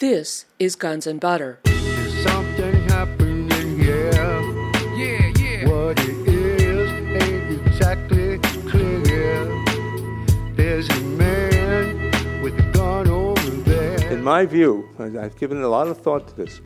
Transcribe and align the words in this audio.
This 0.00 0.46
is 0.58 0.76
Guns 0.76 1.06
and 1.06 1.20
Butter. 1.20 1.60
There's 1.64 2.22
something 2.22 2.88
happening 2.88 3.78
here. 3.78 4.10
Yeah, 4.96 5.30
yeah. 5.38 5.68
What 5.68 6.00
it 6.00 6.26
is 6.26 6.90
ain't 7.22 7.66
exactly 7.66 8.38
clear. 8.66 9.44
There's 10.54 10.88
a 10.88 11.00
man 11.02 12.40
with 12.40 12.58
a 12.58 12.62
gun 12.72 13.08
over 13.08 13.50
there. 13.68 14.10
In 14.10 14.24
my 14.24 14.46
view, 14.46 14.88
and 14.96 15.18
I've 15.18 15.36
given 15.36 15.60
a 15.62 15.68
lot 15.68 15.86
of 15.86 16.00
thought 16.00 16.26
to 16.28 16.34
this, 16.34 16.62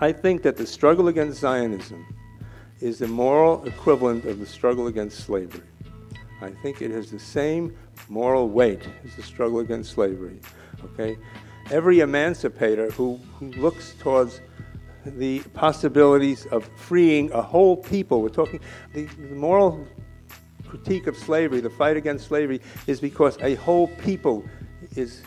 I 0.00 0.10
think 0.10 0.42
that 0.42 0.56
the 0.56 0.66
struggle 0.66 1.06
against 1.06 1.38
Zionism 1.38 2.04
is 2.80 2.98
the 2.98 3.06
moral 3.06 3.64
equivalent 3.66 4.24
of 4.24 4.40
the 4.40 4.46
struggle 4.46 4.88
against 4.88 5.20
slavery. 5.20 5.62
I 6.40 6.50
think 6.50 6.82
it 6.82 6.90
has 6.90 7.12
the 7.12 7.20
same 7.20 7.76
moral 8.08 8.48
weight 8.48 8.82
as 9.04 9.14
the 9.14 9.22
struggle 9.22 9.60
against 9.60 9.92
slavery. 9.92 10.40
Okay? 10.82 11.16
Every 11.70 12.00
emancipator 12.00 12.90
who, 12.92 13.18
who 13.38 13.50
looks 13.52 13.94
towards 13.98 14.40
the 15.04 15.40
possibilities 15.54 16.46
of 16.46 16.68
freeing 16.76 17.30
a 17.32 17.42
whole 17.42 17.76
people, 17.76 18.22
we're 18.22 18.28
talking, 18.28 18.60
the, 18.92 19.06
the 19.06 19.34
moral 19.34 19.86
critique 20.66 21.06
of 21.06 21.16
slavery, 21.16 21.60
the 21.60 21.70
fight 21.70 21.96
against 21.96 22.28
slavery, 22.28 22.60
is 22.86 23.00
because 23.00 23.38
a 23.40 23.54
whole 23.56 23.88
people 23.88 24.44
is, 24.94 25.22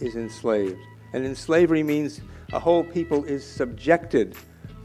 is 0.00 0.16
enslaved. 0.16 0.78
And 1.12 1.24
in 1.24 1.34
slavery 1.34 1.82
means 1.82 2.20
a 2.52 2.58
whole 2.58 2.84
people 2.84 3.24
is 3.24 3.46
subjected 3.46 4.36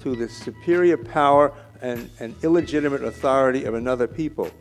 to 0.02 0.16
the 0.16 0.28
superior 0.28 0.98
power 0.98 1.54
and, 1.82 2.10
and 2.20 2.36
illegitimate 2.44 3.04
authority 3.04 3.66
of 3.66 3.74
another 3.74 4.08
people. 4.08 4.52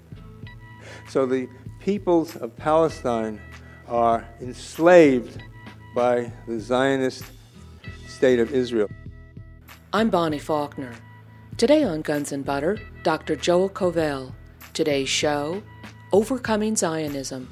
So 1.08 1.26
the 1.26 1.48
peoples 1.80 2.36
of 2.36 2.54
Palestine 2.56 3.40
are 3.88 4.28
enslaved 4.40 5.42
by 5.98 6.30
the 6.46 6.60
Zionist 6.60 7.24
state 8.06 8.38
of 8.38 8.54
Israel. 8.54 8.88
I'm 9.92 10.10
Bonnie 10.10 10.38
Faulkner. 10.38 10.92
Today 11.56 11.82
on 11.82 12.02
Guns 12.02 12.30
and 12.30 12.44
Butter, 12.44 12.78
Dr. 13.02 13.34
Joel 13.34 13.68
Kovel. 13.68 14.32
Today's 14.74 15.08
show 15.08 15.60
Overcoming 16.12 16.76
Zionism. 16.76 17.48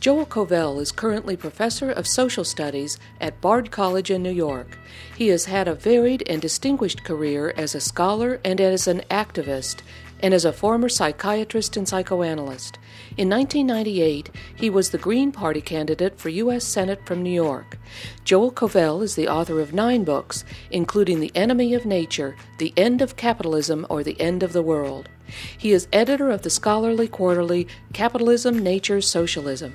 Joel 0.00 0.24
Kovel 0.24 0.80
is 0.80 0.92
currently 0.92 1.36
professor 1.36 1.90
of 1.90 2.06
social 2.06 2.42
studies 2.42 2.98
at 3.20 3.38
Bard 3.42 3.70
College 3.70 4.10
in 4.10 4.22
New 4.22 4.32
York. 4.32 4.78
He 5.14 5.28
has 5.28 5.44
had 5.44 5.68
a 5.68 5.74
varied 5.74 6.22
and 6.26 6.40
distinguished 6.40 7.04
career 7.04 7.52
as 7.54 7.74
a 7.74 7.80
scholar 7.80 8.40
and 8.46 8.62
as 8.62 8.86
an 8.86 9.02
activist, 9.10 9.82
and 10.24 10.32
as 10.32 10.46
a 10.46 10.52
former 10.54 10.88
psychiatrist 10.88 11.76
and 11.76 11.86
psychoanalyst. 11.86 12.78
In 13.18 13.28
1998, 13.28 14.30
he 14.56 14.70
was 14.70 14.88
the 14.88 14.96
Green 14.96 15.30
Party 15.30 15.60
candidate 15.60 16.18
for 16.18 16.30
U.S. 16.30 16.64
Senate 16.64 17.04
from 17.04 17.22
New 17.22 17.30
York. 17.30 17.76
Joel 18.24 18.50
Kovel 18.50 19.02
is 19.02 19.16
the 19.16 19.28
author 19.28 19.60
of 19.60 19.74
nine 19.74 20.02
books, 20.02 20.42
including 20.70 21.20
The 21.20 21.30
Enemy 21.34 21.74
of 21.74 21.84
Nature, 21.84 22.36
The 22.56 22.72
End 22.74 23.02
of 23.02 23.16
Capitalism, 23.16 23.86
or 23.90 24.02
The 24.02 24.18
End 24.18 24.42
of 24.42 24.54
the 24.54 24.62
World. 24.62 25.10
He 25.56 25.72
is 25.72 25.88
editor 25.92 26.30
of 26.30 26.42
the 26.42 26.50
scholarly 26.50 27.08
quarterly 27.08 27.66
Capitalism, 27.92 28.58
Nature, 28.58 29.00
Socialism. 29.00 29.74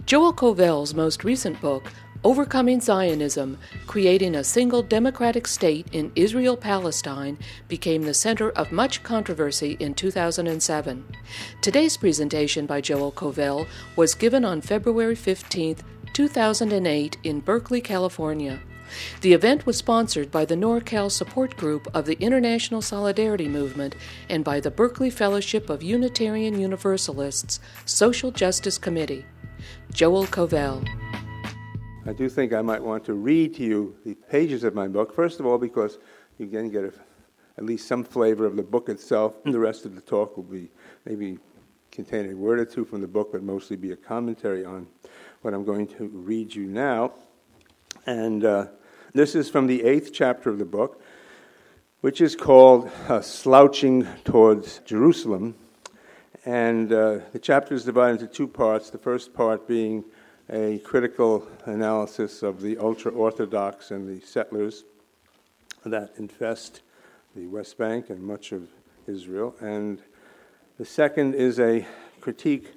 Joel 0.06 0.34
Kovel's 0.34 0.94
most 0.94 1.24
recent 1.24 1.60
book, 1.62 1.92
Overcoming 2.24 2.82
Zionism, 2.82 3.60
Creating 3.86 4.36
a 4.36 4.44
Single 4.44 4.82
Democratic 4.82 5.48
State 5.48 5.88
in 5.92 6.12
Israel 6.16 6.58
Palestine, 6.58 7.38
became 7.68 8.02
the 8.02 8.14
center 8.14 8.50
of 8.52 8.72
much 8.72 9.04
controversy 9.04 9.78
in 9.80 9.94
2007. 9.94 11.06
Today's 11.62 11.96
presentation 11.96 12.66
by 12.66 12.82
Joel 12.82 13.12
Kovel 13.12 13.68
was 13.96 14.16
given 14.16 14.44
on 14.44 14.62
February 14.62 15.16
15, 15.16 15.78
2008, 16.14 17.18
in 17.24 17.40
Berkeley, 17.40 17.82
California. 17.82 18.60
The 19.22 19.34
event 19.34 19.68
was 19.68 19.78
sponsored 19.78 20.32
by 20.32 20.44
the 20.46 20.56
NorCal 20.56 21.12
Support 21.12 21.56
Group 21.56 21.88
of 21.94 22.06
the 22.06 22.18
International 22.20 22.82
Solidarity 22.82 23.48
Movement 23.48 23.96
and 24.28 24.44
by 24.44 24.60
the 24.60 24.72
Berkeley 24.72 25.12
Fellowship 25.12 25.70
of 25.70 25.84
Unitarian 25.84 26.60
Universalists 26.60 27.60
Social 27.86 28.32
Justice 28.32 28.80
Committee. 28.80 29.26
Joel 29.92 30.26
Kovel. 30.28 30.88
I 32.08 32.14
do 32.14 32.30
think 32.30 32.54
I 32.54 32.62
might 32.62 32.82
want 32.82 33.04
to 33.06 33.16
read 33.16 33.56
to 33.56 33.64
you 33.64 33.94
the 34.06 34.14
pages 34.16 34.64
of 34.64 34.74
my 34.74 34.88
book. 34.88 35.14
First 35.14 35.42
of 35.42 35.46
all, 35.46 35.58
because 35.58 35.98
you 36.38 36.48
can 36.48 36.70
get 36.70 36.86
a, 36.86 36.94
at 37.58 37.66
least 37.66 37.86
some 37.86 38.02
flavor 38.06 38.46
of 38.46 38.56
the 38.56 38.64
book 38.64 38.88
itself. 38.88 39.34
The 39.44 39.60
rest 39.60 39.86
of 39.86 39.94
the 39.94 40.00
talk 40.00 40.38
will 40.38 40.46
be 40.46 40.72
maybe 41.04 41.38
contain 41.92 42.32
a 42.32 42.34
word 42.34 42.60
or 42.60 42.66
two 42.66 42.86
from 42.86 43.02
the 43.02 43.10
book, 43.10 43.34
but 43.34 43.44
mostly 43.44 43.76
be 43.76 43.92
a 43.92 43.98
commentary 43.98 44.64
on 44.64 44.88
what 45.42 45.54
I'm 45.54 45.66
going 45.66 45.86
to 45.88 46.08
read 46.08 46.56
you 46.56 46.68
now. 46.68 47.12
And 48.06 48.46
uh, 48.46 48.68
this 49.14 49.36
is 49.36 49.50
from 49.50 49.68
the 49.68 49.84
eighth 49.84 50.14
chapter 50.14 50.50
of 50.50 50.60
the 50.60 50.66
book, 50.66 51.02
which 52.00 52.22
is 52.22 52.38
called 52.38 52.90
uh, 53.10 53.20
Slouching 53.20 54.08
Towards 54.24 54.80
Jerusalem. 54.86 55.56
And 56.46 56.94
uh, 56.94 57.20
the 57.34 57.40
chapter 57.40 57.76
is 57.76 57.84
divided 57.84 58.22
into 58.22 58.34
two 58.34 58.48
parts. 58.48 58.92
The 58.92 58.98
first 58.98 59.34
part 59.34 59.68
being 59.68 60.06
a 60.50 60.80
critical 60.80 61.48
analysis 61.66 62.42
of 62.42 62.62
the 62.62 62.78
ultra 62.78 63.12
Orthodox 63.12 63.92
and 63.92 64.08
the 64.08 64.26
settlers 64.26 64.86
that 65.86 66.14
infest 66.18 66.82
the 67.36 67.48
West 67.48 67.78
Bank 67.78 68.10
and 68.10 68.22
much 68.22 68.52
of 68.52 68.70
Israel. 69.08 69.56
And 69.60 70.02
the 70.78 70.86
second 70.86 71.36
is 71.36 71.60
a 71.60 71.86
critique 72.22 72.74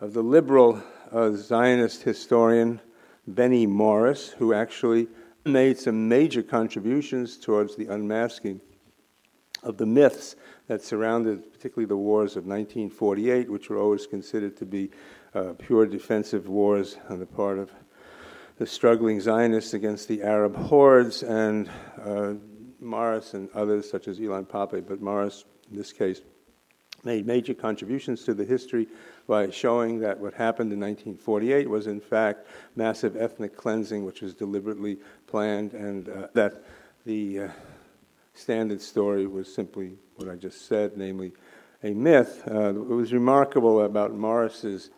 of 0.00 0.12
the 0.12 0.22
liberal 0.22 0.82
uh, 1.10 1.32
Zionist 1.32 2.02
historian 2.02 2.80
Benny 3.26 3.66
Morris, 3.66 4.28
who 4.28 4.52
actually 4.52 5.08
made 5.44 5.78
some 5.78 6.08
major 6.08 6.42
contributions 6.42 7.38
towards 7.38 7.76
the 7.76 7.86
unmasking 7.86 8.60
of 9.62 9.76
the 9.76 9.86
myths 9.86 10.36
that 10.66 10.82
surrounded 10.82 11.52
particularly 11.52 11.86
the 11.86 11.96
wars 11.96 12.36
of 12.36 12.44
1948, 12.44 13.50
which 13.50 13.70
were 13.70 13.78
always 13.78 14.06
considered 14.06 14.56
to 14.56 14.66
be 14.66 14.90
uh, 15.34 15.52
pure 15.58 15.86
defensive 15.86 16.48
wars 16.48 16.96
on 17.08 17.18
the 17.18 17.26
part 17.26 17.58
of 17.58 17.70
the 18.58 18.66
struggling 18.66 19.20
Zionists 19.20 19.74
against 19.74 20.08
the 20.08 20.22
Arab 20.22 20.56
hordes, 20.56 21.22
and 21.22 21.70
uh, 22.02 22.34
Morris 22.80 23.34
and 23.34 23.48
others, 23.54 23.88
such 23.88 24.08
as 24.08 24.18
Ilan 24.18 24.46
Pappé, 24.46 24.86
but 24.86 25.00
Morris, 25.00 25.44
in 25.70 25.76
this 25.76 25.92
case, 25.92 26.22
made 27.04 27.26
major 27.26 27.54
contributions 27.54 28.24
to 28.24 28.34
the 28.34 28.44
history 28.44 28.88
by 29.28 29.48
showing 29.50 30.00
that 30.00 30.18
what 30.18 30.34
happened 30.34 30.72
in 30.72 30.80
1948 30.80 31.68
was, 31.68 31.86
in 31.86 32.00
fact, 32.00 32.46
massive 32.74 33.16
ethnic 33.16 33.56
cleansing, 33.56 34.04
which 34.04 34.22
was 34.22 34.34
deliberately 34.34 34.98
planned, 35.26 35.74
and 35.74 36.08
uh, 36.08 36.26
that 36.34 36.64
the 37.06 37.40
uh, 37.40 37.48
standard 38.34 38.80
story 38.80 39.26
was 39.26 39.52
simply 39.52 39.96
what 40.16 40.28
I 40.28 40.34
just 40.34 40.66
said, 40.66 40.96
namely 40.96 41.32
a 41.84 41.92
myth. 41.92 42.42
Uh, 42.46 42.72
what 42.72 42.88
was 42.88 43.12
remarkable 43.12 43.82
about 43.82 44.12
Morris's 44.12 44.90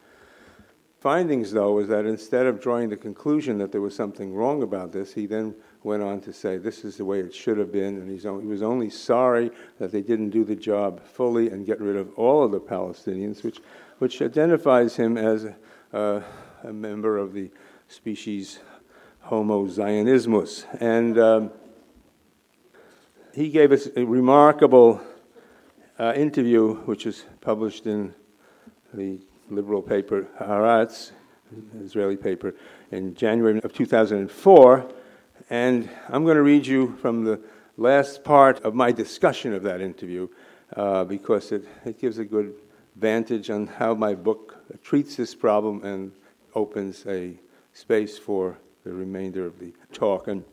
findings, 1.00 1.50
though, 1.50 1.72
was 1.72 1.88
that 1.88 2.04
instead 2.04 2.46
of 2.46 2.60
drawing 2.60 2.90
the 2.90 2.96
conclusion 2.96 3.58
that 3.58 3.72
there 3.72 3.80
was 3.80 3.96
something 3.96 4.34
wrong 4.34 4.62
about 4.62 4.92
this, 4.92 5.14
he 5.14 5.26
then 5.26 5.54
went 5.82 6.02
on 6.02 6.20
to 6.20 6.32
say 6.32 6.58
this 6.58 6.84
is 6.84 6.98
the 6.98 7.04
way 7.04 7.20
it 7.20 7.34
should 7.34 7.56
have 7.56 7.72
been, 7.72 7.96
and 7.96 8.26
only, 8.26 8.44
he 8.44 8.48
was 8.48 8.62
only 8.62 8.90
sorry 8.90 9.50
that 9.78 9.90
they 9.90 10.02
didn't 10.02 10.30
do 10.30 10.44
the 10.44 10.54
job 10.54 11.02
fully 11.02 11.48
and 11.48 11.64
get 11.64 11.80
rid 11.80 11.96
of 11.96 12.12
all 12.14 12.44
of 12.44 12.52
the 12.52 12.60
Palestinians, 12.60 13.42
which, 13.42 13.60
which 13.98 14.20
identifies 14.20 14.94
him 14.94 15.16
as 15.16 15.46
a, 15.92 16.22
a 16.64 16.72
member 16.72 17.16
of 17.16 17.32
the 17.32 17.50
species 17.88 18.60
Homo 19.20 19.66
Zionismus. 19.66 20.66
And 20.80 21.18
um, 21.18 21.50
he 23.34 23.48
gave 23.48 23.72
us 23.72 23.88
a 23.96 24.04
remarkable 24.04 25.00
uh, 25.98 26.12
interview, 26.14 26.74
which 26.84 27.06
was 27.06 27.24
published 27.40 27.86
in 27.86 28.14
the 28.92 29.20
liberal 29.50 29.82
paper 29.82 30.26
Haaretz, 30.40 31.12
Israeli 31.82 32.16
paper, 32.16 32.54
in 32.90 33.14
January 33.14 33.60
of 33.62 33.72
2004. 33.72 34.92
And 35.50 35.88
I'm 36.08 36.24
going 36.24 36.36
to 36.36 36.42
read 36.42 36.66
you 36.66 36.96
from 37.02 37.24
the 37.24 37.40
last 37.76 38.22
part 38.24 38.60
of 38.62 38.74
my 38.74 38.92
discussion 38.92 39.52
of 39.52 39.62
that 39.64 39.80
interview 39.80 40.28
uh, 40.76 41.04
because 41.04 41.50
it, 41.52 41.66
it 41.84 42.00
gives 42.00 42.18
a 42.18 42.24
good 42.24 42.54
vantage 42.96 43.50
on 43.50 43.66
how 43.66 43.94
my 43.94 44.14
book 44.14 44.56
treats 44.82 45.16
this 45.16 45.34
problem 45.34 45.82
and 45.84 46.12
opens 46.54 47.04
a 47.06 47.34
space 47.72 48.18
for 48.18 48.58
the 48.84 48.92
remainder 48.92 49.46
of 49.46 49.58
the 49.58 49.72
talk. 49.92 50.28
And, 50.28 50.44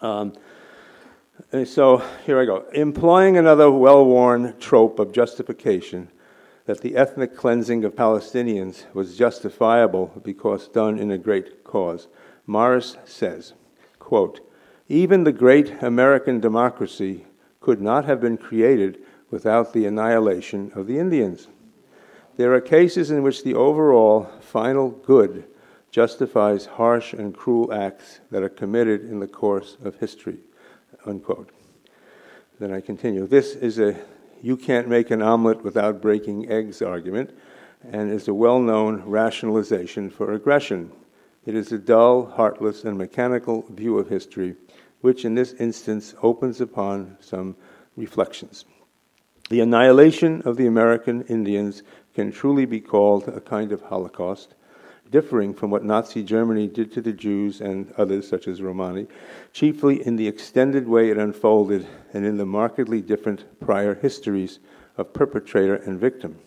um, 0.00 0.34
and 1.52 1.66
so 1.66 2.02
here 2.26 2.40
I 2.40 2.44
go. 2.44 2.66
Employing 2.72 3.36
another 3.36 3.70
well 3.70 4.04
worn 4.04 4.54
trope 4.58 4.98
of 4.98 5.12
justification 5.12 6.08
that 6.66 6.80
the 6.80 6.96
ethnic 6.96 7.36
cleansing 7.36 7.84
of 7.84 7.96
Palestinians 7.96 8.84
was 8.94 9.16
justifiable 9.16 10.20
because 10.22 10.68
done 10.68 10.98
in 10.98 11.10
a 11.10 11.18
great 11.18 11.64
cause. 11.64 12.08
Morris 12.46 12.96
says 13.04 13.54
quote, 13.98 14.40
even 14.88 15.24
the 15.24 15.32
great 15.32 15.82
American 15.82 16.38
democracy 16.38 17.24
could 17.60 17.80
not 17.80 18.04
have 18.04 18.20
been 18.20 18.36
created 18.36 18.98
without 19.30 19.72
the 19.72 19.86
annihilation 19.86 20.70
of 20.74 20.86
the 20.86 20.98
Indians. 20.98 21.48
There 22.36 22.52
are 22.52 22.60
cases 22.60 23.10
in 23.10 23.22
which 23.22 23.42
the 23.42 23.54
overall 23.54 24.30
final 24.40 24.90
good 24.90 25.44
justifies 25.90 26.66
harsh 26.66 27.12
and 27.12 27.34
cruel 27.34 27.72
acts 27.72 28.20
that 28.30 28.42
are 28.42 28.48
committed 28.48 29.02
in 29.02 29.20
the 29.20 29.26
course 29.26 29.76
of 29.84 29.96
history. 29.96 30.38
Unquote. 31.06 31.50
Then 32.58 32.72
I 32.72 32.80
continue. 32.80 33.26
This 33.26 33.54
is 33.54 33.78
a 33.78 33.96
you 34.42 34.56
can't 34.56 34.88
make 34.88 35.10
an 35.10 35.22
omelet 35.22 35.62
without 35.62 36.02
breaking 36.02 36.50
eggs 36.50 36.82
argument 36.82 37.30
and 37.82 38.12
is 38.12 38.28
a 38.28 38.34
well 38.34 38.60
known 38.60 39.02
rationalization 39.02 40.10
for 40.10 40.32
aggression. 40.32 40.90
It 41.46 41.54
is 41.54 41.72
a 41.72 41.78
dull, 41.78 42.26
heartless, 42.26 42.84
and 42.84 42.98
mechanical 42.98 43.64
view 43.70 43.98
of 43.98 44.08
history, 44.08 44.56
which 45.00 45.24
in 45.24 45.34
this 45.34 45.54
instance 45.54 46.14
opens 46.22 46.60
upon 46.60 47.16
some 47.20 47.56
reflections. 47.96 48.64
The 49.48 49.60
annihilation 49.60 50.42
of 50.42 50.56
the 50.56 50.66
American 50.66 51.22
Indians 51.22 51.82
can 52.14 52.32
truly 52.32 52.64
be 52.64 52.80
called 52.80 53.28
a 53.28 53.40
kind 53.40 53.72
of 53.72 53.82
Holocaust, 53.82 54.54
differing 55.12 55.54
from 55.54 55.70
what 55.70 55.84
Nazi 55.84 56.24
Germany 56.24 56.66
did 56.66 56.90
to 56.92 57.00
the 57.00 57.12
Jews 57.12 57.60
and 57.60 57.92
others, 57.96 58.26
such 58.26 58.48
as 58.48 58.60
Romani, 58.60 59.06
chiefly 59.52 60.04
in 60.04 60.16
the 60.16 60.26
extended 60.26 60.88
way 60.88 61.10
it 61.10 61.18
unfolded 61.18 61.86
and 62.12 62.26
in 62.26 62.38
the 62.38 62.46
markedly 62.46 63.00
different 63.00 63.44
prior 63.60 63.94
histories 63.94 64.58
of 64.96 65.12
perpetrator 65.12 65.76
and 65.76 66.00
victim. 66.00 66.38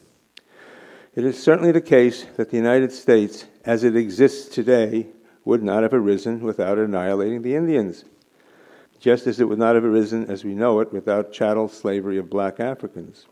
It 1.13 1.23
is 1.23 1.41
certainly 1.41 1.71
the 1.71 1.79
case 1.79 2.25
that 2.35 2.49
the 2.49 2.57
United 2.57 2.91
States, 2.91 3.45
as 3.63 3.85
it 3.85 3.95
exists 3.95 4.53
today, 4.53 5.07
would 5.45 5.63
not 5.63 5.83
have 5.83 5.93
arisen 5.93 6.41
without 6.41 6.77
annihilating 6.77 7.43
the 7.43 7.55
Indians, 7.55 8.03
just 8.99 9.27
as 9.27 9.39
it 9.39 9.47
would 9.47 9.59
not 9.59 9.75
have 9.75 9.85
arisen 9.85 10.25
as 10.29 10.43
we 10.43 10.55
know 10.55 10.79
it 10.79 10.91
without 10.91 11.31
chattel 11.31 11.69
slavery 11.69 12.17
of 12.17 12.29
black 12.29 12.59
Africans. 12.59 13.27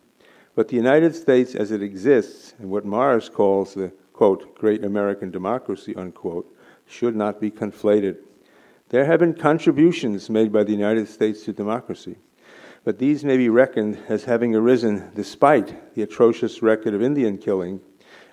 But 0.56 0.68
the 0.68 0.75
United 0.75 1.15
States, 1.15 1.56
as 1.56 1.71
it 1.71 1.81
exists, 1.81 2.53
and 2.59 2.69
what 2.69 2.85
Morris 2.85 3.27
calls 3.27 3.74
the 3.74 3.91
quote, 4.24 4.56
great 4.56 4.86
American 4.86 5.31
democracy, 5.31 5.94
unquote, 5.98 6.56
should 6.86 7.14
not 7.14 7.42
be 7.42 7.52
conflated. 7.52 8.16
There 8.88 9.04
have 9.04 9.20
been 9.20 9.34
contributions 9.34 10.30
made 10.30 10.52
by 10.52 10.64
the 10.64 10.72
United 10.72 11.10
States 11.10 11.44
to 11.44 11.52
democracy 11.52 12.16
but 12.84 13.00
these 13.00 13.24
may 13.24 13.38
be 13.38 13.50
reckoned 13.50 13.98
as 14.10 14.25
having 14.25 14.56
arisen 14.56 15.12
despite 15.16 15.94
the 15.96 16.04
atrocious 16.04 16.62
record 16.62 16.94
of 16.94 17.02
Indian 17.02 17.38
killing, 17.38 17.80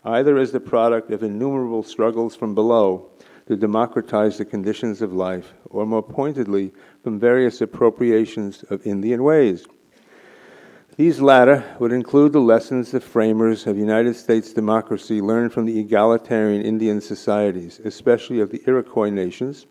either 0.05 0.39
as 0.39 0.51
the 0.51 0.61
product 0.61 1.11
of 1.11 1.23
innumerable 1.23 1.83
struggles 1.83 2.35
from 2.35 2.55
below 2.55 3.11
to 3.47 3.57
democratize 3.57 4.39
the 4.39 4.45
conditions 4.45 5.03
of 5.03 5.13
life, 5.13 5.55
or 5.67 5.87
more 5.87 6.03
pointedly, 6.03 6.73
from 7.03 7.19
various 7.19 7.61
appropriations 7.61 8.65
of 8.71 8.85
Indian 8.87 9.23
ways. 9.23 9.67
These 10.97 11.21
latter 11.21 11.65
would 11.79 11.93
include 11.93 12.33
the 12.33 12.41
lessons 12.41 12.91
the 12.91 13.01
framers 13.01 13.67
of 13.67 13.79
United 13.79 14.17
States 14.17 14.53
democracy 14.53 15.21
learned 15.21 15.53
from 15.53 15.65
the 15.65 15.79
egalitarian 15.79 16.63
Indian 16.63 17.01
societies, 17.01 17.81
especially 17.85 18.41
of 18.41 18.51
the 18.51 18.63
Iroquois 18.67 19.09
nations, 19.09 19.67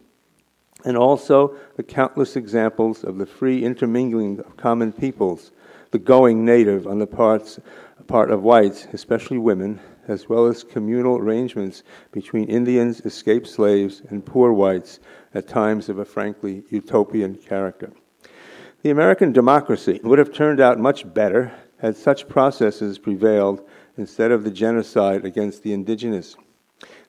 and 0.86 0.98
also 0.98 1.56
the 1.76 1.84
countless 1.84 2.36
examples 2.36 3.04
of 3.04 3.18
the 3.18 3.26
free 3.26 3.64
intermingling 3.64 4.40
of 4.40 4.58
common 4.58 4.92
peoples, 4.94 5.52
the 5.92 6.00
going 6.00 6.46
native 6.46 6.88
on 6.88 7.00
the 7.00 7.08
parts, 7.08 7.60
part 8.08 8.32
of 8.32 8.42
whites, 8.42 8.88
especially 8.94 9.38
women, 9.38 9.80
as 10.08 10.30
well 10.30 10.48
as 10.48 10.64
communal 10.64 11.18
arrangements 11.18 11.84
between 12.12 12.46
Indians, 12.46 13.02
escaped 13.02 13.48
slaves, 13.48 14.02
and 14.10 14.26
poor 14.26 14.52
whites 14.54 15.00
at 15.34 15.48
times 15.48 15.90
of 15.90 16.00
a 16.00 16.06
frankly 16.06 16.64
utopian 16.70 17.36
character. 17.36 17.92
The 18.82 18.92
American 18.92 19.34
democracy 19.34 20.00
would 20.04 20.20
have 20.20 20.32
turned 20.32 20.62
out 20.62 20.80
much 20.80 21.14
better 21.14 21.52
had 21.80 21.98
such 21.98 22.30
processes 22.30 22.98
prevailed 22.98 23.62
instead 23.98 24.32
of 24.32 24.46
the 24.46 24.52
genocide 24.52 25.26
against 25.26 25.64
the 25.64 25.74
indigenous. 25.74 26.38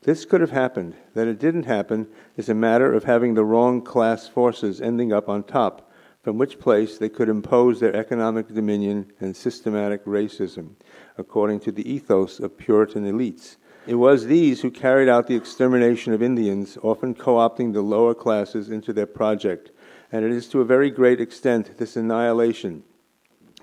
This 0.02 0.25
could 0.25 0.40
have 0.40 0.50
happened. 0.50 0.96
That 1.14 1.28
it 1.28 1.38
didn't 1.38 1.67
happen 1.67 2.08
is 2.37 2.49
a 2.49 2.55
matter 2.55 2.93
of 2.93 3.05
having 3.05 3.34
the 3.34 3.44
wrong 3.44 3.82
class 3.82 4.26
forces 4.26 4.81
ending 4.81 5.12
up 5.12 5.28
on 5.28 5.44
top, 5.44 5.93
from 6.25 6.38
which 6.38 6.58
place 6.58 6.99
they 6.99 7.08
could 7.08 7.28
impose 7.28 7.78
their 7.78 7.94
economic 7.94 8.49
dominion 8.49 9.12
and 9.20 9.37
systematic 9.37 10.05
racism, 10.05 10.70
according 11.19 11.61
to 11.61 11.70
the 11.70 11.88
ethos 11.88 12.40
of 12.40 12.58
Puritan 12.58 13.05
elites. 13.05 13.58
It 13.87 13.94
was 13.94 14.26
these 14.26 14.61
who 14.61 14.72
carried 14.72 15.08
out 15.08 15.28
the 15.28 15.37
extermination 15.37 16.12
of 16.12 16.22
Indians, 16.22 16.76
often 16.82 17.14
co 17.14 17.37
opting 17.37 17.72
the 17.72 17.81
lower 17.81 18.14
classes 18.14 18.70
into 18.70 18.93
their 18.93 19.06
project. 19.06 19.70
And 20.12 20.25
it 20.25 20.33
is 20.33 20.49
to 20.49 20.61
a 20.61 20.65
very 20.65 20.91
great 20.91 21.21
extent 21.21 21.79
this 21.79 21.97
annihilation, 21.97 22.83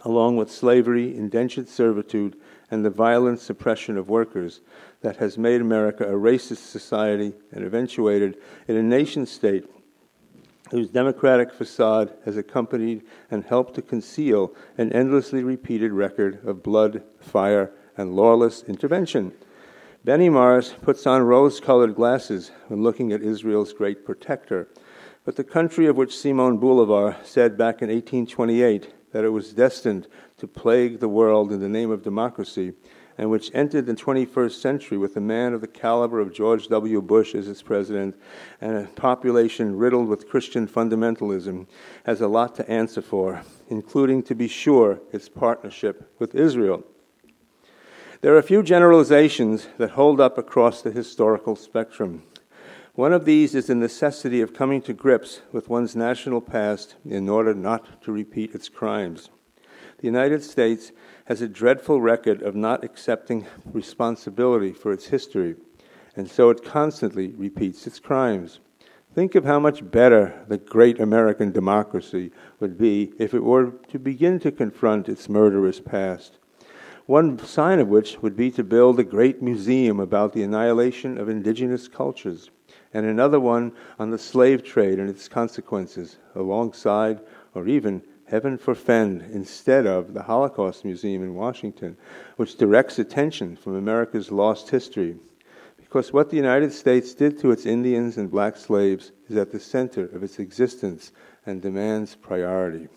along 0.04 0.38
with 0.38 0.52
slavery, 0.52 1.16
indentured 1.16 1.68
servitude, 1.68 2.38
and 2.72 2.84
the 2.84 2.90
violent 2.90 3.40
suppression 3.40 3.98
of 3.98 4.10
workers, 4.10 4.62
that 5.02 5.18
has 5.18 5.38
made 5.38 5.62
America 5.62 6.06
a 6.06 6.14
racist 6.14 6.70
society 6.70 7.34
and 7.52 7.66
eventuated 7.66 8.38
in 8.68 8.76
a 8.76 8.84
nation 8.84 9.26
state 9.26 9.66
whose 10.72 10.90
democratic 10.90 11.54
facade 11.54 12.14
has 12.26 12.38
accompanied 12.38 13.02
and 13.32 13.44
helped 13.46 13.74
to 13.76 13.82
conceal 13.82 14.54
an 14.78 14.92
endlessly 14.92 15.44
repeated 15.44 15.92
record 15.92 16.46
of 16.46 16.64
blood, 16.64 17.04
fire, 17.20 17.72
and 17.96 18.16
lawless 18.16 18.64
intervention. 18.64 19.32
Benny 20.04 20.30
Morris 20.30 20.74
puts 20.82 21.08
on 21.08 21.24
rose 21.24 21.60
colored 21.60 21.96
glasses 21.96 22.52
when 22.68 22.84
looking 22.84 23.12
at 23.12 23.22
Israel's 23.22 23.74
great 23.74 24.06
protector. 24.06 24.68
But 25.28 25.36
the 25.36 25.44
country 25.44 25.88
of 25.88 25.98
which 25.98 26.18
Simon 26.18 26.56
Bolivar 26.56 27.18
said 27.22 27.58
back 27.58 27.82
in 27.82 27.90
1828 27.90 29.12
that 29.12 29.26
it 29.26 29.30
was 29.30 29.52
destined 29.52 30.08
to 30.38 30.48
plague 30.48 31.02
the 31.02 31.10
world 31.10 31.52
in 31.52 31.60
the 31.60 31.68
name 31.68 31.92
of 31.92 32.02
democracy 32.02 32.72
and 33.18 33.30
which 33.30 33.52
entered 33.54 33.88
the 33.88 33.94
21st 33.94 34.62
century 34.62 34.98
with 34.98 35.18
a 35.18 35.20
man 35.20 35.54
of 35.54 35.60
the 35.60 35.68
caliber 35.68 36.22
of 36.22 36.34
George 36.34 36.70
W. 36.70 37.02
Bush 37.02 37.36
as 37.36 37.50
its 37.50 37.62
president 37.62 38.16
and 38.62 38.78
a 38.78 38.90
population 38.92 39.78
riddled 39.78 40.08
with 40.08 40.30
Christian 40.30 40.66
fundamentalism, 40.66 41.68
has 42.06 42.22
a 42.22 42.30
lot 42.30 42.56
to 42.56 42.70
answer 42.72 43.02
for, 43.02 43.42
including, 43.68 44.24
to 44.24 44.34
be 44.34 44.48
sure, 44.48 45.02
its 45.12 45.28
partnership 45.28 46.10
with 46.20 46.36
Israel. 46.36 46.86
There 48.22 48.34
are 48.34 48.40
a 48.40 48.44
few 48.44 48.64
generalizations 48.64 49.68
that 49.78 49.92
hold 49.92 50.22
up 50.22 50.38
across 50.38 50.82
the 50.82 50.92
historical 50.92 51.58
spectrum. 51.58 52.24
One 52.98 53.14
of 53.14 53.26
these 53.26 53.54
is 53.54 53.68
the 53.68 53.76
necessity 53.76 54.42
of 54.42 54.56
coming 54.56 54.82
to 54.82 54.92
grips 54.92 55.42
with 55.52 55.70
one's 55.70 55.96
national 55.96 56.42
past 56.42 56.96
in 57.06 57.30
order 57.30 57.54
not 57.54 58.02
to 58.02 58.12
repeat 58.12 58.56
its 58.56 58.70
crimes. 58.70 59.30
The 60.00 60.08
United 60.08 60.44
States 60.44 60.92
has 61.26 61.40
a 61.40 61.48
dreadful 61.48 62.02
record 62.02 62.42
of 62.42 62.56
not 62.56 62.84
accepting 62.84 63.46
responsibility 63.72 64.74
for 64.74 64.92
its 64.92 65.06
history, 65.06 65.58
and 66.16 66.28
so 66.28 66.50
it 66.50 66.66
constantly 66.66 67.28
repeats 67.38 67.86
its 67.86 68.00
crimes. 68.00 68.62
Think 69.14 69.36
of 69.36 69.46
how 69.46 69.60
much 69.60 69.92
better 69.92 70.44
the 70.48 70.58
great 70.58 71.00
American 71.00 71.52
democracy 71.52 72.32
would 72.60 72.80
be 72.80 73.14
if 73.20 73.36
it 73.36 73.44
were 73.44 73.74
to 73.90 74.00
begin 74.00 74.40
to 74.40 74.52
confront 74.52 75.08
its 75.08 75.30
murderous 75.30 75.80
past. 75.80 76.40
One 77.06 77.38
sign 77.38 77.80
of 77.80 77.90
which 77.90 78.24
would 78.24 78.36
be 78.36 78.50
to 78.50 78.64
build 78.64 79.00
a 79.00 79.04
great 79.04 79.40
museum 79.40 80.00
about 80.00 80.34
the 80.34 80.42
annihilation 80.42 81.20
of 81.20 81.30
indigenous 81.30 81.88
cultures, 81.88 82.50
and 82.94 83.06
another 83.06 83.40
one 83.40 83.72
on 84.00 84.10
the 84.10 84.18
slave 84.18 84.64
trade 84.64 85.00
and 85.00 85.10
its 85.10 85.28
consequences, 85.28 86.18
alongside 86.36 87.22
or 87.54 87.68
even 87.68 88.02
Heaven 88.28 88.58
forfend, 88.58 89.22
instead 89.32 89.88
of 89.88 90.14
the 90.14 90.24
Holocaust 90.24 90.84
Museum 90.84 91.24
in 91.24 91.34
Washington, 91.34 91.96
which 92.36 92.58
directs 92.58 93.00
attention 93.00 93.56
from 93.56 93.76
America's 93.76 94.34
lost 94.34 94.70
history. 94.70 95.16
Because 95.78 96.12
what 96.12 96.30
the 96.30 96.36
United 96.36 96.74
States 96.74 97.14
did 97.14 97.40
to 97.40 97.52
its 97.52 97.66
Indians 97.66 98.18
and 98.18 98.30
black 98.30 98.58
slaves 98.58 99.14
is 99.30 99.38
at 99.38 99.54
the 99.54 99.60
center 99.62 100.04
of 100.14 100.24
its 100.24 100.40
existence 100.40 101.14
and 101.46 101.62
demands 101.62 102.16
priority. 102.16 102.90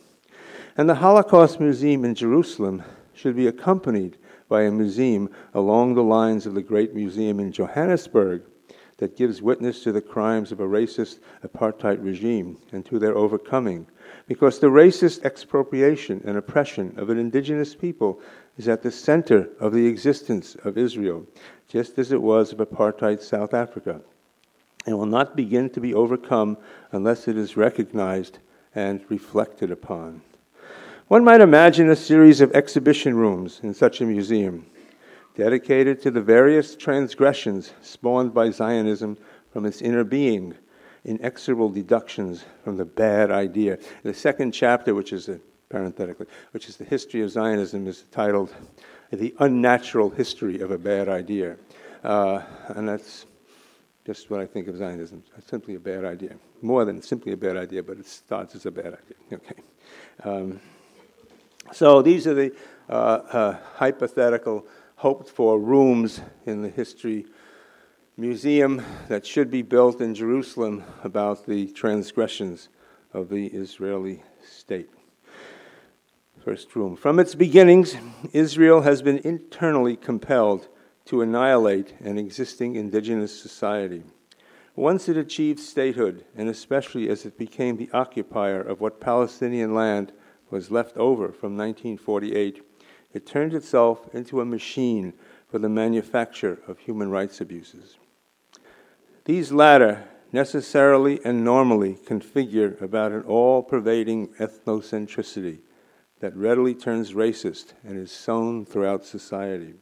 And 0.77 0.89
the 0.89 0.97
Holocaust 0.97 1.61
Museum 1.61 2.05
in 2.05 2.17
Jerusalem 2.17 2.83
should 3.15 3.37
be 3.37 3.47
accompanied 3.47 4.19
by 4.49 4.63
a 4.63 4.73
museum 4.73 5.31
along 5.55 5.95
the 5.95 6.03
lines 6.03 6.45
of 6.45 6.55
the 6.55 6.63
Great 6.63 6.93
Museum 6.93 7.39
in 7.39 7.53
Johannesburg 7.53 8.43
that 9.01 9.17
gives 9.17 9.43
witness 9.43 9.83
to 9.83 9.93
the 9.93 10.01
crimes 10.01 10.53
of 10.53 10.61
a 10.61 10.67
racist 10.67 11.19
apartheid 11.45 12.05
regime 12.05 12.57
and 12.71 12.87
to 12.87 12.99
their 12.99 13.17
overcoming 13.17 13.87
because 14.27 14.61
the 14.61 14.67
racist 14.69 15.25
expropriation 15.25 16.23
and 16.25 16.37
oppression 16.37 16.95
of 16.97 17.11
an 17.11 17.19
indigenous 17.19 17.75
people 17.75 18.21
is 18.57 18.69
at 18.69 18.83
the 18.83 18.91
center 18.91 19.49
of 19.59 19.73
the 19.73 19.87
existence 19.87 20.55
of 20.65 20.79
Israel, 20.79 21.27
just 21.67 21.99
as 21.99 22.13
it 22.13 22.21
was 22.21 22.53
of 22.53 22.59
apartheid 22.59 23.21
South 23.21 23.55
Africa, 23.55 24.01
and 24.87 24.97
will 24.97 25.07
not 25.07 25.35
begin 25.35 25.71
to 25.71 25.81
be 25.81 25.95
overcome 25.95 26.57
unless 26.93 27.27
it 27.27 27.37
is 27.37 27.57
recognized 27.57 28.39
and 28.75 29.05
reflected 29.09 29.71
upon. 29.71 30.21
One 31.09 31.25
might 31.25 31.41
imagine 31.41 31.91
a 31.91 31.97
series 31.97 32.41
of 32.41 32.53
exhibition 32.53 33.17
rooms 33.17 33.61
in 33.63 33.75
such 33.75 34.01
a 34.01 34.07
museum, 34.07 34.67
dedicated 35.35 36.03
to 36.03 36.11
the 36.11 36.21
various 36.21 36.77
transgressions 36.77 37.73
spawned 37.83 38.35
by 38.35 38.51
Zionism 38.51 39.17
from 39.53 39.67
its 39.67 39.81
inner 39.83 40.05
being 40.05 40.55
inexorable 41.05 41.71
deductions 41.71 42.45
from 42.63 42.77
the 42.77 42.85
bad 42.85 43.31
idea. 43.31 43.79
The 44.03 44.15
second 44.15 44.53
chapter, 44.53 44.95
which 44.95 45.13
is 45.13 45.29
a, 45.29 45.41
parenthetically, 45.69 46.27
which 46.53 46.69
is 46.69 46.77
the 46.77 46.85
history 46.85 47.23
of 47.23 47.31
Zionism, 47.31 47.87
is 47.87 48.05
titled 48.11 48.55
"The 49.11 49.35
Unnatural 49.39 50.11
History 50.11 50.61
of 50.61 50.71
a 50.71 50.79
Bad 50.79 51.09
Idea," 51.09 51.57
uh, 52.05 52.43
and 52.69 52.89
that's 52.89 53.27
just 54.05 54.31
what 54.31 54.41
I 54.41 54.47
think 54.47 54.69
of 54.69 54.77
Zionism. 54.77 55.23
It's 55.37 55.49
simply 55.49 55.75
a 55.75 55.81
bad 55.81 56.05
idea. 56.05 56.37
More 56.63 56.85
than 56.85 57.01
simply 57.03 57.33
a 57.33 57.37
bad 57.37 57.57
idea, 57.57 57.83
but 57.83 57.99
it 57.99 58.07
starts 58.07 58.55
as 58.55 58.67
a 58.67 58.71
bad 58.71 58.87
idea. 58.87 59.17
Okay. 59.33 59.63
Um, 60.25 60.61
so 61.73 62.03
these 62.03 62.27
are 62.27 62.35
the 62.35 62.55
uh, 62.89 62.93
uh, 62.93 63.59
hypothetical, 63.75 64.67
hoped 65.01 65.31
for 65.31 65.59
rooms 65.59 66.21
in 66.45 66.61
the 66.61 66.69
history 66.69 67.25
museum 68.19 68.85
that 69.09 69.25
should 69.25 69.51
be 69.51 69.63
built 69.63 69.99
in 69.99 70.15
Jerusalem 70.15 70.85
about 71.03 71.47
the 71.47 71.69
transgressions 71.69 72.69
of 73.15 73.31
the 73.31 73.47
Israeli 73.47 74.23
state. 74.47 74.91
First 76.45 76.77
room. 76.77 76.97
From 76.97 77.19
its 77.19 77.35
beginnings, 77.35 77.97
Israel 78.35 78.83
has 78.83 79.01
been 79.01 79.17
internally 79.25 79.97
compelled 79.97 80.69
to 81.07 81.23
annihilate 81.23 81.95
an 82.01 82.19
existing 82.19 82.77
indigenous 82.77 83.41
society. 83.41 84.03
Once 84.77 85.09
it 85.09 85.17
achieved 85.17 85.61
statehood, 85.61 86.27
and 86.37 86.47
especially 86.51 87.09
as 87.09 87.25
it 87.25 87.39
became 87.39 87.79
the 87.79 87.91
occupier 87.95 88.61
of 88.61 88.83
what 88.83 89.01
Palestinian 89.01 89.75
land 89.75 90.13
was 90.51 90.71
left 90.71 90.95
over 90.99 91.33
from 91.33 91.57
1948, 91.57 92.63
it 93.13 93.27
turns 93.27 93.55
itself 93.55 94.09
into 94.15 94.41
a 94.41 94.45
machine 94.45 95.13
for 95.49 95.59
the 95.59 95.69
manufacture 95.69 96.59
of 96.67 96.79
human 96.79 97.11
rights 97.11 97.41
abuses. 97.41 97.97
These 99.25 99.53
latter 99.53 100.05
necessarily 100.33 101.21
and 101.25 101.45
normally 101.45 101.95
configure 101.95 102.81
about 102.81 103.13
an 103.13 103.23
all 103.23 103.63
pervading 103.63 104.29
ethnocentricity 104.39 105.59
that 106.21 106.37
readily 106.37 106.75
turns 106.75 107.15
racist 107.15 107.73
and 107.83 107.99
is 107.99 108.13
sown 108.13 108.65
throughout 108.65 109.05
society. 109.05 109.75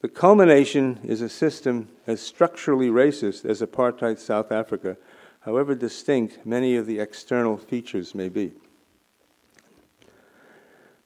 The 0.00 0.08
culmination 0.08 1.00
is 1.02 1.22
a 1.22 1.28
system 1.28 1.88
as 2.06 2.20
structurally 2.20 2.88
racist 2.88 3.44
as 3.44 3.60
apartheid 3.60 4.18
South 4.18 4.52
Africa, 4.52 4.96
however 5.40 5.74
distinct 5.74 6.46
many 6.46 6.76
of 6.76 6.86
the 6.86 7.00
external 7.00 7.56
features 7.56 8.14
may 8.14 8.28
be. 8.28 8.52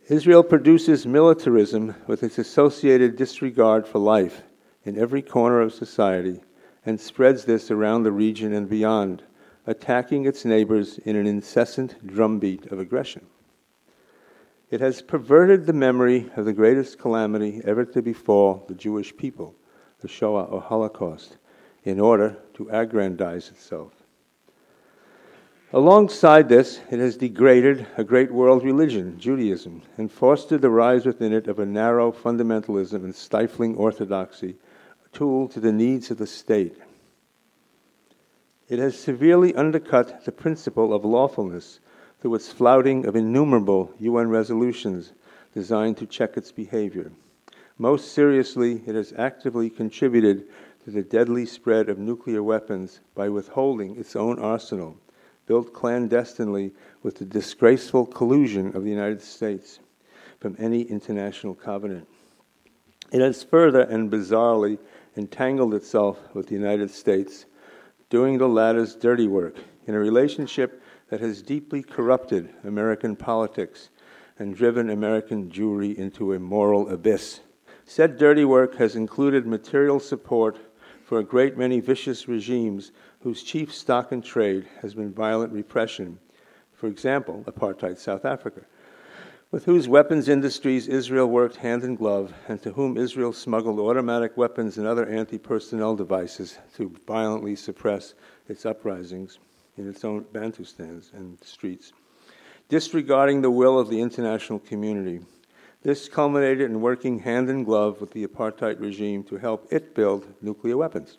Israel 0.09 0.43
produces 0.43 1.07
militarism 1.07 1.95
with 2.09 2.25
its 2.25 2.37
associated 2.37 3.17
disregard 3.17 3.87
for 3.87 4.01
life 4.01 4.43
in 4.85 4.99
every 4.99 5.23
corner 5.23 5.61
of 5.61 5.73
society 5.73 6.41
and 6.85 7.01
spreads 7.01 7.45
this 7.45 7.71
around 7.71 8.03
the 8.03 8.11
region 8.11 8.53
and 8.53 8.69
beyond, 8.69 9.23
attacking 9.65 10.27
its 10.27 10.45
neighbors 10.45 10.99
in 10.99 11.15
an 11.15 11.27
incessant 11.27 12.05
drumbeat 12.05 12.67
of 12.73 12.81
aggression. 12.81 13.25
It 14.71 14.81
has 14.81 15.03
perverted 15.03 15.67
the 15.67 15.73
memory 15.73 16.31
of 16.35 16.47
the 16.47 16.53
greatest 16.53 16.99
calamity 16.99 17.61
ever 17.65 17.85
to 17.85 18.03
befall 18.03 18.65
the 18.67 18.75
Jewish 18.75 19.17
people, 19.17 19.55
the 20.01 20.09
Shoah 20.09 20.45
or 20.45 20.61
Holocaust, 20.61 21.37
in 21.85 22.01
order 22.01 22.39
to 22.55 22.71
aggrandize 22.71 23.51
itself. 23.51 24.02
Alongside 25.75 26.51
this, 26.51 26.83
it 26.91 26.99
has 26.99 27.17
degraded 27.17 27.87
a 27.97 28.05
great 28.05 28.31
world 28.31 28.63
religion, 28.63 29.19
Judaism, 29.19 29.81
and 29.97 30.13
fostered 30.13 30.61
the 30.61 30.69
rise 30.69 31.07
within 31.07 31.33
it 31.33 31.49
of 31.49 31.59
a 31.59 31.65
narrow 31.65 32.13
fundamentalism 32.13 32.97
and 32.97 33.15
stifling 33.15 33.75
orthodoxy, 33.77 34.57
a 35.07 35.17
tool 35.17 35.49
to 35.49 35.61
the 35.61 35.73
needs 35.73 36.11
of 36.11 36.19
the 36.19 36.27
state. 36.27 36.77
It 38.69 38.81
has 38.81 38.99
severely 38.99 39.55
undercut 39.55 40.27
the 40.27 40.33
principle 40.33 40.93
of 40.93 41.07
lawfulness 41.07 41.81
through 42.21 42.35
its 42.35 42.53
flouting 42.53 43.07
of 43.07 43.17
innumerable 43.17 43.95
UN 43.99 44.29
resolutions 44.29 45.15
designed 45.55 45.97
to 45.97 46.07
check 46.07 46.37
its 46.37 46.53
behavior. 46.53 47.13
Most 47.79 48.13
seriously, 48.13 48.83
it 48.87 48.95
has 48.95 49.15
actively 49.17 49.71
contributed 49.71 50.45
to 50.85 50.91
the 50.91 51.03
deadly 51.03 51.47
spread 51.47 51.89
of 51.89 51.99
nuclear 51.99 52.43
weapons 52.43 53.01
by 53.15 53.31
withholding 53.31 53.97
its 53.97 54.15
own 54.15 54.39
arsenal, 54.39 54.99
built 55.53 55.75
clandestinely 55.75 56.73
with 57.03 57.17
the 57.17 57.27
disgraceful 57.27 58.07
collusion 58.07 58.75
of 58.75 58.85
the 58.85 58.89
United 58.89 59.21
States 59.21 59.81
from 60.41 60.57
any 60.59 60.81
international 60.81 61.55
covenant. 61.55 62.09
It 63.13 63.21
has 63.21 63.43
further 63.43 63.83
and 63.83 64.11
bizarrely 64.11 64.79
entangled 65.15 65.75
itself 65.75 66.19
with 66.33 66.47
the 66.47 66.55
United 66.55 66.91
States, 66.91 67.45
doing 68.09 68.39
the 68.39 68.49
latter's 68.49 68.95
dirty 68.95 69.29
work 69.29 69.57
in 69.87 69.95
a 69.95 69.99
relationship 69.99 70.83
that 71.11 71.21
has 71.21 71.43
deeply 71.43 71.83
corrupted 71.83 72.49
American 72.65 73.15
politics 73.15 73.91
and 74.39 74.57
driven 74.57 74.89
American 74.89 75.51
Jewry 75.51 75.95
into 75.97 76.33
a 76.33 76.39
moral 76.39 76.89
abyss. 76.89 77.41
Said 77.85 78.17
dirty 78.17 78.47
work 78.47 78.77
has 78.77 78.97
included 78.97 79.47
material 79.47 80.01
support 80.01 80.57
for 81.05 81.19
a 81.19 81.23
great 81.23 81.59
many 81.59 81.79
vicious 81.79 82.27
regimes 82.27 82.91
whose 83.23 83.43
chief 83.43 83.73
stock 83.73 84.11
in 84.11 84.21
trade 84.21 84.67
has 84.81 84.95
been 84.95 85.13
violent 85.13 85.53
repression. 85.53 86.19
For 86.75 86.89
example, 86.89 87.45
apartheid 87.47 87.99
South 87.99 88.25
Africa, 88.25 88.63
with 89.53 89.65
whose 89.65 89.87
weapons 89.87 90.29
industries 90.29 90.89
Israel 90.89 91.29
worked 91.29 91.57
hand 91.57 91.85
in 91.85 91.95
glove 91.95 92.33
and 92.49 92.61
to 92.63 92.73
whom 92.73 92.97
Israel 92.97 93.33
smuggled 93.33 93.79
automatic 93.79 94.37
weapons 94.37 94.79
and 94.79 94.87
other 94.87 95.07
anti 95.07 95.39
personnel 95.39 95.95
devices 95.95 96.59
to 96.75 96.93
violently 97.07 97.55
suppress 97.55 98.15
its 98.49 98.67
uprisings 98.67 99.39
in 99.77 99.89
its 99.89 100.05
own 100.05 100.25
Bantustans 100.33 101.13
and 101.13 101.39
streets, 101.45 101.93
disregarding 102.69 103.41
the 103.41 103.51
will 103.51 103.79
of 103.79 103.89
the 103.89 104.01
international 104.01 104.59
community. 104.59 105.21
This 105.83 106.09
culminated 106.09 106.71
in 106.71 106.81
working 106.81 107.21
hand 107.21 107.49
in 107.51 107.63
glove 107.63 108.01
with 108.01 108.11
the 108.11 108.27
apartheid 108.27 108.81
regime 108.81 109.23
to 109.25 109.37
help 109.37 109.73
it 109.73 109.95
build 109.95 110.27
nuclear 110.41 110.77
weapons. 110.77 111.19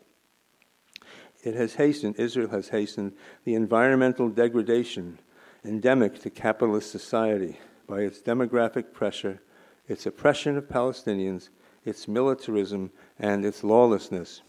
It 1.44 1.56
has 1.56 1.76
hastened, 1.76 2.16
Israel 2.18 2.50
has 2.50 2.70
hastened, 2.70 3.14
the 3.44 3.56
environmental 3.56 4.30
degradation 4.30 5.20
endemic 5.66 6.20
to 6.22 6.30
capitalist 6.30 6.90
society 6.90 7.60
by 7.86 8.02
its 8.02 8.22
demographic 8.22 8.94
pressure, 8.94 9.42
its 9.88 10.06
oppression 10.06 10.58
of 10.58 10.70
Palestinians, 10.70 11.50
its 11.84 12.08
militarism, 12.08 12.92
and 13.20 13.46
its 13.46 13.64
lawlessness. 13.64 14.42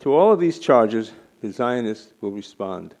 To 0.00 0.14
all 0.14 0.32
of 0.32 0.40
these 0.40 0.58
charges, 0.58 1.12
the 1.42 1.52
Zionists 1.52 2.14
will 2.22 2.32
respond. 2.32 2.94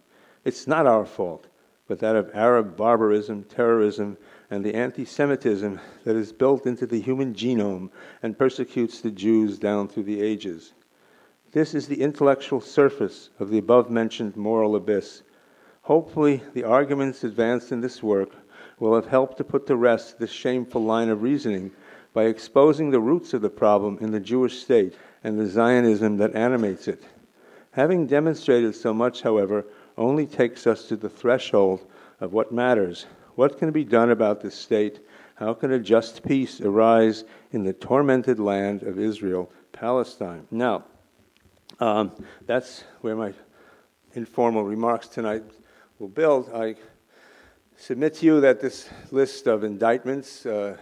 It's 0.44 0.66
not 0.66 0.86
our 0.86 1.06
fault, 1.06 1.46
but 1.86 1.98
that 2.00 2.14
of 2.14 2.30
Arab 2.34 2.76
barbarism, 2.76 3.44
terrorism, 3.44 4.18
and 4.50 4.62
the 4.62 4.74
anti 4.74 5.06
Semitism 5.06 5.80
that 6.04 6.16
is 6.16 6.32
built 6.32 6.66
into 6.66 6.86
the 6.86 7.00
human 7.00 7.34
genome 7.34 7.90
and 8.22 8.38
persecutes 8.38 9.00
the 9.00 9.10
Jews 9.10 9.58
down 9.58 9.88
through 9.88 10.04
the 10.04 10.20
ages. 10.20 10.74
This 11.52 11.74
is 11.74 11.88
the 11.88 12.02
intellectual 12.02 12.60
surface 12.60 13.30
of 13.40 13.48
the 13.48 13.56
above 13.56 13.90
mentioned 13.90 14.36
moral 14.36 14.76
abyss. 14.76 15.22
Hopefully, 15.80 16.42
the 16.52 16.64
arguments 16.64 17.24
advanced 17.24 17.72
in 17.72 17.80
this 17.80 18.02
work 18.02 18.28
will 18.78 18.94
have 18.94 19.06
helped 19.06 19.38
to 19.38 19.44
put 19.44 19.66
to 19.66 19.76
rest 19.76 20.18
this 20.18 20.30
shameful 20.30 20.84
line 20.84 21.08
of 21.08 21.22
reasoning 21.22 21.70
by 22.12 22.24
exposing 22.24 22.90
the 22.90 23.00
roots 23.00 23.32
of 23.32 23.40
the 23.40 23.48
problem 23.48 23.96
in 24.02 24.10
the 24.10 24.20
Jewish 24.20 24.60
state 24.60 24.94
and 25.24 25.38
the 25.38 25.46
Zionism 25.46 26.18
that 26.18 26.34
animates 26.34 26.86
it. 26.86 27.02
Having 27.70 28.08
demonstrated 28.08 28.74
so 28.74 28.92
much, 28.92 29.22
however, 29.22 29.64
only 29.96 30.26
takes 30.26 30.66
us 30.66 30.86
to 30.88 30.96
the 30.96 31.08
threshold 31.08 31.86
of 32.20 32.34
what 32.34 32.52
matters. 32.52 33.06
What 33.36 33.58
can 33.58 33.70
be 33.70 33.84
done 33.84 34.10
about 34.10 34.42
this 34.42 34.54
state? 34.54 35.00
How 35.36 35.54
can 35.54 35.72
a 35.72 35.78
just 35.78 36.22
peace 36.22 36.60
arise 36.60 37.24
in 37.52 37.64
the 37.64 37.72
tormented 37.72 38.38
land 38.38 38.82
of 38.82 38.98
Israel, 38.98 39.50
Palestine? 39.72 40.46
Now, 40.50 40.84
um, 41.80 42.12
that's 42.46 42.84
where 43.00 43.16
my 43.16 43.32
informal 44.14 44.64
remarks 44.64 45.08
tonight 45.08 45.44
will 45.98 46.08
build. 46.08 46.50
I 46.54 46.74
submit 47.76 48.14
to 48.14 48.26
you 48.26 48.40
that 48.40 48.60
this 48.60 48.88
list 49.10 49.46
of 49.46 49.64
indictments 49.64 50.44
uh, 50.46 50.76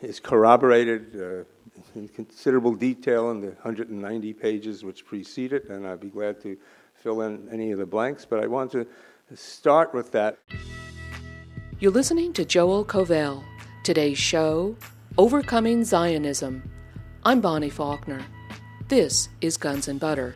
is 0.00 0.18
corroborated 0.20 1.14
uh, 1.14 1.44
in 1.94 2.08
considerable 2.08 2.74
detail 2.74 3.30
in 3.30 3.40
the 3.40 3.48
190 3.48 4.32
pages 4.32 4.84
which 4.84 5.04
precede 5.04 5.52
it, 5.52 5.68
and 5.68 5.86
I'd 5.86 6.00
be 6.00 6.08
glad 6.08 6.40
to 6.42 6.56
fill 6.94 7.22
in 7.22 7.48
any 7.50 7.72
of 7.72 7.78
the 7.78 7.86
blanks, 7.86 8.24
but 8.24 8.42
I 8.42 8.46
want 8.46 8.72
to 8.72 8.86
start 9.34 9.92
with 9.92 10.12
that. 10.12 10.38
You're 11.80 11.92
listening 11.92 12.32
to 12.34 12.44
Joel 12.44 12.84
Kovel. 12.84 13.42
Today's 13.82 14.18
show, 14.18 14.76
Overcoming 15.18 15.84
Zionism. 15.84 16.62
I'm 17.24 17.40
Bonnie 17.40 17.70
Faulkner. 17.70 18.24
This 18.92 19.30
is 19.40 19.56
Guns 19.56 19.88
and 19.88 19.98
Butter. 19.98 20.34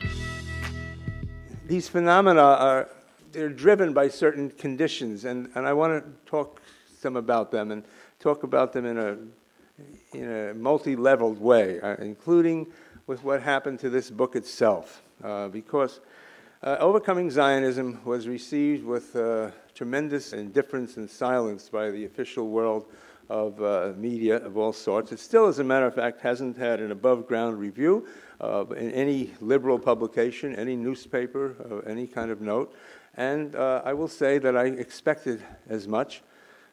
These 1.66 1.90
phenomena 1.90 2.40
are 2.40 2.88
they're 3.30 3.50
driven 3.50 3.92
by 3.92 4.08
certain 4.08 4.48
conditions, 4.48 5.26
and, 5.26 5.50
and 5.54 5.66
I 5.66 5.75
want 5.75 6.02
to 6.02 6.10
talk 6.25 6.62
some 6.98 7.16
about 7.16 7.50
them 7.50 7.70
and 7.70 7.84
talk 8.18 8.44
about 8.44 8.72
them 8.72 8.86
in 8.86 8.96
a 8.96 9.18
in 10.16 10.32
a 10.32 10.54
multi-leveled 10.54 11.38
way, 11.38 11.82
uh, 11.82 11.96
including 11.98 12.66
with 13.06 13.22
what 13.22 13.42
happened 13.42 13.78
to 13.80 13.90
this 13.90 14.10
book 14.10 14.34
itself, 14.36 15.02
uh, 15.22 15.48
because 15.48 16.00
Uh, 16.62 16.76
Overcoming 16.80 17.30
Zionism 17.30 18.00
was 18.04 18.26
received 18.26 18.82
with 18.82 19.14
uh, 19.14 19.50
tremendous 19.75 20.32
indifference 20.32 20.96
and 20.96 21.08
silence 21.08 21.68
by 21.68 21.90
the 21.90 22.06
official 22.06 22.48
world 22.48 22.86
of 23.28 23.61
uh, 23.62 23.92
media 23.97 24.37
of 24.37 24.56
all 24.56 24.73
sorts. 24.73 25.12
It 25.12 25.21
still, 25.21 25.47
as 25.47 25.59
a 25.59 25.64
matter 25.64 25.87
of 25.87 25.95
fact, 25.95 26.21
hasn't 26.21 26.56
had 26.56 26.80
an 26.80 26.92
above 26.92 27.26
ground 27.26 27.59
review 27.59 28.06
in 28.40 28.90
any 28.92 29.33
liberal 29.40 29.78
publication, 29.78 30.54
any 30.56 30.76
newspaper, 30.76 31.56
of 31.71 31.87
any 31.87 32.06
kind 32.06 32.30
of 32.30 32.40
note. 32.40 32.75
And 33.16 33.54
uh, 33.56 33.83
I 33.85 33.95
will 33.95 34.09
say 34.09 34.38
that 34.38 34.56
I 34.56 34.66
expected 34.66 35.42
as 35.68 35.88
much 35.88 36.23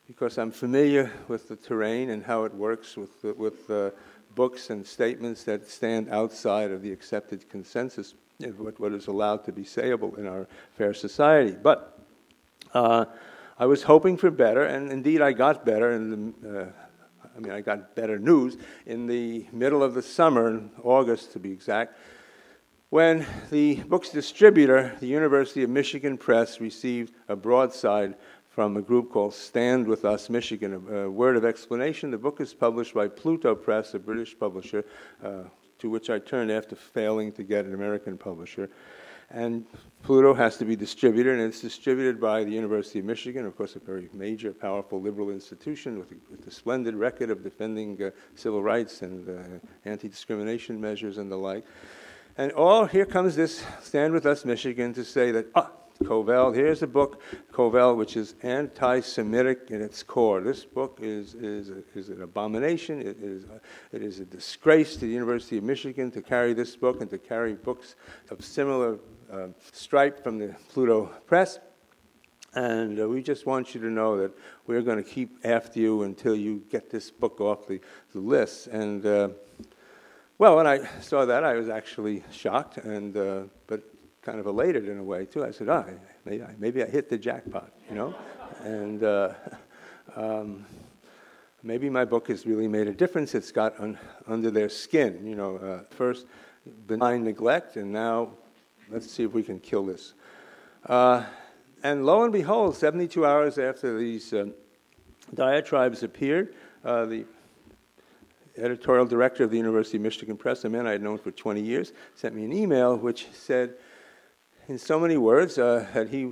because 0.08 0.38
I'm 0.38 0.52
familiar 0.52 1.12
with 1.28 1.48
the 1.48 1.56
terrain 1.56 2.10
and 2.10 2.24
how 2.24 2.44
it 2.44 2.54
works 2.54 2.98
with, 2.98 3.24
with 3.38 3.70
uh, 3.70 3.92
books 4.36 4.70
and 4.70 4.86
statements 4.86 5.44
that 5.46 5.70
stand 5.70 6.10
outside 6.10 6.72
of 6.72 6.82
the 6.82 6.92
accepted 6.92 7.48
consensus 7.50 8.14
of 8.44 8.60
what, 8.60 8.80
what 8.80 8.92
is 8.92 9.08
allowed 9.08 9.46
to 9.46 9.52
be 9.54 9.64
sayable 9.64 10.18
in 10.18 10.28
our 10.28 10.48
fair 10.78 10.94
society. 10.94 11.56
But 11.62 11.98
uh, 12.74 13.06
I 13.58 13.68
was 13.68 13.84
hoping 13.84 14.18
for 14.18 14.32
better, 14.32 14.64
and 14.64 14.92
indeed 14.92 15.22
I 15.22 15.32
got 15.32 15.66
better. 15.66 15.92
In 15.92 16.34
the, 16.42 16.60
uh, 16.62 16.66
I 17.36 17.40
mean, 17.40 17.52
I 17.52 17.62
got 17.62 17.96
better 17.96 18.18
news 18.18 18.58
in 18.86 19.06
the 19.06 19.46
middle 19.52 19.84
of 19.84 19.94
the 19.94 20.02
summer, 20.02 20.50
in 20.50 20.72
August 20.84 21.34
to 21.34 21.40
be 21.40 21.52
exact, 21.52 21.96
when 22.90 23.26
the 23.50 23.76
book's 23.76 24.10
distributor, 24.10 24.96
the 25.00 25.08
University 25.08 25.64
of 25.64 25.70
Michigan 25.70 26.18
Press, 26.18 26.62
received 26.62 27.16
a 27.28 27.36
broadside 27.36 28.16
from 28.50 28.78
a 28.78 28.82
group 28.82 29.12
called 29.12 29.34
Stand 29.34 29.88
With 29.88 30.06
Us 30.06 30.30
Michigan. 30.30 30.74
A, 30.74 30.96
a 30.96 31.10
word 31.10 31.36
of 31.36 31.44
explanation 31.44 32.12
the 32.12 32.20
book 32.20 32.40
is 32.40 32.54
published 32.54 32.94
by 32.94 33.08
Pluto 33.08 33.56
Press, 33.56 33.96
a 33.96 34.00
British 34.00 34.38
publisher, 34.38 34.86
uh, 35.24 35.44
to 35.80 35.90
which 35.90 36.12
I 36.12 36.20
turned 36.20 36.52
after 36.52 36.76
failing 36.76 37.32
to 37.32 37.44
get 37.44 37.66
an 37.66 37.74
American 37.74 38.16
publisher. 38.16 38.70
And 39.34 39.66
Pluto 40.04 40.34
has 40.34 40.58
to 40.58 40.66
be 40.66 40.76
distributed, 40.76 41.40
and 41.40 41.42
it's 41.42 41.62
distributed 41.62 42.22
by 42.22 42.44
the 42.44 42.52
University 42.52 43.00
of 43.00 43.06
Michigan, 43.06 43.46
of 43.46 43.58
course, 43.58 43.76
a 43.76 43.80
very 43.80 44.10
major, 44.14 44.54
powerful 44.54 45.02
liberal 45.02 45.32
institution 45.32 45.98
with 45.98 46.12
a, 46.12 46.16
with 46.30 46.46
a 46.46 46.52
splendid 46.52 46.94
record 46.94 47.32
of 47.32 47.42
defending 47.42 48.02
uh, 48.04 48.12
civil 48.36 48.62
rights 48.62 49.02
and 49.02 49.28
uh, 49.28 49.42
anti 49.86 50.08
discrimination 50.08 50.80
measures 50.80 51.18
and 51.18 51.32
the 51.32 51.38
like. 51.38 51.66
And 52.38 52.52
oh, 52.56 52.86
here 52.86 53.06
comes 53.06 53.36
this 53.36 53.64
Stand 53.82 54.14
With 54.14 54.26
Us 54.26 54.44
Michigan 54.44 54.94
to 54.94 55.06
say 55.06 55.32
that, 55.32 55.48
ah, 55.56 55.72
Kovel, 56.04 56.54
here's 56.54 56.82
a 56.82 56.88
book, 56.88 57.22
Kovel, 57.52 57.96
which 57.96 58.18
is 58.18 58.36
anti 58.44 59.00
Semitic 59.00 59.70
in 59.70 59.82
its 59.82 60.04
core. 60.04 60.42
This 60.42 60.66
book 60.66 61.00
is, 61.02 61.36
is, 61.36 61.70
a, 61.70 61.84
is 61.96 62.10
an 62.10 62.24
abomination. 62.24 63.02
It 63.02 63.18
is, 63.22 63.46
a, 63.46 63.96
it 63.96 64.02
is 64.02 64.20
a 64.20 64.26
disgrace 64.26 64.96
to 64.96 65.02
the 65.02 65.12
University 65.12 65.58
of 65.58 65.64
Michigan 65.64 66.12
to 66.12 66.22
carry 66.22 66.54
this 66.54 66.76
book 66.76 67.02
and 67.02 67.10
to 67.10 67.18
carry 67.18 67.54
books 67.54 67.96
of 68.32 68.44
similar 68.44 69.00
uh, 69.34 69.48
stripe 69.72 70.24
from 70.24 70.38
the 70.38 70.56
Pluto 70.70 71.06
Press. 71.26 71.60
And 72.54 73.00
uh, 73.00 73.10
we 73.10 73.24
just 73.24 73.48
want 73.48 73.74
you 73.74 73.82
to 73.82 73.90
know 73.90 74.16
that 74.18 74.32
we're 74.68 74.84
going 74.84 75.04
to 75.04 75.10
keep 75.10 75.44
after 75.44 75.80
you 75.80 76.04
until 76.04 76.36
you 76.36 76.64
get 76.70 76.92
this 76.92 77.10
book 77.10 77.42
off 77.42 77.68
the, 77.68 77.82
the 78.14 78.20
list. 78.20 78.68
And 78.68 79.04
uh, 79.06 79.30
well, 80.38 80.56
when 80.58 80.68
I 80.68 80.88
saw 81.02 81.26
that, 81.26 81.44
I 81.44 81.56
was 81.56 81.68
actually 81.68 82.24
shocked, 82.32 82.78
and 82.78 83.18
uh, 83.18 83.42
but 83.66 83.82
kind 84.22 84.40
of 84.40 84.46
elated 84.46 84.88
in 84.88 85.00
a 85.00 85.04
way 85.04 85.26
too. 85.26 85.44
I 85.44 85.50
said, 85.50 85.68
"Ah, 85.68 85.86
oh, 85.88 85.94
maybe, 86.26 86.44
maybe 86.60 86.84
I 86.84 86.86
hit 86.86 87.10
the 87.10 87.18
jackpot," 87.18 87.72
you 87.90 87.96
know, 87.96 88.14
and 88.64 89.04
uh, 89.04 89.34
um, 90.16 90.66
maybe 91.64 91.90
my 91.90 92.06
book 92.06 92.28
has 92.28 92.46
really 92.46 92.68
made 92.68 92.88
a 92.88 92.94
difference. 92.94 93.34
It's 93.34 93.52
got 93.52 93.80
un- 93.80 93.98
under 94.28 94.52
their 94.52 94.70
skin, 94.70 95.26
you 95.26 95.36
know. 95.36 95.58
Uh, 95.58 95.84
first, 95.90 96.28
benign 96.86 97.24
neglect, 97.24 97.78
and 97.78 97.92
now 97.92 98.34
let's 98.90 99.12
see 99.12 99.24
if 99.24 99.34
we 99.34 99.44
can 99.44 99.60
kill 99.60 99.86
this. 99.86 100.14
Uh, 100.86 101.24
and 101.84 102.06
lo 102.06 102.24
and 102.24 102.32
behold, 102.32 102.76
72 102.76 103.26
hours 103.26 103.58
after 103.58 103.98
these 103.98 104.34
uh, 104.34 104.46
diatribes 105.34 106.04
appeared, 106.04 106.56
uh, 106.84 107.06
the 107.06 107.26
editorial 108.58 109.06
director 109.06 109.44
of 109.44 109.52
the 109.52 109.58
University 109.58 109.98
of 109.98 110.04
Michigan 110.04 110.38
Press, 110.38 110.64
a 110.64 110.70
man 110.70 110.88
I 110.88 110.92
had 110.92 111.02
known 111.02 111.18
for 111.18 111.32
20 111.32 111.62
years, 111.62 111.94
sent 112.16 112.36
me 112.36 112.46
an 112.46 112.54
email 112.54 112.96
which 112.96 113.28
said, 113.34 113.76
in 114.68 114.78
so 114.78 115.00
many 115.00 115.18
words, 115.18 115.58
uh, 115.58 115.88
that 115.94 116.10
he 116.10 116.32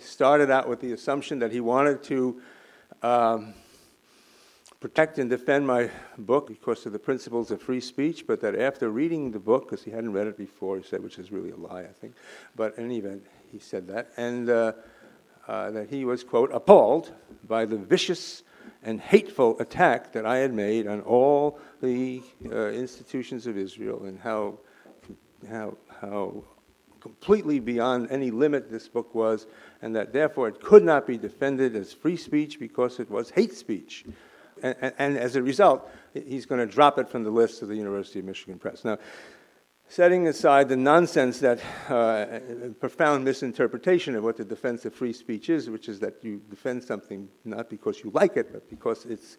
started 0.00 0.50
out 0.50 0.68
with 0.68 0.80
the 0.80 0.92
assumption 0.92 1.38
that 1.38 1.52
he 1.52 1.60
wanted 1.60 2.02
to 2.04 2.40
um, 3.02 3.54
protect 4.80 5.18
and 5.18 5.28
defend 5.28 5.66
my 5.66 5.90
book 6.16 6.48
because 6.48 6.86
of 6.86 6.92
the 6.92 6.98
principles 6.98 7.50
of 7.50 7.60
free 7.60 7.80
speech, 7.80 8.26
but 8.26 8.40
that 8.40 8.58
after 8.58 8.88
reading 8.88 9.30
the 9.30 9.38
book, 9.38 9.68
because 9.68 9.84
he 9.84 9.90
hadn't 9.90 10.12
read 10.12 10.26
it 10.26 10.38
before, 10.38 10.78
he 10.78 10.82
said, 10.82 11.02
which 11.02 11.18
is 11.18 11.30
really 11.30 11.50
a 11.50 11.56
lie, 11.56 11.82
I 11.82 11.92
think, 12.00 12.14
but 12.56 12.76
in 12.78 12.86
any 12.86 12.98
event, 12.98 13.26
he 13.52 13.58
said 13.58 13.86
that, 13.88 14.10
and 14.16 14.48
uh, 14.48 14.72
uh, 15.46 15.70
that 15.72 15.90
he 15.90 16.06
was, 16.06 16.24
quote, 16.24 16.50
appalled 16.52 17.12
by 17.46 17.66
the 17.66 17.76
vicious 17.76 18.42
and 18.82 19.00
hateful 19.00 19.60
attack 19.60 20.12
that 20.12 20.24
I 20.24 20.38
had 20.38 20.54
made 20.54 20.86
on 20.86 21.02
all 21.02 21.58
the 21.82 22.22
uh, 22.50 22.68
institutions 22.68 23.46
of 23.46 23.58
Israel 23.58 24.04
and 24.04 24.18
how, 24.18 24.58
how, 25.46 25.76
how 26.00 26.42
completely 27.00 27.60
beyond 27.60 28.10
any 28.10 28.30
limit 28.30 28.70
this 28.70 28.88
book 28.88 29.14
was, 29.14 29.46
and 29.82 29.94
that 29.94 30.14
therefore 30.14 30.48
it 30.48 30.62
could 30.62 30.84
not 30.84 31.06
be 31.06 31.18
defended 31.18 31.76
as 31.76 31.92
free 31.92 32.16
speech 32.16 32.58
because 32.58 32.98
it 32.98 33.10
was 33.10 33.30
hate 33.30 33.52
speech. 33.52 34.06
And, 34.62 34.92
and, 34.98 35.18
as 35.18 35.36
a 35.36 35.42
result, 35.42 35.88
he's 36.14 36.46
going 36.46 36.66
to 36.66 36.72
drop 36.72 36.98
it 36.98 37.08
from 37.08 37.24
the 37.24 37.30
list 37.30 37.62
of 37.62 37.68
the 37.68 37.76
University 37.76 38.18
of 38.18 38.24
Michigan 38.24 38.58
Press. 38.58 38.84
Now, 38.84 38.98
setting 39.88 40.28
aside 40.28 40.68
the 40.68 40.76
nonsense 40.76 41.40
that 41.40 41.60
uh, 41.88 42.70
profound 42.78 43.24
misinterpretation 43.24 44.14
of 44.14 44.22
what 44.22 44.36
the 44.36 44.44
defense 44.44 44.84
of 44.84 44.94
free 44.94 45.12
speech 45.12 45.50
is, 45.50 45.68
which 45.68 45.88
is 45.88 45.98
that 45.98 46.14
you 46.22 46.40
defend 46.48 46.82
something 46.82 47.28
not 47.44 47.68
because 47.68 48.00
you 48.04 48.10
like 48.14 48.36
it, 48.36 48.52
but 48.52 48.68
because 48.70 49.04
it's, 49.06 49.36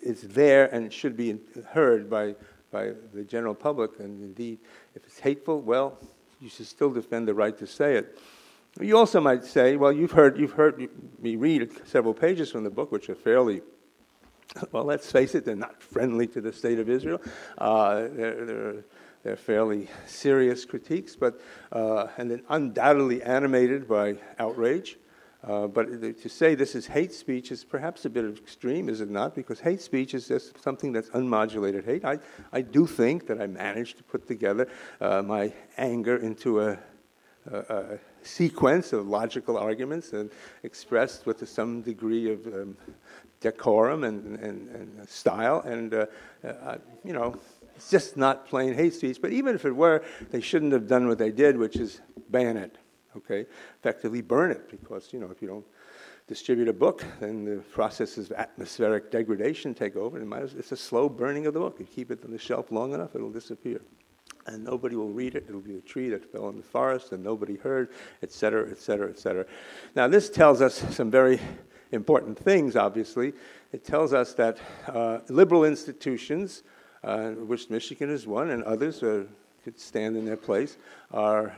it's 0.00 0.22
there 0.22 0.74
and 0.74 0.86
it 0.86 0.92
should 0.92 1.16
be 1.16 1.38
heard 1.68 2.08
by, 2.08 2.34
by 2.70 2.92
the 3.12 3.22
general 3.24 3.54
public. 3.54 4.00
And 4.00 4.22
indeed, 4.22 4.58
if 4.94 5.04
it's 5.04 5.20
hateful, 5.20 5.60
well, 5.60 5.98
you 6.40 6.48
should 6.48 6.66
still 6.66 6.90
defend 6.90 7.28
the 7.28 7.34
right 7.34 7.56
to 7.58 7.66
say 7.66 7.96
it. 7.96 8.18
You 8.80 8.96
also 8.96 9.20
might 9.20 9.44
say, 9.44 9.76
well, 9.76 9.92
you've 9.92 10.12
heard, 10.12 10.38
you've 10.38 10.52
heard 10.52 10.88
me 11.20 11.36
read 11.36 11.86
several 11.86 12.14
pages 12.14 12.50
from 12.52 12.64
the 12.64 12.70
book, 12.70 12.92
which 12.92 13.10
are 13.10 13.14
fairly 13.14 13.60
well, 14.72 14.84
let's 14.84 15.10
face 15.10 15.34
it, 15.34 15.44
they're 15.44 15.56
not 15.56 15.82
friendly 15.82 16.26
to 16.28 16.40
the 16.40 16.52
state 16.52 16.78
of 16.78 16.88
Israel. 16.88 17.20
Uh, 17.58 18.08
they're, 18.12 18.44
they're, 18.44 18.84
they're 19.22 19.36
fairly 19.36 19.88
serious 20.06 20.64
critiques, 20.64 21.14
but 21.14 21.40
uh, 21.72 22.06
and 22.16 22.30
then 22.30 22.42
undoubtedly 22.48 23.22
animated 23.22 23.86
by 23.86 24.16
outrage. 24.38 24.96
Uh, 25.42 25.66
but 25.66 25.86
to 26.20 26.28
say 26.28 26.54
this 26.54 26.74
is 26.74 26.86
hate 26.86 27.12
speech 27.12 27.50
is 27.50 27.64
perhaps 27.64 28.04
a 28.04 28.10
bit 28.10 28.26
extreme, 28.26 28.90
is 28.90 29.00
it 29.00 29.08
not? 29.08 29.34
Because 29.34 29.58
hate 29.58 29.80
speech 29.80 30.12
is 30.12 30.28
just 30.28 30.62
something 30.62 30.92
that's 30.92 31.08
unmodulated 31.10 31.84
hate. 31.84 32.04
I, 32.04 32.18
I 32.52 32.60
do 32.60 32.86
think 32.86 33.26
that 33.26 33.40
I 33.40 33.46
managed 33.46 33.96
to 33.98 34.04
put 34.04 34.26
together 34.26 34.68
uh, 35.00 35.22
my 35.22 35.52
anger 35.78 36.16
into 36.16 36.60
a, 36.60 36.78
a, 37.50 37.58
a, 37.58 37.98
sequence 38.22 38.92
of 38.92 39.08
logical 39.08 39.56
arguments 39.56 40.12
and 40.12 40.30
expressed 40.62 41.24
with 41.24 41.48
some 41.48 41.80
degree 41.80 42.30
of 42.30 42.46
um, 42.48 42.76
decorum 43.40 44.04
and, 44.04 44.38
and, 44.38 44.68
and, 44.68 45.08
style. 45.08 45.60
And, 45.60 45.94
uh, 45.94 46.06
uh 46.44 46.76
you 47.04 47.12
know, 47.12 47.36
it's 47.74 47.90
just 47.90 48.16
not 48.16 48.46
plain 48.46 48.74
hate 48.74 48.94
speech. 48.94 49.18
But 49.20 49.32
even 49.32 49.54
if 49.54 49.64
it 49.64 49.74
were, 49.74 50.04
they 50.30 50.40
shouldn't 50.40 50.72
have 50.72 50.86
done 50.86 51.08
what 51.08 51.18
they 51.18 51.30
did, 51.30 51.56
which 51.56 51.76
is 51.76 52.00
ban 52.28 52.56
it. 52.56 52.76
Okay, 53.16 53.46
effectively 53.80 54.20
burn 54.20 54.52
it 54.52 54.70
because 54.70 55.12
you 55.12 55.18
know 55.18 55.30
if 55.30 55.42
you 55.42 55.48
don't 55.48 55.64
distribute 56.28 56.68
a 56.68 56.72
book, 56.72 57.04
then 57.18 57.44
the 57.44 57.56
processes 57.56 58.30
of 58.30 58.36
atmospheric 58.36 59.10
degradation 59.10 59.74
take 59.74 59.96
over, 59.96 60.18
and 60.18 60.32
it's 60.56 60.70
a 60.70 60.76
slow 60.76 61.08
burning 61.08 61.46
of 61.46 61.54
the 61.54 61.58
book. 61.58 61.80
You 61.80 61.86
keep 61.86 62.12
it 62.12 62.24
on 62.24 62.30
the 62.30 62.38
shelf 62.38 62.70
long 62.70 62.94
enough, 62.94 63.16
it'll 63.16 63.32
disappear. 63.32 63.80
And 64.46 64.62
nobody 64.62 64.94
will 64.94 65.10
read 65.10 65.34
it. 65.34 65.44
It'll 65.48 65.60
be 65.60 65.76
a 65.76 65.80
tree 65.80 66.08
that 66.10 66.30
fell 66.30 66.48
in 66.50 66.56
the 66.56 66.62
forest 66.62 67.10
and 67.10 67.22
nobody 67.22 67.56
heard, 67.56 67.90
et 68.22 68.30
cetera, 68.30 68.70
et 68.70 68.78
cetera, 68.78 69.10
et 69.10 69.18
cetera. 69.18 69.44
Now, 69.96 70.06
this 70.06 70.30
tells 70.30 70.62
us 70.62 70.76
some 70.94 71.10
very 71.10 71.40
important 71.92 72.38
things, 72.38 72.76
obviously. 72.76 73.32
It 73.72 73.84
tells 73.84 74.12
us 74.12 74.34
that 74.34 74.58
uh, 74.88 75.18
liberal 75.28 75.64
institutions 75.64 76.62
uh, 77.02 77.30
which 77.30 77.70
Michigan 77.70 78.10
is 78.10 78.26
one, 78.26 78.50
and 78.50 78.62
others 78.64 79.02
uh, 79.02 79.24
could 79.64 79.78
stand 79.78 80.16
in 80.16 80.24
their 80.24 80.36
place, 80.36 80.76
are 81.12 81.54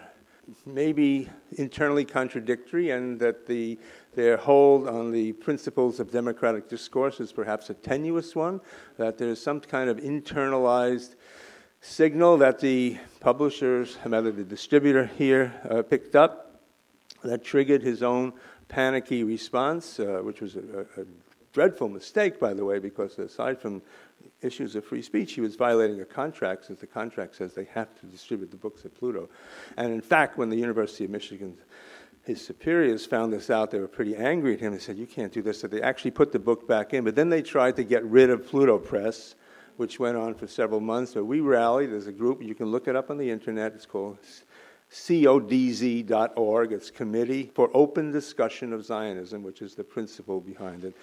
maybe 0.66 1.28
internally 1.52 2.04
contradictory, 2.04 2.90
and 2.90 3.18
that 3.18 3.46
the, 3.46 3.78
their 4.14 4.36
hold 4.36 4.88
on 4.88 5.10
the 5.10 5.32
principles 5.34 6.00
of 6.00 6.10
democratic 6.10 6.68
discourse 6.68 7.20
is 7.20 7.32
perhaps 7.32 7.70
a 7.70 7.74
tenuous 7.74 8.34
one, 8.34 8.60
that 8.98 9.18
there's 9.18 9.40
some 9.40 9.60
kind 9.60 9.88
of 9.88 9.98
internalized 9.98 11.14
signal 11.80 12.36
that 12.38 12.60
the 12.60 12.96
publishers, 13.20 13.98
rather 14.04 14.30
the 14.30 14.44
distributor 14.44 15.06
here, 15.06 15.52
uh, 15.70 15.82
picked 15.82 16.14
up 16.14 16.60
that 17.24 17.44
triggered 17.44 17.82
his 17.82 18.02
own 18.02 18.32
panicky 18.72 19.22
response, 19.22 20.00
uh, 20.00 20.20
which 20.22 20.40
was 20.40 20.56
a, 20.56 20.86
a 20.96 21.04
dreadful 21.52 21.88
mistake, 21.88 22.40
by 22.40 22.54
the 22.54 22.64
way, 22.64 22.78
because 22.78 23.18
aside 23.18 23.60
from 23.60 23.82
issues 24.40 24.74
of 24.74 24.84
free 24.84 25.02
speech, 25.02 25.34
he 25.34 25.42
was 25.42 25.56
violating 25.56 26.00
a 26.00 26.04
contract 26.04 26.64
since 26.64 26.80
the 26.80 26.86
contract 26.86 27.36
says 27.36 27.52
they 27.52 27.68
have 27.74 27.94
to 28.00 28.06
distribute 28.06 28.50
the 28.50 28.56
books 28.56 28.84
at 28.84 28.94
Pluto. 28.94 29.28
And 29.76 29.92
in 29.92 30.00
fact, 30.00 30.38
when 30.38 30.48
the 30.48 30.56
University 30.56 31.04
of 31.04 31.10
Michigan, 31.10 31.56
his 32.24 32.44
superiors 32.44 33.04
found 33.04 33.32
this 33.32 33.50
out, 33.50 33.70
they 33.70 33.78
were 33.78 33.88
pretty 33.88 34.16
angry 34.16 34.54
at 34.54 34.60
him. 34.60 34.72
They 34.72 34.78
said, 34.78 34.96
You 34.96 35.06
can't 35.06 35.32
do 35.32 35.42
this. 35.42 35.60
So 35.60 35.66
they 35.66 35.82
actually 35.82 36.12
put 36.12 36.32
the 36.32 36.38
book 36.38 36.66
back 36.66 36.94
in. 36.94 37.04
But 37.04 37.14
then 37.14 37.28
they 37.28 37.42
tried 37.42 37.76
to 37.76 37.84
get 37.84 38.04
rid 38.04 38.30
of 38.30 38.46
Pluto 38.46 38.78
Press, 38.78 39.34
which 39.76 39.98
went 39.98 40.16
on 40.16 40.34
for 40.34 40.46
several 40.46 40.80
months. 40.80 41.12
So 41.12 41.22
we 41.24 41.40
rallied 41.40 41.92
as 41.92 42.06
a 42.06 42.12
group. 42.12 42.42
You 42.42 42.54
can 42.54 42.66
look 42.66 42.88
it 42.88 42.96
up 42.96 43.10
on 43.10 43.18
the 43.18 43.28
internet. 43.28 43.74
It's 43.74 43.86
called 43.86 44.18
codz.org. 44.92 46.72
It's 46.72 46.90
Committee 46.90 47.50
for 47.54 47.70
Open 47.72 48.12
Discussion 48.12 48.72
of 48.74 48.84
Zionism, 48.84 49.42
which 49.42 49.62
is 49.62 49.74
the 49.74 49.84
principle 49.84 50.40
behind 50.40 50.84
it, 50.84 50.94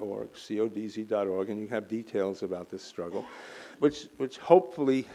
.org, 0.00 0.28
codz.org, 0.32 1.50
and 1.50 1.60
you 1.60 1.68
have 1.68 1.86
details 1.86 2.42
about 2.42 2.68
this 2.68 2.82
struggle, 2.82 3.24
which, 3.78 4.08
which 4.16 4.38
hopefully 4.38 5.06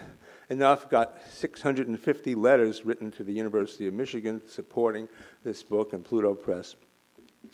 enough 0.50 0.90
got 0.90 1.18
650 1.32 2.36
letters 2.36 2.86
written 2.86 3.12
to 3.12 3.24
the 3.24 3.34
University 3.34 3.88
of 3.88 3.94
Michigan 3.94 4.42
supporting 4.48 5.10
this 5.44 5.62
book 5.62 5.92
and 5.92 6.06
Pluto 6.06 6.34
Press, 6.34 6.76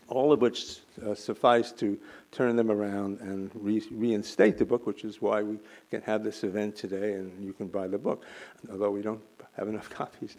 all 0.08 0.32
of 0.32 0.40
which 0.40 0.78
uh, 1.04 1.16
suffice 1.16 1.72
to 1.72 1.98
turn 2.32 2.56
them 2.56 2.70
around 2.70 3.20
and 3.22 3.50
re- 3.56 3.82
reinstate 3.90 4.60
the 4.60 4.66
book, 4.66 4.86
which 4.86 5.04
is 5.04 5.20
why 5.20 5.42
we 5.42 5.58
can 5.90 6.02
have 6.04 6.24
this 6.24 6.44
event 6.44 6.76
today 6.76 7.14
and 7.14 7.44
you 7.44 7.54
can 7.54 7.68
buy 7.68 7.88
the 7.88 7.98
book, 7.98 8.24
although 8.72 8.92
we 8.92 9.02
don't 9.02 9.22
have 9.58 9.68
enough 9.68 9.90
copies. 10.02 10.36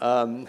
Um, 0.00 0.48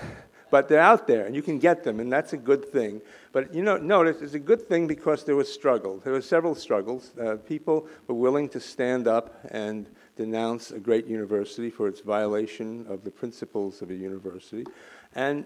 but 0.52 0.70
they're 0.70 0.80
out 0.80 1.08
there, 1.08 1.26
and 1.26 1.36
you 1.36 1.42
can 1.42 1.60
get 1.60 1.84
them, 1.84 2.00
and 2.00 2.12
that's 2.12 2.34
a 2.34 2.38
good 2.38 2.72
thing. 2.72 3.02
But 3.32 3.54
you 3.54 3.64
know, 3.64 3.78
notice 3.78 4.22
it's 4.22 4.36
a 4.36 4.40
good 4.40 4.68
thing 4.68 4.88
because 4.88 5.24
there 5.24 5.36
was 5.36 5.52
struggle. 5.52 6.00
There 6.04 6.14
were 6.14 6.22
several 6.22 6.56
struggles. 6.56 7.12
Uh, 7.20 7.36
people 7.36 7.88
were 8.08 8.16
willing 8.16 8.48
to 8.50 8.60
stand 8.60 9.08
up 9.08 9.38
and 9.52 9.88
denounce 10.16 10.72
a 10.72 10.80
great 10.80 11.08
university 11.08 11.70
for 11.70 11.88
its 11.88 12.00
violation 12.00 12.86
of 12.88 13.04
the 13.04 13.12
principles 13.12 13.82
of 13.82 13.90
a 13.90 13.96
university. 13.96 14.66
And 15.14 15.46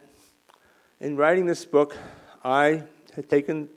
in 0.99 1.15
writing 1.15 1.45
this 1.45 1.65
book, 1.65 1.97
I 2.43 2.83
had 3.15 3.29
taken 3.29 3.69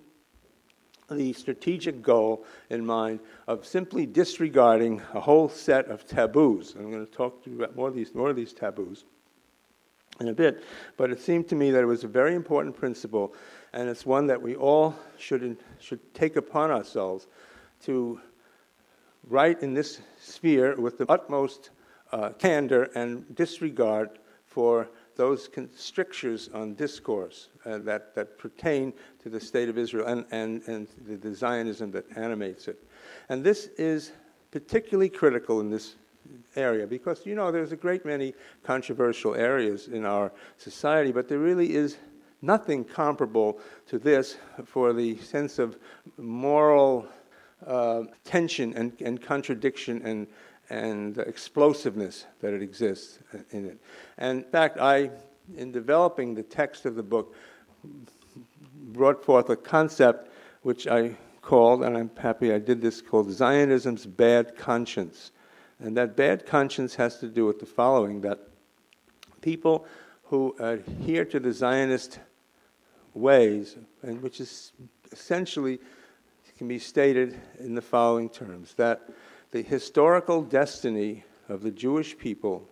the 1.16 1.33
strategic 1.33 2.03
goal 2.03 2.44
in 2.70 2.85
mind 2.85 3.20
of 3.46 3.66
simply 3.66 4.07
disregarding 4.07 5.03
a 5.14 5.20
whole 5.20 5.48
set 5.48 5.87
of 5.87 6.07
taboos. 6.07 6.75
I'm 6.77 6.90
going 6.90 7.07
to 7.07 7.12
talk 7.12 7.42
to 7.44 7.51
you 7.51 7.57
about 7.57 7.77
more 7.77 7.88
of 7.88 7.94
these, 7.94 8.14
more 8.14 8.31
of 8.31 8.37
these 8.37 8.53
taboos 8.53 9.05
in 10.20 10.29
a 10.29 10.33
bit, 10.33 10.62
but 10.96 11.11
it 11.11 11.20
seemed 11.20 11.48
to 11.48 11.55
me 11.55 11.70
that 11.70 11.83
it 11.83 11.87
was 11.87 12.05
a 12.05 12.09
very 12.09 12.35
important 12.35 12.77
principle, 12.77 13.35
and 13.72 13.88
it's 13.88 14.05
one 14.05 14.27
that 14.27 14.40
we 14.40 14.55
all 14.55 14.94
should, 15.18 15.57
should 15.81 16.14
take 16.14 16.37
upon 16.37 16.70
ourselves 16.70 17.27
to 17.85 18.20
write 19.29 19.62
in 19.62 19.75
this 19.75 20.01
sphere 20.20 20.77
with 20.77 20.98
the 20.98 21.11
utmost 21.11 21.70
uh, 22.12 22.31
candor 22.31 22.90
and 22.94 23.35
disregard 23.35 24.11
for 24.44 24.88
those 25.16 25.48
strictures 25.75 26.48
on 26.55 26.75
discourse 26.75 27.48
uh, 27.64 27.79
that, 27.79 28.14
that 28.14 28.38
pertain 28.38 28.92
to 29.22 29.29
the 29.29 29.40
state 29.40 29.68
of 29.68 29.79
Israel 29.79 30.07
and, 30.07 30.25
and, 30.31 30.62
and 30.66 30.88
the, 31.07 31.16
the 31.16 31.35
Zionism 31.35 31.90
that 31.92 32.05
animates 32.16 32.68
it. 32.68 32.83
And 33.29 33.44
this 33.44 33.66
is 33.79 34.12
particularly 34.51 35.09
critical 35.09 35.61
in 35.61 35.70
this 35.70 35.96
area 36.57 36.87
because, 36.87 37.27
you 37.27 37.35
know, 37.35 37.51
there's 37.51 37.72
a 37.72 37.77
great 37.77 38.05
many 38.05 38.35
controversial 38.62 39.35
areas 39.35 39.88
in 39.88 40.05
our 40.05 40.33
society, 40.57 41.12
but 41.12 41.29
there 41.29 41.38
really 41.38 41.75
is 41.75 41.98
nothing 42.42 42.85
comparable 42.85 43.59
to 43.87 43.98
this 43.98 44.37
for 44.64 44.92
the 44.92 45.16
sense 45.18 45.59
of 45.59 45.79
moral 46.18 47.07
uh, 47.66 48.03
tension 48.25 48.75
and, 48.75 48.92
and 49.01 49.22
contradiction 49.22 50.03
and, 50.05 50.27
and 50.73 51.15
the 51.15 51.23
explosiveness 51.23 52.25
that 52.41 52.55
it 52.55 52.63
exists 52.63 53.19
in 53.51 53.67
it. 53.67 53.79
And 54.17 54.43
in 54.43 54.51
fact, 54.51 54.79
I, 54.79 55.11
in 55.55 55.71
developing 55.71 56.35
the 56.35 56.43
text 56.43 56.87
of 56.87 56.95
the 56.95 57.03
book, 57.03 57.35
brought 58.75 59.23
forth 59.23 59.51
a 59.51 59.57
concept 59.57 60.31
which 60.63 60.87
I 60.87 61.15
called, 61.43 61.83
and 61.83 61.97
I'm 61.97 62.11
happy 62.17 62.55
I 62.55 62.59
did 62.59 62.81
this, 62.81 63.03
called 63.03 63.29
Zionism's 63.29 64.07
bad 64.07 64.57
conscience. 64.57 65.33
And 65.79 65.95
that 65.99 66.17
bad 66.17 66.47
conscience 66.47 66.95
has 66.95 67.19
to 67.19 67.29
do 67.29 67.45
with 67.45 67.59
the 67.61 67.67
following 67.67 68.23
that 68.23 68.39
people 69.43 69.85
who 70.25 70.57
adhere 70.59 71.27
to 71.27 71.39
the 71.39 71.53
Zionist 71.53 72.19
ways, 73.13 73.77
and 74.03 74.23
which 74.23 74.41
is 74.41 74.73
essentially 75.11 75.79
can 76.57 76.67
be 76.69 76.79
stated 76.79 77.39
in 77.59 77.75
the 77.75 77.83
following 77.83 78.31
terms 78.31 78.73
that 78.75 79.03
the 79.53 79.62
historical 79.62 80.43
destiny 80.43 81.25
of 81.49 81.62
the 81.62 81.71
Jewish 81.71 82.19
people 82.19 82.69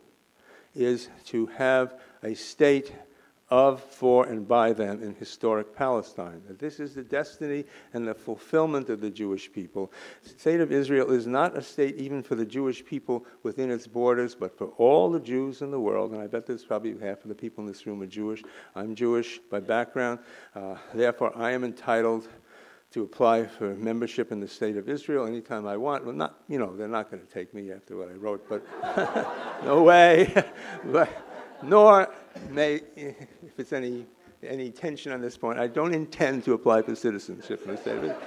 is 0.74 1.08
to 1.26 1.46
have 1.46 1.94
a 2.22 2.34
state 2.34 2.92
of, 3.50 3.82
for, 3.82 4.26
and 4.26 4.46
by 4.46 4.72
them 4.72 5.02
in 5.02 5.12
historic 5.16 5.74
Palestine. 5.74 6.40
This 6.48 6.78
is 6.78 6.94
the 6.94 7.02
destiny 7.02 7.64
and 7.92 8.06
the 8.06 8.14
fulfillment 8.14 8.88
of 8.88 9.00
the 9.00 9.10
Jewish 9.10 9.52
people. 9.52 9.92
The 10.22 10.38
state 10.38 10.60
of 10.60 10.70
Israel 10.70 11.10
is 11.10 11.26
not 11.26 11.56
a 11.56 11.62
state 11.62 11.96
even 11.96 12.22
for 12.22 12.36
the 12.36 12.44
Jewish 12.46 12.84
people 12.84 13.26
within 13.42 13.70
its 13.70 13.88
borders, 13.88 14.36
but 14.36 14.56
for 14.56 14.68
all 14.78 15.10
the 15.10 15.18
Jews 15.18 15.62
in 15.62 15.72
the 15.72 15.80
world. 15.80 16.12
And 16.12 16.22
I 16.22 16.28
bet 16.28 16.46
there's 16.46 16.64
probably 16.64 16.96
half 16.98 17.22
of 17.24 17.28
the 17.28 17.34
people 17.34 17.62
in 17.64 17.68
this 17.68 17.86
room 17.86 18.00
are 18.00 18.06
Jewish. 18.06 18.44
I'm 18.76 18.94
Jewish 18.94 19.40
by 19.50 19.58
background. 19.58 20.20
Uh, 20.54 20.76
therefore, 20.94 21.36
I 21.36 21.50
am 21.50 21.64
entitled 21.64 22.28
to 22.92 23.02
apply 23.02 23.46
for 23.46 23.74
membership 23.74 24.32
in 24.32 24.40
the 24.40 24.48
state 24.48 24.76
of 24.76 24.88
Israel 24.88 25.26
anytime 25.26 25.66
I 25.66 25.76
want. 25.76 26.04
Well, 26.04 26.14
not, 26.14 26.42
you 26.48 26.58
know, 26.58 26.76
they're 26.76 26.88
not 26.88 27.10
going 27.10 27.24
to 27.24 27.32
take 27.32 27.54
me 27.54 27.70
after 27.70 27.96
what 27.96 28.08
I 28.08 28.14
wrote, 28.14 28.48
but 28.48 28.64
no 29.64 29.82
way. 29.82 30.32
but, 30.86 31.08
nor 31.62 32.12
may, 32.48 32.80
if 32.96 33.58
it's 33.58 33.72
any, 33.72 34.06
any 34.42 34.70
tension 34.70 35.12
on 35.12 35.20
this 35.20 35.36
point, 35.36 35.60
I 35.60 35.68
don't 35.68 35.94
intend 35.94 36.44
to 36.44 36.54
apply 36.54 36.82
for 36.82 36.96
citizenship 36.96 37.62
in 37.64 37.72
the 37.72 37.76
state 37.76 37.98
of 37.98 38.04
Israel. 38.04 38.22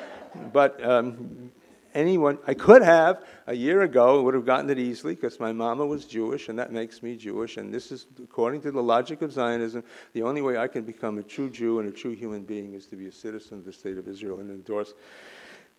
But 0.53 0.83
um, 0.83 1.51
anyone, 1.93 2.37
I 2.47 2.53
could 2.53 2.81
have 2.81 3.23
a 3.47 3.53
year 3.53 3.81
ago, 3.81 4.21
would 4.23 4.33
have 4.33 4.45
gotten 4.45 4.69
it 4.69 4.79
easily 4.79 5.15
because 5.15 5.39
my 5.39 5.51
mama 5.51 5.85
was 5.85 6.05
Jewish 6.05 6.49
and 6.49 6.57
that 6.59 6.71
makes 6.71 7.03
me 7.03 7.15
Jewish. 7.15 7.57
And 7.57 7.73
this 7.73 7.91
is, 7.91 8.07
according 8.23 8.61
to 8.61 8.71
the 8.71 8.81
logic 8.81 9.21
of 9.21 9.31
Zionism, 9.31 9.83
the 10.13 10.23
only 10.23 10.41
way 10.41 10.57
I 10.57 10.67
can 10.67 10.83
become 10.83 11.17
a 11.17 11.23
true 11.23 11.49
Jew 11.49 11.79
and 11.79 11.89
a 11.89 11.91
true 11.91 12.15
human 12.15 12.43
being 12.43 12.73
is 12.73 12.85
to 12.87 12.95
be 12.95 13.07
a 13.07 13.11
citizen 13.11 13.59
of 13.59 13.65
the 13.65 13.73
state 13.73 13.97
of 13.97 14.07
Israel 14.07 14.39
and 14.39 14.49
endorse 14.49 14.93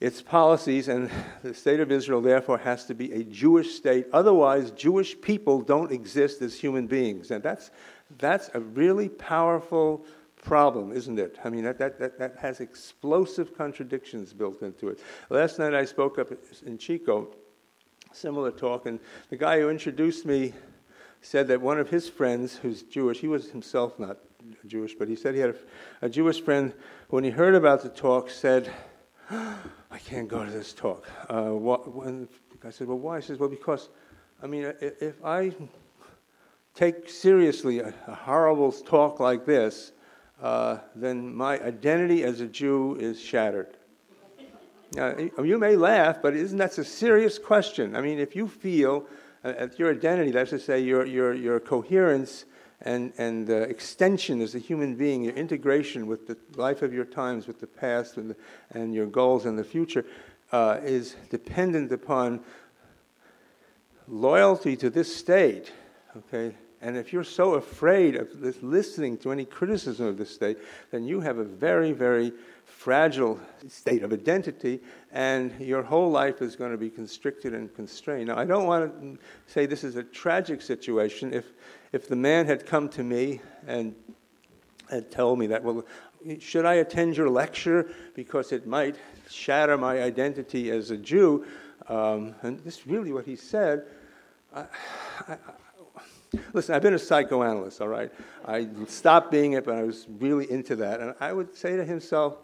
its 0.01 0.21
policies. 0.21 0.89
And 0.89 1.11
the 1.43 1.55
state 1.55 1.81
of 1.81 1.91
Israel, 1.91 2.21
therefore, 2.21 2.59
has 2.59 2.85
to 2.87 2.95
be 2.95 3.13
a 3.13 3.25
Jewish 3.25 3.75
state. 3.75 4.07
Otherwise, 4.13 4.71
Jewish 4.71 5.21
people 5.21 5.61
don't 5.61 5.93
exist 5.93 6.43
as 6.43 6.59
human 6.59 6.87
beings. 6.87 7.31
And 7.31 7.43
that's, 7.43 7.71
that's 8.19 8.51
a 8.55 8.61
really 8.61 9.09
powerful 9.09 10.05
problem, 10.45 10.93
isn't 10.93 11.19
it? 11.19 11.39
I 11.43 11.49
mean, 11.49 11.65
that, 11.65 11.79
that, 11.79 11.99
that, 11.99 12.19
that 12.19 12.37
has 12.37 12.61
explosive 12.61 13.57
contradictions 13.57 14.33
built 14.33 14.63
into 14.63 14.89
it. 14.89 15.01
Last 15.31 15.59
night 15.59 15.75
I 15.75 15.85
spoke 15.85 16.19
up 16.19 16.29
in 16.65 16.79
Chico, 16.79 17.35
similar 18.13 18.53
talk, 18.53 18.87
and 18.87 19.01
the 19.31 19.37
guy 19.37 19.59
who 19.59 19.71
introduced 19.71 20.25
me 20.27 20.53
said 21.23 21.49
that 21.49 21.61
one 21.61 21.81
of 21.81 21.89
his 21.89 22.09
friends, 22.09 22.57
who's 22.57 22.83
Jewish, 22.83 23.19
he 23.19 23.29
was 23.29 23.51
himself 23.51 23.99
not 23.99 24.19
Jewish, 24.67 24.95
but 24.95 25.09
he 25.09 25.17
said 25.17 25.35
he 25.35 25.41
had 25.41 25.51
a, 26.03 26.07
a 26.07 26.09
Jewish 26.09 26.41
friend, 26.41 26.73
when 27.09 27.25
he 27.25 27.31
heard 27.31 27.55
about 27.55 27.83
the 27.83 27.89
talk, 27.89 28.29
said, 28.29 28.71
I 29.31 29.99
can't 30.05 30.29
go 30.29 30.45
to 30.45 30.51
this 30.51 30.75
talk. 30.75 31.09
Uh, 31.29 31.45
what, 31.55 31.93
when, 31.93 32.29
I 32.63 32.71
said, 32.71 32.89
Well, 32.89 32.99
why? 32.99 33.21
He 33.21 33.27
says, 33.27 33.39
Well, 33.39 33.49
because, 33.49 33.89
I 34.43 34.47
mean, 34.47 34.73
if 34.81 35.25
I 35.25 35.53
take 36.75 37.09
seriously 37.09 37.79
a, 37.81 37.95
a 38.07 38.15
horrible 38.15 38.71
talk 38.73 39.21
like 39.21 39.47
this, 39.47 39.93
uh, 40.45 40.79
then 40.95 41.35
my 41.35 41.59
identity 41.63 42.23
as 42.23 42.43
a 42.43 42.47
Jew 42.47 42.97
is 43.01 43.19
shattered. 43.19 43.79
Now, 44.93 45.17
you 45.43 45.59
may 45.59 45.75
laugh, 45.75 46.19
but 46.21 46.35
isn't 46.35 46.59
that 46.59 46.77
a 46.77 46.85
serious 46.85 47.39
question? 47.39 47.97
I 47.97 48.03
mean, 48.03 48.19
if 48.19 48.37
you 48.37 48.47
feel 48.47 49.07
uh, 49.43 49.69
your 49.79 49.91
identity, 49.91 50.33
that's 50.33 50.51
to 50.51 50.59
say, 50.59 50.81
your, 50.81 51.07
your, 51.07 51.33
your 51.33 51.61
coherence 51.61 52.45
and, 52.83 53.15
and 53.17 53.49
uh, 53.49 53.55
extension 53.55 54.43
as 54.43 54.55
a 54.55 54.59
human 54.59 54.97
being, 54.97 55.25
your 55.25 55.33
integration 55.33 56.07
with 56.07 56.27
the 56.27 56.37
life 56.57 56.83
of 56.83 56.93
your 56.93 57.07
times, 57.07 57.47
with 57.47 57.59
the 57.59 57.67
past, 57.67 58.19
and, 58.19 58.29
the, 58.29 58.37
and 58.73 58.95
your 58.95 59.07
goals 59.07 59.47
in 59.47 59.57
the 59.57 59.65
future, 59.65 60.05
uh, 60.53 60.79
is 60.83 61.17
dependent 61.31 61.91
upon 61.91 62.39
loyalty 64.09 64.77
to 64.77 64.91
this 64.91 65.17
state, 65.17 65.73
okay, 66.15 66.55
and 66.85 66.99
if 66.99 67.15
you're 67.15 67.25
so 67.25 67.55
afraid 67.55 68.15
of 68.15 68.29
listening 68.63 69.17
to 69.19 69.33
any 69.33 69.47
criticism 69.47 70.07
of 70.07 70.19
the 70.19 70.27
state, 70.27 70.59
then 70.91 71.07
you 71.07 71.19
have 71.19 71.39
a 71.39 71.45
very, 71.45 71.93
very 71.93 72.31
fragile 72.67 73.41
state 73.69 74.03
of 74.03 74.13
identity, 74.13 74.81
and 75.11 75.51
your 75.59 75.83
whole 75.83 76.11
life 76.11 76.43
is 76.43 76.57
going 76.57 76.73
to 76.73 76.77
be 76.77 76.91
constricted 76.91 77.55
and 77.55 77.75
constrained. 77.75 78.29
Now, 78.29 78.37
I 78.37 78.45
don't 78.45 78.67
want 78.67 79.01
to 79.01 79.19
say 79.47 79.65
this 79.65 79.83
is 79.83 79.97
a 79.97 80.03
tragic 80.03 80.61
situation. 80.61 81.33
If, 81.33 81.47
if 81.93 82.07
the 82.07 82.17
man 82.17 82.45
had 82.45 82.67
come 82.67 82.91
to 82.91 83.03
me 83.03 83.41
and 83.67 83.95
had 84.91 85.11
told 85.11 85.39
me 85.39 85.47
that, 85.47 85.65
well, 85.65 85.87
should 86.39 86.67
I 86.67 86.75
attend 86.75 87.17
your 87.17 87.31
lecture 87.31 87.89
because 88.15 88.53
it 88.53 88.67
might 88.67 88.97
shatter 89.31 89.79
my 89.79 90.03
identity 90.03 90.71
as 90.71 90.91
a 90.91 90.99
Jew? 90.99 91.47
Um, 91.89 92.35
and 92.43 92.61
this 92.61 92.81
is 92.81 92.87
really 92.87 93.13
what 93.13 93.25
he 93.25 93.37
said. 93.37 93.87
I, 94.55 94.67
I, 95.29 95.39
listen, 96.53 96.75
I've 96.75 96.83
been 96.83 96.95
a 96.95 96.99
psychoanalyst, 96.99 97.81
all 97.81 97.89
right? 97.89 98.13
I 98.45 98.69
stopped 98.87 99.31
being 99.31 99.53
it, 99.53 99.65
but 99.65 99.75
I 99.75 99.83
was 99.83 100.07
really 100.19 100.51
into 100.51 100.77
that. 100.77 101.01
And 101.01 101.15
I 101.21 101.33
would 101.33 101.57
say 101.57 101.77
to 101.77 101.85
himself, 101.85 102.39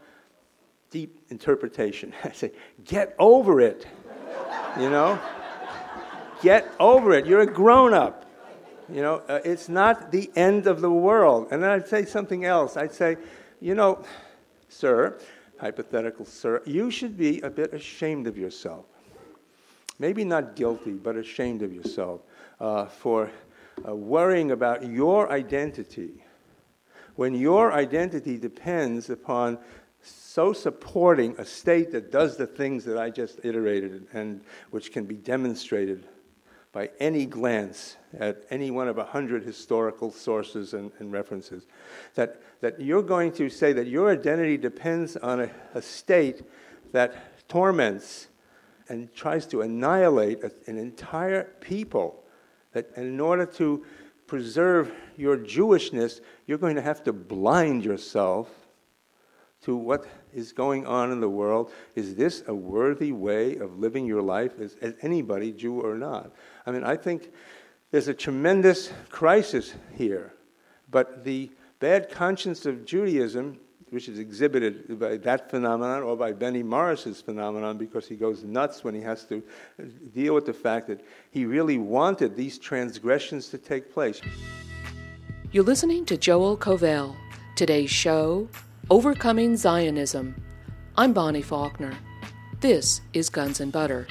deep 0.91 1.21
interpretation. 1.31 2.13
I 2.25 2.33
say, 2.33 2.53
get 2.85 3.15
over 3.19 3.61
it. 3.61 3.87
You 4.79 4.91
know? 4.91 5.19
Get 6.43 6.71
over 6.79 7.13
it. 7.13 7.27
You're 7.27 7.43
a 7.43 7.47
grown 7.47 7.95
up. 7.95 8.27
You 8.93 9.03
know, 9.03 9.23
uh, 9.29 9.41
it's 9.45 9.69
not 9.69 10.11
the 10.11 10.31
end 10.35 10.67
of 10.67 10.81
the 10.81 10.91
world. 10.91 11.49
And 11.51 11.63
then 11.63 11.71
I'd 11.71 11.87
say 11.87 12.05
something 12.05 12.45
else. 12.45 12.77
I'd 12.77 12.93
say, 12.93 13.17
you 13.61 13.75
know, 13.75 14.03
sir, 14.69 15.19
hypothetical 15.59 16.25
sir, 16.25 16.63
you 16.65 16.91
should 16.91 17.17
be 17.17 17.41
a 17.43 17.51
bit 17.51 17.73
ashamed 17.73 18.27
of 18.27 18.37
yourself. 18.37 18.87
Maybe 19.99 20.25
not 20.25 20.57
guilty, 20.57 20.93
but 20.93 21.17
ashamed 21.17 21.63
of 21.63 21.73
yourself 21.73 22.23
uh, 22.59 22.87
for 22.87 23.31
uh, 23.87 23.95
worrying 23.95 24.51
about 24.51 24.87
your 24.87 25.31
identity. 25.31 26.25
When 27.17 27.35
your 27.35 27.73
identity 27.73 28.39
depends 28.39 29.11
upon 29.11 29.59
so 30.03 30.53
supporting 30.53 31.35
a 31.39 31.45
state 31.45 31.93
that 31.93 32.11
does 32.11 32.37
the 32.37 32.47
things 32.47 32.85
that 32.85 32.97
I 32.97 33.11
just 33.11 33.45
iterated 33.45 34.07
and 34.13 34.41
which 34.71 34.93
can 34.93 35.05
be 35.05 35.17
demonstrated 35.17 36.07
by 36.73 36.89
any 37.01 37.27
glance 37.27 37.97
at 38.19 38.45
any 38.51 38.71
one 38.71 38.87
of 38.87 38.97
a 38.99 39.05
hundred 39.05 39.43
historical 39.43 40.13
sources 40.13 40.73
and, 40.73 40.93
and, 41.01 41.13
references, 41.13 41.67
that, 42.15 42.41
that 42.61 42.81
you're 42.81 43.03
going 43.03 43.33
to 43.33 43.51
say 43.51 43.73
that 43.73 43.89
your 43.89 44.11
identity 44.11 44.57
depends 44.57 45.17
on 45.17 45.41
a, 45.41 45.51
a 45.75 45.83
state 45.83 46.43
that 46.93 47.49
torments 47.49 48.29
and 48.89 49.13
tries 49.15 49.47
to 49.47 49.63
annihilate 49.63 50.45
a, 50.45 50.53
an 50.67 50.79
entire 50.79 51.45
people, 51.61 52.23
that 52.73 52.91
in 52.97 53.21
order 53.21 53.47
to 53.47 53.85
preserve 54.27 54.93
your 55.17 55.37
Jewishness, 55.37 56.21
you're 56.47 56.59
going 56.59 56.77
to 56.77 56.83
have 56.83 57.03
to 57.05 57.13
blind 57.13 57.85
yourself 57.85 58.49
to 59.63 59.77
what 59.77 60.07
is 60.33 60.53
going 60.53 60.87
on 60.87 61.13
in 61.13 61.21
the 61.21 61.29
world. 61.29 61.73
Is 61.95 62.15
this 62.15 62.43
a 62.47 62.55
worthy 62.55 63.13
way 63.13 63.57
of 63.57 63.79
living 63.79 64.07
your 64.07 64.23
life 64.23 64.59
as, 64.59 64.77
as 64.81 64.95
anybody, 65.03 65.53
Jew 65.53 65.81
or 65.81 65.97
not? 65.97 66.33
I 66.65 66.71
mean, 66.71 66.85
I 66.85 66.97
think 66.97 67.31
there's 67.91 68.09
a 68.09 68.15
tremendous 68.15 68.93
crisis 69.09 69.75
here, 69.97 70.33
but 70.91 71.25
the 71.25 71.51
bad 71.81 72.11
conscience 72.11 72.67
of 72.67 72.85
Judaism, 72.85 73.59
which 73.91 74.09
is 74.09 74.19
exhibited 74.19 74.99
by 74.99 75.17
that 75.19 75.51
phenomenon 75.51 76.03
or 76.03 76.17
by 76.17 76.33
Benny 76.33 76.63
Morris's 76.63 77.21
phenomenon, 77.21 77.77
because 77.77 78.09
he 78.09 78.17
goes 78.17 78.45
nuts 78.45 78.83
when 78.85 78.95
he 78.95 79.01
has 79.01 79.25
to 79.25 79.43
deal 80.15 80.35
with 80.35 80.47
the 80.47 80.53
fact 80.53 80.87
that 80.89 81.01
he 81.31 81.45
really 81.45 81.79
wanted 81.79 82.37
these 82.37 82.59
transgressions 82.59 83.49
to 83.49 83.59
take 83.59 83.93
place. 83.93 84.21
You're 85.53 85.65
listening 85.65 86.05
to 86.07 86.17
Joel 86.17 86.57
Kovel. 86.57 87.17
Today's 87.57 87.91
show 87.91 88.49
Overcoming 88.89 89.57
Zionism. 89.57 90.35
I'm 90.97 91.13
Bonnie 91.13 91.43
Faulkner. 91.43 91.97
This 92.61 93.01
is 93.13 93.29
Guns 93.29 93.61
and 93.61 93.73
Butter. 93.73 94.07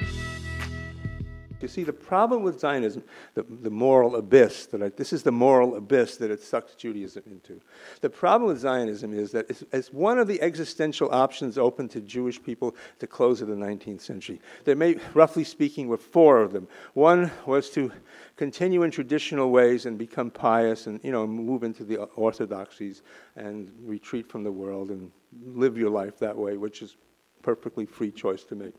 You 1.61 1.67
see, 1.67 1.83
the 1.83 1.91
problem 1.91 2.43
with 2.43 2.59
Zionism, 2.59 3.03
the, 3.33 3.43
the 3.43 3.69
moral 3.69 4.15
abyss, 4.15 4.67
that 4.67 4.81
I, 4.81 4.89
this 4.89 5.11
is 5.11 5.23
the 5.23 5.31
moral 5.31 5.75
abyss 5.75 6.15
that 6.17 6.31
it 6.31 6.41
sucks 6.41 6.73
Judaism 6.73 7.23
into. 7.25 7.59
The 7.99 8.09
problem 8.09 8.47
with 8.47 8.59
Zionism 8.59 9.13
is 9.13 9.31
that 9.31 9.49
it's, 9.49 9.63
it's, 9.73 9.91
one 9.91 10.19
of 10.19 10.27
the 10.27 10.41
existential 10.41 11.13
options 11.13 11.57
open 11.57 11.89
to 11.89 11.99
Jewish 11.99 12.41
people 12.41 12.75
at 12.93 12.99
the 12.99 13.07
close 13.07 13.41
of 13.41 13.49
the 13.49 13.55
19th 13.55 14.01
century. 14.01 14.39
There 14.63 14.75
may, 14.75 14.95
roughly 15.13 15.43
speaking, 15.43 15.89
were 15.89 15.97
four 15.97 16.41
of 16.41 16.53
them. 16.53 16.67
One 16.93 17.29
was 17.45 17.69
to 17.71 17.91
continue 18.37 18.83
in 18.83 18.91
traditional 18.91 19.51
ways 19.51 19.85
and 19.85 19.97
become 19.97 20.31
pious 20.31 20.87
and 20.87 20.99
you 21.03 21.11
know 21.11 21.27
move 21.27 21.63
into 21.63 21.83
the 21.83 21.97
orthodoxies 22.15 23.01
and 23.35 23.69
retreat 23.83 24.29
from 24.29 24.43
the 24.43 24.51
world 24.51 24.91
and 24.91 25.11
live 25.45 25.77
your 25.77 25.89
life 25.89 26.17
that 26.19 26.37
way, 26.37 26.55
which 26.55 26.81
is 26.81 26.95
perfectly 27.41 27.85
free 27.85 28.11
choice 28.11 28.43
to 28.45 28.55
make. 28.55 28.75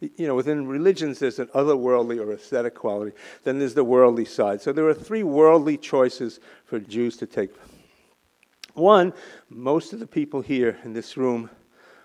You 0.00 0.26
know, 0.26 0.34
within 0.34 0.66
religions, 0.66 1.18
there's 1.18 1.38
an 1.38 1.48
otherworldly 1.48 2.20
or 2.20 2.32
aesthetic 2.32 2.74
quality. 2.74 3.12
Then 3.44 3.58
there's 3.58 3.74
the 3.74 3.84
worldly 3.84 4.24
side. 4.24 4.60
So 4.60 4.72
there 4.72 4.88
are 4.88 4.94
three 4.94 5.22
worldly 5.22 5.76
choices 5.76 6.40
for 6.64 6.78
Jews 6.78 7.16
to 7.18 7.26
take. 7.26 7.50
One, 8.74 9.12
most 9.48 9.92
of 9.92 10.00
the 10.00 10.06
people 10.06 10.40
here 10.40 10.78
in 10.84 10.92
this 10.92 11.16
room 11.16 11.50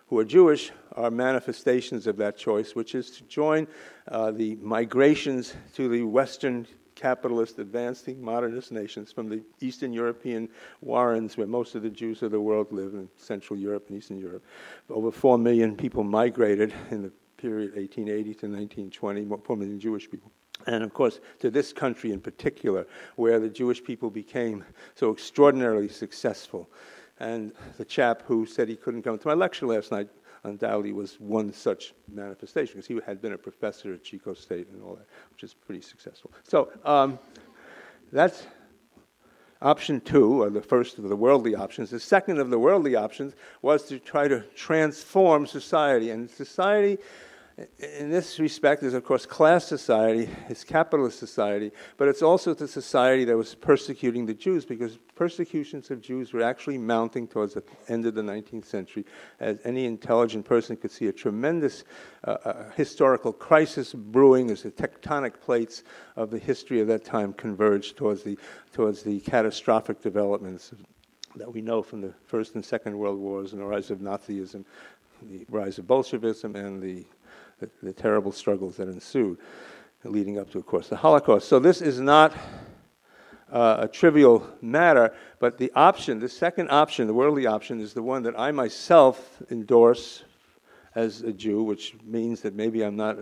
who 0.08 0.20
are 0.20 0.26
Jewish 0.26 0.72
are 0.94 1.12
manifestations 1.12 2.08
of 2.08 2.18
that 2.18 2.38
choice, 2.38 2.76
which 2.76 2.96
is 2.96 3.10
to 3.12 3.24
join 3.24 3.68
uh, 4.08 4.32
the 4.32 4.56
migrations 4.56 5.56
to 5.74 5.90
the 5.90 6.04
Western 6.04 6.68
capitalist, 6.96 7.60
advancing 7.60 8.22
modernist 8.22 8.72
nations 8.72 9.12
from 9.12 9.30
the 9.30 9.44
Eastern 9.60 9.92
European 9.92 10.50
warrens 10.82 11.38
where 11.38 11.48
most 11.48 11.76
of 11.76 11.84
the 11.84 11.90
Jews 11.90 12.24
of 12.24 12.32
the 12.32 12.40
world 12.40 12.72
live 12.72 12.94
in 12.94 13.10
Central 13.18 13.60
Europe 13.60 13.86
and 13.90 13.98
Eastern 13.98 14.18
Europe. 14.18 14.44
Over 14.90 15.12
4 15.12 15.38
million 15.38 15.76
people 15.76 16.04
migrated 16.04 16.74
in 16.92 17.04
the 17.04 17.12
period 17.38 17.76
1880 17.76 18.24
to 18.24 18.48
1920, 18.48 19.26
4 19.46 19.58
million 19.58 19.80
Jewish 19.80 20.10
people. 20.10 20.32
And 20.68 20.84
of 20.84 20.94
course, 20.94 21.20
to 21.40 21.52
this 21.52 21.74
country 21.74 22.12
in 22.12 22.20
particular, 22.20 22.88
where 23.16 23.40
the 23.40 23.50
Jewish 23.50 23.84
people 23.84 24.10
became 24.10 24.64
so 24.96 25.12
extraordinarily 25.12 25.90
successful. 25.90 26.70
And 27.20 27.52
the 27.78 27.86
chap 27.86 28.24
who 28.26 28.46
said 28.46 28.68
he 28.68 28.76
couldn't 28.76 29.04
come 29.04 29.18
to 29.18 29.28
my 29.28 29.34
lecture 29.34 29.68
last 29.68 29.92
night 29.92 30.10
undoubtedly 30.44 30.94
was 30.94 31.20
one 31.20 31.52
such 31.52 31.94
manifestation 32.12 32.76
because 32.76 32.88
he 32.88 33.00
had 33.06 33.22
been 33.22 33.34
a 33.34 33.38
professor 33.38 33.94
at 33.94 34.04
Chico 34.04 34.34
State 34.34 34.68
and 34.70 34.82
all 34.82 34.96
that, 34.96 35.08
which 35.32 35.44
is 35.44 35.54
pretty 35.54 35.82
successful. 35.82 36.32
So 36.44 36.72
um, 36.84 37.20
that's 38.12 38.46
option 39.66 40.00
two, 40.00 40.44
or 40.44 40.50
the 40.52 40.62
first 40.62 41.00
of 41.00 41.10
the 41.10 41.16
worldly 41.16 41.56
options. 41.56 41.90
The 41.90 42.00
second 42.00 42.40
of 42.40 42.52
the 42.52 42.60
worldly 42.60 42.96
options 42.96 43.34
was 43.64 43.84
to 43.86 43.98
try 43.98 44.28
to 44.28 44.42
transform 44.56 45.48
society. 45.48 46.12
And 46.12 46.30
society 46.30 47.00
in 47.58 48.10
this 48.10 48.38
respect 48.38 48.84
is, 48.84 48.94
of 48.94 49.06
course, 49.06 49.26
class 49.26 49.66
society, 49.66 50.30
it's 50.50 50.66
capitalist 50.66 51.20
society, 51.20 51.72
but 51.96 52.10
it's 52.10 52.22
also 52.22 52.54
the 52.54 52.68
society 52.68 53.24
that 53.24 53.38
was 53.38 53.56
persecuting 53.56 54.26
the 54.26 54.34
Jews 54.34 54.66
because 54.66 54.98
persecutions 55.16 55.90
of 55.90 56.02
Jews 56.02 56.34
were 56.34 56.42
actually 56.42 56.78
mounting 56.78 57.30
towards 57.30 57.54
the 57.54 57.64
end 57.88 58.06
of 58.06 58.14
the 58.14 58.22
19th 58.22 58.66
century. 58.66 59.06
As 59.40 59.58
any 59.64 59.86
intelligent 59.86 60.44
person 60.44 60.76
could 60.76 60.92
see, 60.92 61.08
a 61.08 61.14
tremendous 61.14 61.86
uh, 62.26 62.32
uh, 62.44 62.72
historical 62.72 63.32
crisis 63.32 63.94
brewing 63.94 64.52
as 64.52 64.64
the 64.64 64.72
tectonic 64.72 65.40
plates 65.40 65.84
of 66.18 66.32
the 66.32 66.40
history 66.40 66.82
of 66.82 66.88
that 66.88 67.06
time 67.06 67.32
converged 67.32 67.96
towards 67.96 68.24
the, 68.24 68.38
towards 68.74 69.02
the 69.02 69.22
catastrophic 69.22 70.02
developments 70.02 70.74
that 71.38 71.54
we 71.54 71.62
know 71.62 71.82
from 71.82 72.02
the 72.02 72.14
First 72.26 72.56
and 72.56 72.66
Second 72.66 72.98
World 72.98 73.20
Wars 73.20 73.54
and 73.54 73.62
the 73.62 73.66
rise 73.66 73.92
of 73.92 74.00
Nazism, 74.00 74.66
the 75.22 75.46
rise 75.50 75.78
of 75.80 75.88
Bolshevism, 75.88 76.56
and 76.56 76.82
the 76.82 77.06
the, 77.60 77.94
terrible 77.94 78.32
struggles 78.32 78.78
that 78.78 78.88
ensued, 78.88 79.38
leading 80.04 80.38
up 80.38 80.50
to, 80.52 80.58
of 80.58 80.66
course, 80.66 80.88
the 80.88 80.96
Holocaust. 80.96 81.48
So 81.48 81.60
this 81.60 81.82
is 81.82 82.00
not 82.00 82.34
uh, 83.52 83.78
a 83.80 83.88
trivial 83.88 84.48
matter, 84.62 85.14
but 85.40 85.58
the 85.58 85.72
option, 85.76 86.20
the 86.20 86.30
second 86.30 86.70
option, 86.70 87.08
the 87.08 87.14
worldly 87.14 87.46
option, 87.46 87.80
is 87.80 87.94
the 87.94 88.04
one 88.04 88.24
that 88.24 88.38
I 88.40 88.52
myself 88.52 89.42
endorse 89.50 90.24
as 90.96 91.22
a 91.22 91.32
Jew, 91.32 91.64
which 91.64 91.96
means 92.04 92.42
that 92.42 92.56
maybe 92.56 92.84
I'm 92.84 92.96
not 92.96 93.18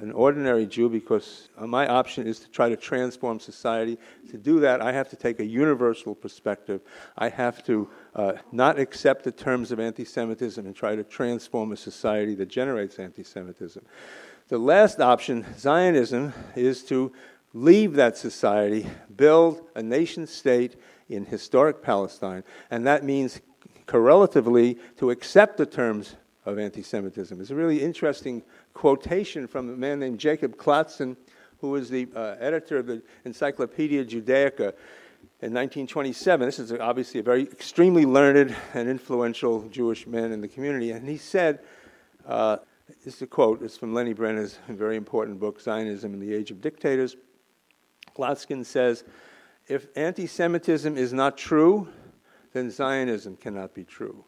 an 0.00 0.12
ordinary 0.12 0.66
Jew 0.66 0.88
because 0.88 1.48
my 1.58 1.86
option 1.86 2.26
is 2.26 2.40
to 2.40 2.50
try 2.50 2.68
to 2.68 2.76
transform 2.76 3.40
society. 3.40 3.98
To 4.30 4.38
do 4.38 4.60
that, 4.60 4.80
I 4.80 4.92
have 4.92 5.08
to 5.10 5.16
take 5.16 5.40
a 5.40 5.44
universal 5.44 6.14
perspective. 6.14 6.80
I 7.16 7.28
have 7.28 7.64
to 7.64 7.88
uh, 8.14 8.32
not 8.52 8.78
accept 8.78 9.24
the 9.24 9.32
terms 9.32 9.72
of 9.72 9.80
anti 9.80 10.04
Semitism 10.04 10.64
and 10.64 10.74
try 10.74 10.96
to 10.96 11.04
transform 11.04 11.72
a 11.72 11.76
society 11.76 12.34
that 12.36 12.46
generates 12.46 12.98
anti 12.98 13.22
Semitism. 13.22 13.84
The 14.48 14.58
last 14.58 15.00
option, 15.00 15.44
Zionism, 15.58 16.32
is 16.54 16.84
to 16.84 17.12
leave 17.52 17.94
that 17.94 18.16
society, 18.16 18.86
build 19.16 19.66
a 19.74 19.82
nation 19.82 20.26
state 20.26 20.76
in 21.08 21.24
historic 21.24 21.82
Palestine, 21.82 22.44
and 22.70 22.86
that 22.86 23.04
means 23.04 23.40
correlatively 23.86 24.78
to 24.98 25.10
accept 25.10 25.56
the 25.56 25.66
terms 25.66 26.16
of 26.44 26.58
anti 26.58 26.82
Semitism. 26.82 27.40
It's 27.40 27.50
a 27.50 27.54
really 27.54 27.82
interesting 27.82 28.42
quotation 28.76 29.46
from 29.46 29.70
a 29.70 29.72
man 29.76 29.98
named 29.98 30.20
Jacob 30.20 30.54
Klatzkin, 30.56 31.16
who 31.60 31.70
was 31.70 31.88
the 31.88 32.06
uh, 32.14 32.36
editor 32.38 32.76
of 32.76 32.86
the 32.86 33.02
Encyclopedia 33.24 34.04
Judaica 34.04 34.74
in 35.40 35.54
1927. 35.54 36.46
This 36.46 36.58
is 36.58 36.72
obviously 36.72 37.20
a 37.20 37.22
very 37.22 37.44
extremely 37.44 38.04
learned 38.04 38.54
and 38.74 38.86
influential 38.86 39.62
Jewish 39.70 40.06
man 40.06 40.30
in 40.30 40.42
the 40.42 40.48
community. 40.48 40.90
And 40.90 41.08
he 41.08 41.16
said, 41.16 41.60
uh, 42.26 42.58
this 43.02 43.14
is 43.14 43.22
a 43.22 43.26
quote, 43.26 43.62
it's 43.62 43.78
from 43.78 43.94
Lenni 43.94 44.14
Brenner's 44.14 44.58
very 44.68 44.96
important 44.96 45.40
book, 45.40 45.58
Zionism 45.58 46.12
in 46.12 46.20
the 46.20 46.34
Age 46.34 46.50
of 46.50 46.60
Dictators. 46.60 47.16
Klatzkin 48.14 48.62
says, 48.62 49.04
if 49.68 49.86
anti 49.96 50.26
Semitism 50.26 50.98
is 50.98 51.14
not 51.14 51.38
true, 51.38 51.88
then 52.52 52.70
Zionism 52.70 53.36
cannot 53.36 53.72
be 53.72 53.84
true. 53.84 54.22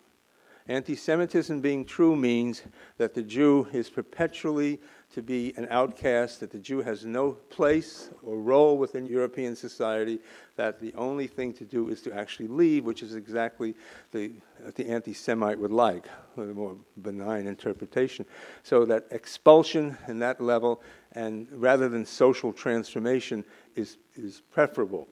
Anti 0.68 0.94
Semitism 0.96 1.62
being 1.62 1.86
true 1.86 2.14
means 2.14 2.62
that 2.98 3.14
the 3.14 3.22
Jew 3.22 3.66
is 3.72 3.88
perpetually 3.88 4.78
to 5.14 5.22
be 5.22 5.54
an 5.56 5.66
outcast, 5.70 6.40
that 6.40 6.50
the 6.50 6.58
Jew 6.58 6.82
has 6.82 7.06
no 7.06 7.32
place 7.32 8.10
or 8.22 8.38
role 8.38 8.76
within 8.76 9.06
European 9.06 9.56
society, 9.56 10.18
that 10.56 10.78
the 10.78 10.92
only 10.94 11.26
thing 11.26 11.54
to 11.54 11.64
do 11.64 11.88
is 11.88 12.02
to 12.02 12.12
actually 12.12 12.48
leave, 12.48 12.84
which 12.84 13.02
is 13.02 13.14
exactly 13.14 13.74
the, 14.12 14.30
the 14.74 14.86
anti 14.86 15.14
Semite 15.14 15.58
would 15.58 15.72
like, 15.72 16.06
a 16.36 16.40
more 16.40 16.76
benign 17.00 17.46
interpretation. 17.46 18.26
So 18.62 18.84
that 18.84 19.06
expulsion 19.10 19.96
in 20.06 20.18
that 20.18 20.38
level, 20.38 20.82
and 21.12 21.48
rather 21.50 21.88
than 21.88 22.04
social 22.04 22.52
transformation, 22.52 23.42
is, 23.74 23.96
is 24.16 24.42
preferable. 24.52 25.08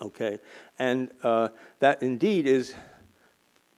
Okay? 0.00 0.38
And 0.78 1.10
uh, 1.22 1.48
that 1.80 2.02
indeed 2.02 2.46
is 2.46 2.74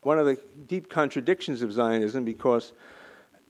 one 0.07 0.21
of 0.21 0.27
the 0.27 0.39
deep 0.69 0.89
contradictions 0.89 1.63
of 1.63 1.73
Zionism 1.73 2.25
because 2.25 2.73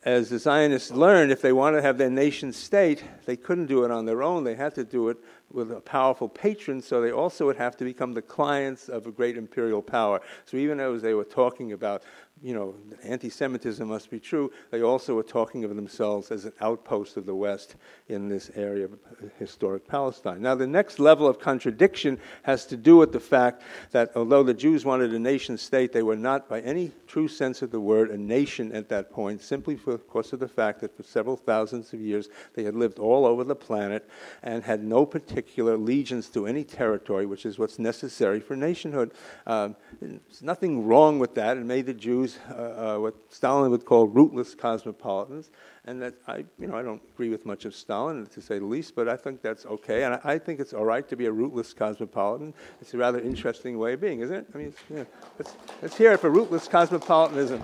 as 0.04 0.30
the 0.30 0.38
Zionists 0.38 0.90
learned, 0.90 1.30
if 1.30 1.42
they 1.42 1.52
wanted 1.52 1.76
to 1.76 1.82
have 1.82 1.98
their 1.98 2.08
nation 2.08 2.50
state, 2.50 3.04
they 3.26 3.36
couldn't 3.36 3.66
do 3.66 3.84
it 3.84 3.90
on 3.90 4.06
their 4.06 4.22
own. 4.22 4.42
They 4.42 4.54
had 4.54 4.74
to 4.76 4.84
do 4.84 5.10
it 5.10 5.18
with 5.52 5.70
a 5.70 5.80
powerful 5.80 6.30
patron, 6.30 6.80
so 6.80 7.02
they 7.02 7.12
also 7.12 7.44
would 7.44 7.56
have 7.56 7.76
to 7.76 7.84
become 7.84 8.14
the 8.14 8.22
clients 8.22 8.88
of 8.88 9.06
a 9.06 9.10
great 9.10 9.36
imperial 9.36 9.82
power. 9.82 10.22
So 10.46 10.56
even 10.56 10.80
as 10.80 11.02
they 11.02 11.12
were 11.12 11.24
talking 11.24 11.72
about 11.72 12.02
you 12.42 12.54
know, 12.54 12.74
anti 13.02 13.30
Semitism 13.30 13.88
must 13.88 14.10
be 14.10 14.20
true, 14.20 14.52
they 14.70 14.82
also 14.82 15.14
were 15.14 15.22
talking 15.22 15.64
of 15.64 15.74
themselves 15.74 16.30
as 16.30 16.44
an 16.44 16.52
outpost 16.60 17.16
of 17.16 17.24
the 17.24 17.34
West 17.34 17.76
in 18.08 18.28
this 18.28 18.50
area 18.54 18.84
of 18.84 18.98
historic 19.38 19.88
Palestine. 19.88 20.42
Now, 20.42 20.54
the 20.54 20.66
next 20.66 20.98
level 20.98 21.26
of 21.26 21.38
contradiction 21.38 22.18
has 22.42 22.66
to 22.66 22.76
do 22.76 22.98
with 22.98 23.12
the 23.12 23.20
fact 23.20 23.62
that 23.92 24.12
although 24.14 24.42
the 24.42 24.52
Jews 24.52 24.84
wanted 24.84 25.14
a 25.14 25.18
nation 25.18 25.56
state, 25.56 25.92
they 25.92 26.02
were 26.02 26.16
not, 26.16 26.46
by 26.46 26.60
any 26.60 26.92
true 27.06 27.26
sense 27.26 27.62
of 27.62 27.70
the 27.70 27.80
word, 27.80 28.10
a 28.10 28.18
nation 28.18 28.70
at 28.72 28.90
that 28.90 29.10
point, 29.10 29.40
simply 29.40 29.76
because 29.76 30.32
of 30.34 30.38
the 30.38 30.48
fact 30.48 30.80
that 30.82 30.94
for 30.94 31.04
several 31.04 31.36
thousands 31.36 31.94
of 31.94 32.00
years 32.00 32.28
they 32.54 32.64
had 32.64 32.74
lived 32.74 32.98
all 32.98 33.24
over 33.24 33.44
the 33.44 33.56
planet 33.56 34.08
and 34.42 34.62
had 34.62 34.84
no 34.84 35.06
particular 35.06 35.74
allegiance 35.74 36.28
to 36.28 36.46
any 36.46 36.64
territory, 36.64 37.24
which 37.24 37.46
is 37.46 37.58
what's 37.58 37.78
necessary 37.78 38.40
for 38.40 38.56
nationhood. 38.56 39.12
Um, 39.46 39.74
there's 40.02 40.42
nothing 40.42 40.86
wrong 40.86 41.18
with 41.18 41.34
that. 41.36 41.56
It 41.56 41.64
made 41.64 41.86
the 41.86 41.94
Jews 41.94 42.25
uh, 42.50 42.54
uh, 42.54 42.98
what 42.98 43.14
Stalin 43.30 43.70
would 43.70 43.84
call 43.84 44.06
rootless 44.06 44.54
cosmopolitans, 44.54 45.50
and 45.84 46.00
that 46.02 46.14
I, 46.26 46.44
you 46.58 46.66
know, 46.66 46.76
I 46.76 46.82
don't 46.82 47.02
agree 47.14 47.28
with 47.28 47.46
much 47.46 47.64
of 47.64 47.74
Stalin, 47.74 48.26
to 48.26 48.40
say 48.40 48.58
the 48.58 48.64
least, 48.64 48.94
but 48.94 49.08
I 49.08 49.16
think 49.16 49.42
that's 49.42 49.66
okay, 49.66 50.04
and 50.04 50.14
I, 50.14 50.20
I 50.24 50.38
think 50.38 50.60
it's 50.60 50.72
all 50.72 50.84
right 50.84 51.08
to 51.08 51.16
be 51.16 51.26
a 51.26 51.32
rootless 51.32 51.72
cosmopolitan. 51.72 52.54
It's 52.80 52.94
a 52.94 52.98
rather 52.98 53.20
interesting 53.20 53.78
way 53.78 53.92
of 53.94 54.00
being, 54.00 54.20
isn't 54.20 54.36
it? 54.36 54.46
I 54.54 54.58
mean, 54.58 54.74
yeah, 54.92 55.04
let's, 55.38 55.54
let's 55.82 55.96
hear 55.96 56.12
it 56.12 56.20
for 56.20 56.30
rootless 56.30 56.68
cosmopolitanism. 56.68 57.62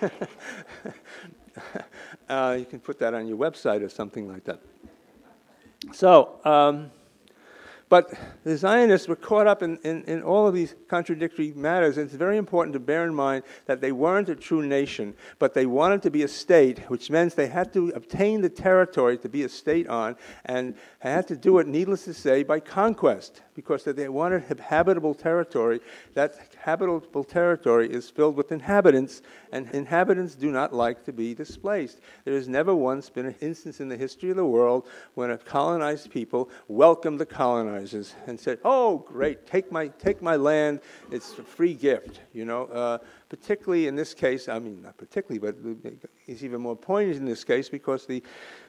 uh, 2.28 2.56
you 2.58 2.66
can 2.66 2.80
put 2.80 2.98
that 2.98 3.14
on 3.14 3.26
your 3.26 3.38
website 3.38 3.82
or 3.82 3.88
something 3.88 4.28
like 4.28 4.44
that. 4.44 4.60
So. 5.92 6.40
Um, 6.44 6.90
but 7.88 8.12
the 8.42 8.56
Zionists 8.56 9.06
were 9.06 9.16
caught 9.16 9.46
up 9.46 9.62
in, 9.62 9.78
in, 9.84 10.02
in, 10.04 10.22
all 10.22 10.46
of 10.46 10.54
these 10.54 10.74
contradictory 10.88 11.52
matters. 11.54 11.96
And 11.96 12.06
it's 12.06 12.16
very 12.16 12.36
important 12.36 12.72
to 12.72 12.80
bear 12.80 13.04
in 13.04 13.14
mind 13.14 13.44
that 13.66 13.80
they 13.80 13.92
weren't 13.92 14.28
a 14.28 14.34
true 14.34 14.66
nation, 14.66 15.14
but 15.38 15.54
they 15.54 15.66
wanted 15.66 16.02
to 16.02 16.10
be 16.10 16.24
a 16.24 16.28
state, 16.28 16.80
which 16.90 17.10
meant 17.10 17.36
they 17.36 17.46
had 17.46 17.72
to 17.74 17.90
obtain 17.90 18.40
the 18.40 18.48
territory 18.48 19.16
to 19.18 19.28
be 19.28 19.44
a 19.44 19.48
state 19.48 19.86
on, 19.88 20.16
and 20.44 20.74
had 20.98 21.28
to 21.28 21.36
do 21.36 21.58
it, 21.58 21.66
needless 21.68 22.04
to 22.04 22.14
say, 22.14 22.42
by 22.42 22.58
conquest, 22.58 23.42
because 23.56 23.84
they 23.84 24.08
wanted 24.08 24.60
habitable 24.60 25.14
territory. 25.14 25.80
That 26.14 26.36
habitable 26.58 27.24
territory 27.24 27.90
is 27.90 28.10
filled 28.10 28.36
with 28.36 28.52
inhabitants, 28.52 29.22
and 29.50 29.68
inhabitants 29.70 30.34
do 30.34 30.52
not 30.52 30.74
like 30.74 31.04
to 31.06 31.12
be 31.12 31.34
displaced. 31.34 32.00
There 32.24 32.34
has 32.34 32.48
never 32.48 32.74
once 32.74 33.08
been 33.08 33.26
an 33.26 33.34
instance 33.40 33.80
in 33.80 33.88
the 33.88 33.96
history 33.96 34.30
of 34.30 34.36
the 34.36 34.44
world 34.44 34.86
when 35.14 35.30
a 35.30 35.38
colonized 35.38 36.10
people 36.10 36.50
welcomed 36.68 37.18
the 37.18 37.26
colonizers 37.26 38.14
and 38.26 38.38
said, 38.38 38.58
"Oh, 38.62 38.98
great, 38.98 39.46
take 39.46 39.72
my 39.72 39.88
take 39.88 40.20
my 40.20 40.36
land. 40.36 40.80
It's 41.10 41.38
a 41.38 41.42
free 41.42 41.74
gift." 41.74 42.20
You 42.34 42.44
know, 42.44 42.66
uh, 42.66 42.98
particularly 43.28 43.86
in 43.86 43.96
this 43.96 44.12
case. 44.14 44.48
I 44.48 44.58
mean, 44.58 44.82
not 44.82 44.98
particularly, 44.98 45.38
but 45.38 45.56
it's 46.26 46.42
even 46.42 46.60
more 46.60 46.76
poignant 46.76 47.20
in 47.20 47.24
this 47.24 47.44
case 47.44 47.68
because 47.70 48.06
the 48.06 48.22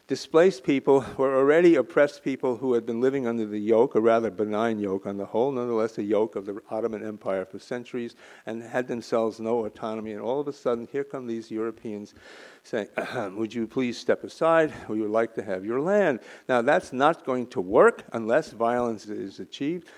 displaced 0.08 0.63
people 0.63 1.06
were 1.17 1.36
already 1.36 1.76
oppressed 1.76 2.24
people 2.24 2.58
who 2.58 2.74
had 2.74 2.86
been 2.86 3.02
living 3.02 3.28
under 3.28 3.46
the 3.46 3.60
yoke, 3.60 3.96
a 3.96 4.02
rather 4.02 4.32
benign 4.32 4.80
yoke 4.80 5.06
on 5.06 5.17
the 5.17 5.26
whole, 5.26 5.52
nonetheless 5.52 5.98
a 5.98 6.04
yoke 6.04 6.36
of 6.36 6.46
the 6.46 6.60
Ottoman 6.70 7.06
Empire 7.06 7.46
for 7.46 7.60
centuries, 7.60 8.15
and 8.46 8.63
had 8.63 8.88
themselves 8.88 9.39
no 9.39 9.65
autonomy. 9.65 10.13
And 10.13 10.22
all 10.22 10.39
of 10.39 10.48
a 10.48 10.54
sudden, 10.54 10.88
here 10.91 11.04
come 11.04 11.28
these 11.28 11.52
Europeans 11.52 12.13
saying, 12.63 12.88
Would 13.36 13.54
you 13.54 13.67
please 13.67 13.98
step 13.98 14.24
aside? 14.24 14.74
We 14.88 15.02
would 15.02 15.12
like 15.12 15.36
to 15.36 15.43
have 15.43 15.65
your 15.65 15.82
land. 15.82 16.22
Now, 16.48 16.62
that's 16.62 16.93
not 16.93 17.26
going 17.26 17.48
to 17.48 17.62
work 17.62 18.04
unless 18.13 18.52
violence 18.52 19.08
is 19.08 19.39
achieved. 19.39 19.89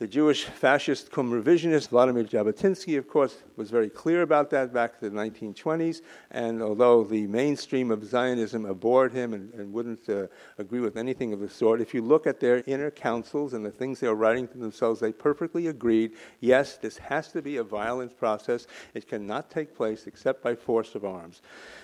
The 0.00 0.08
Jewish 0.08 0.44
fascist 0.44 1.10
cum 1.10 1.30
revisionist 1.30 1.90
Vladimir 1.90 2.24
Jabotinsky, 2.24 2.96
of 2.96 3.06
course, 3.06 3.36
was 3.56 3.68
very 3.68 3.90
clear 3.90 4.22
about 4.22 4.48
that 4.48 4.72
back 4.72 4.94
in 5.02 5.14
the 5.14 5.20
1920s. 5.20 6.00
And 6.30 6.62
although 6.62 7.04
the 7.04 7.26
mainstream 7.26 7.90
of 7.90 8.02
Zionism 8.06 8.64
abhorred 8.64 9.12
him 9.12 9.34
and, 9.34 9.52
and 9.52 9.70
wouldn't 9.70 10.08
uh, 10.08 10.28
agree 10.56 10.80
with 10.80 10.96
anything 10.96 11.34
of 11.34 11.40
the 11.40 11.50
sort, 11.50 11.82
if 11.82 11.92
you 11.92 12.00
look 12.00 12.26
at 12.26 12.40
their 12.40 12.62
inner 12.66 12.90
councils 12.90 13.52
and 13.52 13.62
the 13.62 13.70
things 13.70 14.00
they 14.00 14.08
were 14.08 14.14
writing 14.14 14.48
to 14.48 14.56
themselves, 14.56 15.00
they 15.00 15.12
perfectly 15.12 15.66
agreed 15.66 16.12
yes, 16.40 16.78
this 16.78 16.96
has 16.96 17.30
to 17.32 17.42
be 17.42 17.58
a 17.58 17.62
violent 17.62 18.16
process. 18.16 18.66
It 18.94 19.06
cannot 19.06 19.50
take 19.50 19.76
place 19.76 20.06
except 20.06 20.42
by 20.42 20.54
force 20.54 20.94
of 20.94 21.04
arms. 21.04 21.42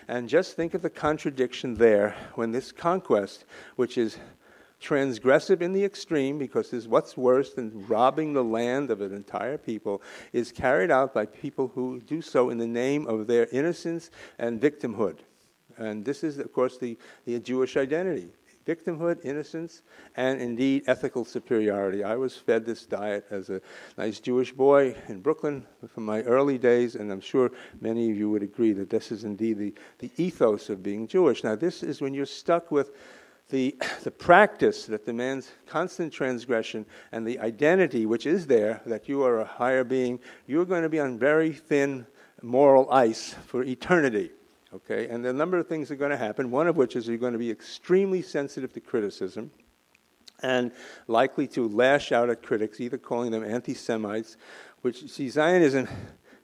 And 0.09 0.26
just 0.26 0.57
think 0.57 0.72
of 0.72 0.81
the 0.81 0.88
contradiction 0.88 1.74
there 1.74 2.16
when 2.35 2.50
this 2.50 2.72
conquest, 2.72 3.44
which 3.74 3.98
is 3.98 4.16
transgressive 4.87 5.61
in 5.62 5.72
the 5.72 5.85
extreme, 5.85 6.38
because 6.38 6.72
is 6.72 6.87
what's 6.87 7.16
worse 7.16 7.55
than 7.55 7.87
robbing 7.87 8.33
the 8.33 8.44
land 8.44 8.90
of 8.90 9.01
an 9.01 9.12
entire 9.12 9.59
people, 9.59 10.03
is 10.33 10.53
carried 10.53 10.90
out 10.90 11.12
by 11.12 11.27
people 11.27 11.72
who 11.75 12.01
do 12.01 12.22
so 12.22 12.51
in 12.51 12.59
the 12.59 12.66
name 12.66 13.07
of 13.07 13.27
their 13.27 13.46
innocence 13.53 14.11
and 14.38 14.61
victimhood. 14.61 15.18
And 15.77 16.05
this 16.05 16.22
is, 16.22 16.38
of 16.38 16.53
course, 16.53 16.79
the, 16.79 16.96
the 17.25 17.38
Jewish 17.40 17.77
identity 17.77 18.31
victimhood, 18.66 19.25
innocence, 19.25 19.83
and 20.16 20.40
indeed 20.40 20.83
ethical 20.88 21.25
superiority. 21.25 22.03
I 22.03 22.16
was 22.16 22.37
fed 22.37 22.66
this 22.66 22.85
diet 22.85 23.25
as 23.31 23.49
a 23.49 23.61
nice 23.96 24.18
Jewish 24.18 24.53
boy 24.53 24.96
in 25.09 25.20
Brooklyn 25.20 25.64
from 25.94 26.05
my 26.05 26.22
early 26.22 26.59
days, 26.59 26.96
and 26.96 27.12
I'm 27.12 27.20
sure 27.20 27.53
many 27.81 28.11
of 28.11 28.16
you 28.16 28.29
would 28.31 28.42
agree 28.42 28.72
that 28.72 28.90
this 28.90 29.12
is 29.12 29.25
indeed 29.25 29.59
the, 29.59 29.75
the 30.01 30.11
ethos 30.16 30.68
of 30.68 30.83
being 30.83 31.07
Jewish. 31.07 31.44
Now, 31.44 31.55
this 31.55 31.85
is 31.85 32.01
when 32.01 32.12
you're 32.12 32.27
stuck 32.27 32.72
with 32.72 32.90
the, 33.50 33.76
the 34.02 34.11
practice 34.11 34.87
that 34.87 35.06
demands 35.06 35.52
constant 35.66 36.12
transgression 36.12 36.85
and 37.12 37.26
the 37.26 37.38
identity 37.38 38.04
which 38.04 38.26
is 38.26 38.46
there 38.46 38.80
that 38.87 39.09
you 39.09 39.22
are 39.22 39.40
a 39.40 39.44
higher 39.44 39.85
being, 39.85 40.18
you're 40.46 40.64
going 40.64 40.82
to 40.82 40.88
be 40.88 40.98
on 40.98 41.18
very 41.18 41.52
thin 41.52 42.06
moral 42.42 42.90
ice 42.90 43.35
for 43.46 43.62
eternity. 43.62 44.30
Okay? 44.74 45.09
And 45.09 45.24
a 45.24 45.32
number 45.32 45.59
of 45.59 45.68
things 45.68 45.90
are 45.90 45.96
going 45.96 46.11
to 46.11 46.16
happen, 46.16 46.50
one 46.50 46.66
of 46.66 46.76
which 46.76 46.96
is 46.96 47.06
you're 47.06 47.18
going 47.18 47.35
to 47.35 47.38
be 47.38 47.50
extremely 47.50 48.20
sensitive 48.20 48.72
to 48.72 48.80
criticism 48.80 49.50
and 50.42 50.72
likely 51.06 51.46
to 51.48 51.68
lash 51.68 52.12
out 52.12 52.28
at 52.28 52.42
critics, 52.42 52.80
either 52.80 52.98
calling 52.98 53.30
them 53.30 53.44
anti 53.44 53.74
Semites, 53.74 54.37
which, 54.82 55.09
see, 55.11 55.28
Zionism 55.28 55.88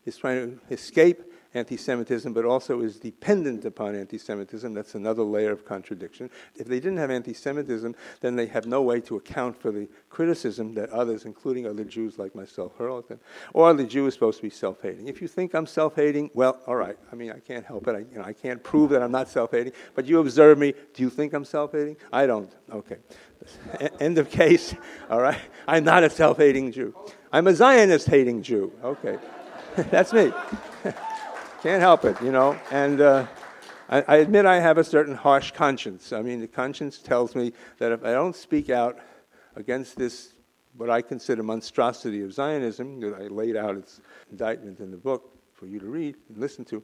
is 0.06 0.16
trying 0.16 0.58
to 0.58 0.74
escape 0.74 1.31
anti 1.54 1.76
Semitism, 1.76 2.32
but 2.32 2.44
also 2.44 2.80
is 2.80 2.98
dependent 2.98 3.64
upon 3.64 3.94
anti 3.94 4.18
Semitism. 4.18 4.72
That's 4.72 4.94
another 4.94 5.22
layer 5.22 5.52
of 5.52 5.64
contradiction. 5.64 6.30
If 6.56 6.66
they 6.66 6.80
didn't 6.80 6.98
have 6.98 7.10
anti 7.10 7.34
Semitism, 7.34 7.94
then 8.20 8.36
they 8.36 8.46
have 8.46 8.66
no 8.66 8.82
way 8.82 9.00
to 9.02 9.16
account 9.16 9.60
for 9.60 9.70
the 9.70 9.88
criticism 10.08 10.74
that 10.74 10.90
others, 10.90 11.24
including 11.24 11.66
other 11.66 11.84
Jews 11.84 12.18
like 12.18 12.34
myself, 12.34 12.72
hurl 12.76 12.98
at 12.98 13.08
them. 13.08 13.20
Or 13.52 13.72
the 13.74 13.84
Jew 13.84 14.06
is 14.06 14.14
supposed 14.14 14.38
to 14.38 14.42
be 14.42 14.50
self 14.50 14.80
hating. 14.82 15.08
If 15.08 15.20
you 15.20 15.28
think 15.28 15.54
I'm 15.54 15.66
self 15.66 15.96
hating, 15.96 16.30
well, 16.34 16.60
all 16.66 16.76
right. 16.76 16.96
I 17.10 17.14
mean, 17.14 17.30
I 17.30 17.38
can't 17.38 17.64
help 17.64 17.86
it. 17.88 17.94
I, 17.94 17.98
you 17.98 18.18
know, 18.18 18.24
I 18.24 18.32
can't 18.32 18.62
prove 18.62 18.90
that 18.90 19.02
I'm 19.02 19.12
not 19.12 19.28
self 19.28 19.50
hating, 19.50 19.72
but 19.94 20.06
you 20.06 20.20
observe 20.20 20.58
me. 20.58 20.74
Do 20.94 21.02
you 21.02 21.10
think 21.10 21.32
I'm 21.32 21.44
self 21.44 21.72
hating? 21.72 21.96
I 22.12 22.26
don't. 22.26 22.50
Okay. 22.72 22.96
End 24.00 24.18
of 24.18 24.30
case. 24.30 24.74
All 25.10 25.20
right. 25.20 25.40
I'm 25.66 25.84
not 25.84 26.04
a 26.04 26.10
self 26.10 26.38
hating 26.38 26.72
Jew. 26.72 26.94
I'm 27.32 27.46
a 27.46 27.54
Zionist 27.54 28.06
hating 28.06 28.42
Jew. 28.42 28.72
Okay. 28.82 29.18
That's 29.76 30.12
me. 30.12 30.32
Can't 31.62 31.80
help 31.80 32.04
it, 32.04 32.20
you 32.20 32.32
know. 32.32 32.58
And 32.72 33.00
uh, 33.00 33.24
I, 33.88 34.02
I, 34.08 34.16
admit 34.16 34.46
I 34.46 34.58
have 34.58 34.78
a 34.78 34.84
certain 34.84 35.14
harsh 35.14 35.52
conscience. 35.52 36.12
I 36.12 36.20
mean, 36.20 36.40
the 36.40 36.48
conscience 36.48 36.98
tells 36.98 37.36
me 37.36 37.52
that 37.78 37.92
if 37.92 38.04
I 38.04 38.10
don't 38.10 38.34
speak 38.34 38.68
out 38.68 38.98
against 39.54 39.96
this, 39.96 40.34
what 40.76 40.90
I 40.90 41.02
consider 41.02 41.44
monstrosity 41.44 42.22
of 42.22 42.32
Zionism, 42.32 42.98
that 43.02 43.14
I 43.14 43.28
laid 43.28 43.54
out 43.54 43.76
its 43.76 44.00
indictment 44.28 44.80
in 44.80 44.90
the 44.90 44.96
book 44.96 45.38
for 45.52 45.66
you 45.66 45.78
to 45.78 45.86
read 45.86 46.16
and 46.28 46.38
listen 46.38 46.64
to, 46.64 46.82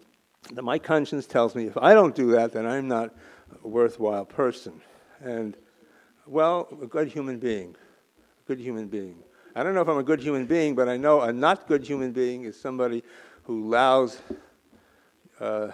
that 0.52 0.62
my 0.62 0.78
conscience 0.78 1.26
tells 1.26 1.56
me 1.56 1.66
if 1.66 1.76
I 1.76 1.92
don't 1.92 2.14
do 2.14 2.30
that, 2.30 2.52
then 2.52 2.64
I'm 2.64 2.86
not 2.86 3.12
a 3.64 3.66
worthwhile 3.66 4.26
person. 4.26 4.80
And, 5.20 5.56
well, 6.24 6.68
a 6.80 6.86
good 6.86 7.08
human 7.08 7.40
being, 7.40 7.74
a 8.44 8.46
good 8.46 8.60
human 8.60 8.86
being. 8.86 9.24
I 9.56 9.64
don't 9.64 9.74
know 9.74 9.80
if 9.80 9.88
I'm 9.88 9.98
a 9.98 10.04
good 10.04 10.20
human 10.20 10.46
being, 10.46 10.76
but 10.76 10.88
I 10.88 10.96
know 10.96 11.22
a 11.22 11.32
not 11.32 11.66
good 11.66 11.84
human 11.84 12.12
being 12.12 12.44
is 12.44 12.60
somebody 12.60 13.02
who 13.42 13.66
allows 13.66 14.20
uh, 15.40 15.68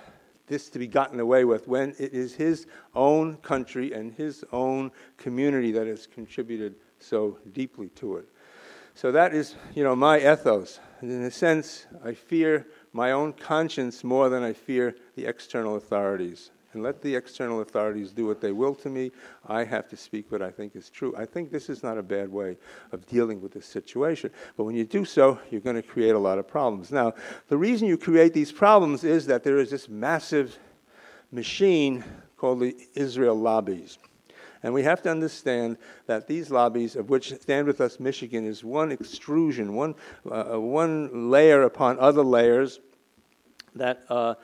this 0.47 0.69
to 0.71 0.79
be 0.79 0.87
gotten 0.87 1.21
away 1.21 1.45
with 1.45 1.67
when 1.69 1.91
it 1.99 2.12
is 2.12 2.35
his 2.35 2.67
own 2.95 3.37
country 3.39 3.93
and 3.93 4.12
his 4.12 4.45
own 4.53 4.91
community 5.17 5.73
that 5.73 5.87
has 5.87 6.07
contributed 6.07 6.75
so 6.99 7.39
deeply 7.53 7.89
to 7.91 8.17
it. 8.17 8.29
So 8.95 9.11
that 9.12 9.35
is, 9.35 9.57
you 9.75 9.83
know, 9.83 9.97
my 9.97 10.19
ethos. 10.19 10.79
And 11.01 11.11
in 11.11 11.23
a 11.23 11.31
sense, 11.31 11.87
I 12.05 12.15
fear 12.15 12.67
my 12.93 13.11
own 13.11 13.33
conscience 13.33 14.05
more 14.05 14.29
than 14.29 14.43
I 14.43 14.53
fear 14.53 14.95
the 15.17 15.27
external 15.27 15.77
authorities. 15.77 16.51
And 16.75 16.83
let 16.83 17.01
the 17.01 17.14
external 17.14 17.61
authorities 17.61 18.12
do 18.12 18.27
what 18.27 18.41
they 18.41 18.53
will 18.53 18.75
to 18.77 18.91
me. 18.91 19.12
I 19.47 19.64
have 19.64 19.89
to 19.89 19.97
speak 19.97 20.31
what 20.31 20.43
I 20.43 20.51
think 20.51 20.77
is 20.77 20.91
true. 20.91 21.14
I 21.16 21.25
think 21.25 21.51
this 21.51 21.68
is 21.68 21.83
not 21.83 21.99
a 21.99 22.03
bad 22.03 22.31
way 22.31 22.57
of 22.93 23.07
dealing 23.07 23.41
with 23.41 23.53
this 23.53 23.66
situation. 23.66 24.31
But 24.57 24.64
when 24.64 24.75
you 24.75 24.85
do 24.85 25.05
so, 25.05 25.39
you're 25.51 25.61
going 25.61 25.77
to 25.77 25.83
create 25.83 26.14
a 26.14 26.18
lot 26.18 26.39
of 26.39 26.47
problems. 26.49 26.91
Now, 26.91 27.14
the 27.49 27.57
reason 27.57 27.89
you 27.89 27.97
create 27.97 28.35
these 28.35 28.53
problems 28.53 29.05
is 29.05 29.27
that 29.27 29.45
there 29.45 29.59
is 29.59 29.70
this 29.70 29.89
massive 29.89 30.59
machine 31.31 32.05
called 32.37 32.61
the 32.61 32.77
Israel 32.95 33.35
lobbies. 33.37 33.99
And 34.64 34.72
we 34.72 34.83
have 34.83 35.03
to 35.03 35.11
understand 35.11 35.77
that 36.07 36.27
these 36.27 36.51
lobbies, 36.51 36.97
of 36.97 37.11
which 37.11 37.35
Stand 37.35 37.66
With 37.66 37.83
Us 37.83 38.01
Michigan 38.01 38.47
is 38.47 38.64
one 38.64 38.91
extrusion, 38.93 39.75
one, 39.75 39.95
uh, 40.31 40.59
one 40.59 41.31
layer 41.31 41.62
upon 41.62 41.99
other 41.99 42.22
layers, 42.22 42.81
that 43.75 44.05
uh, 44.09 44.35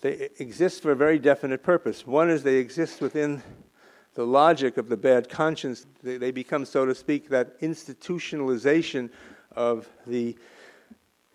they 0.00 0.28
exist 0.38 0.82
for 0.82 0.92
a 0.92 0.96
very 0.96 1.18
definite 1.18 1.62
purpose. 1.62 2.06
One 2.06 2.30
is 2.30 2.42
they 2.42 2.56
exist 2.56 3.00
within 3.00 3.42
the 4.14 4.24
logic 4.24 4.76
of 4.76 4.88
the 4.88 4.96
bad 4.96 5.28
conscience. 5.28 5.86
They, 6.02 6.16
they 6.16 6.30
become, 6.30 6.64
so 6.64 6.86
to 6.86 6.94
speak, 6.94 7.28
that 7.30 7.60
institutionalization 7.60 9.10
of 9.54 9.88
the 10.06 10.36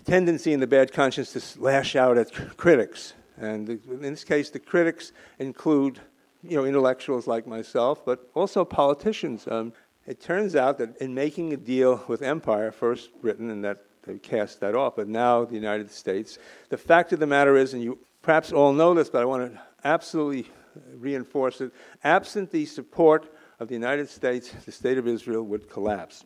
tendency 0.05 0.53
in 0.53 0.59
the 0.59 0.67
bad 0.67 0.91
conscience 0.91 1.33
to 1.33 1.61
lash 1.61 1.95
out 1.95 2.17
at 2.17 2.57
critics. 2.57 3.13
And 3.37 3.69
in 3.69 4.01
this 4.01 4.23
case, 4.23 4.49
the 4.49 4.59
critics 4.59 5.11
include 5.39 5.99
you 6.43 6.57
know, 6.57 6.65
intellectuals 6.65 7.25
like 7.25 7.47
myself, 7.47 8.05
but 8.05 8.29
also 8.33 8.65
politicians. 8.65 9.47
Um, 9.47 9.73
it 10.05 10.19
turns 10.19 10.55
out 10.55 10.77
that 10.79 10.97
in 10.97 11.13
making 11.13 11.53
a 11.53 11.57
deal 11.57 12.03
with 12.07 12.21
empire, 12.21 12.71
first 12.71 13.09
Britain, 13.21 13.49
and 13.49 13.63
that 13.63 13.85
they 14.05 14.19
cast 14.19 14.59
that 14.59 14.75
off, 14.75 14.97
but 14.97 15.07
now 15.07 15.45
the 15.45 15.55
United 15.55 15.89
States, 15.89 16.37
the 16.67 16.77
fact 16.77 17.13
of 17.13 17.19
the 17.19 17.27
matter 17.27 17.55
is, 17.55 17.73
and 17.73 17.81
you 17.81 17.97
perhaps 18.23 18.51
all 18.51 18.73
know 18.73 18.95
this, 18.95 19.09
but 19.09 19.21
I 19.21 19.25
want 19.25 19.53
to 19.53 19.61
absolutely 19.83 20.49
reinforce 20.95 21.61
it 21.61 21.71
absent 22.03 22.49
the 22.49 22.65
support 22.65 23.31
of 23.59 23.67
the 23.67 23.75
United 23.75 24.09
States, 24.09 24.51
the 24.65 24.71
state 24.71 24.97
of 24.97 25.07
Israel 25.07 25.43
would 25.43 25.69
collapse. 25.69 26.25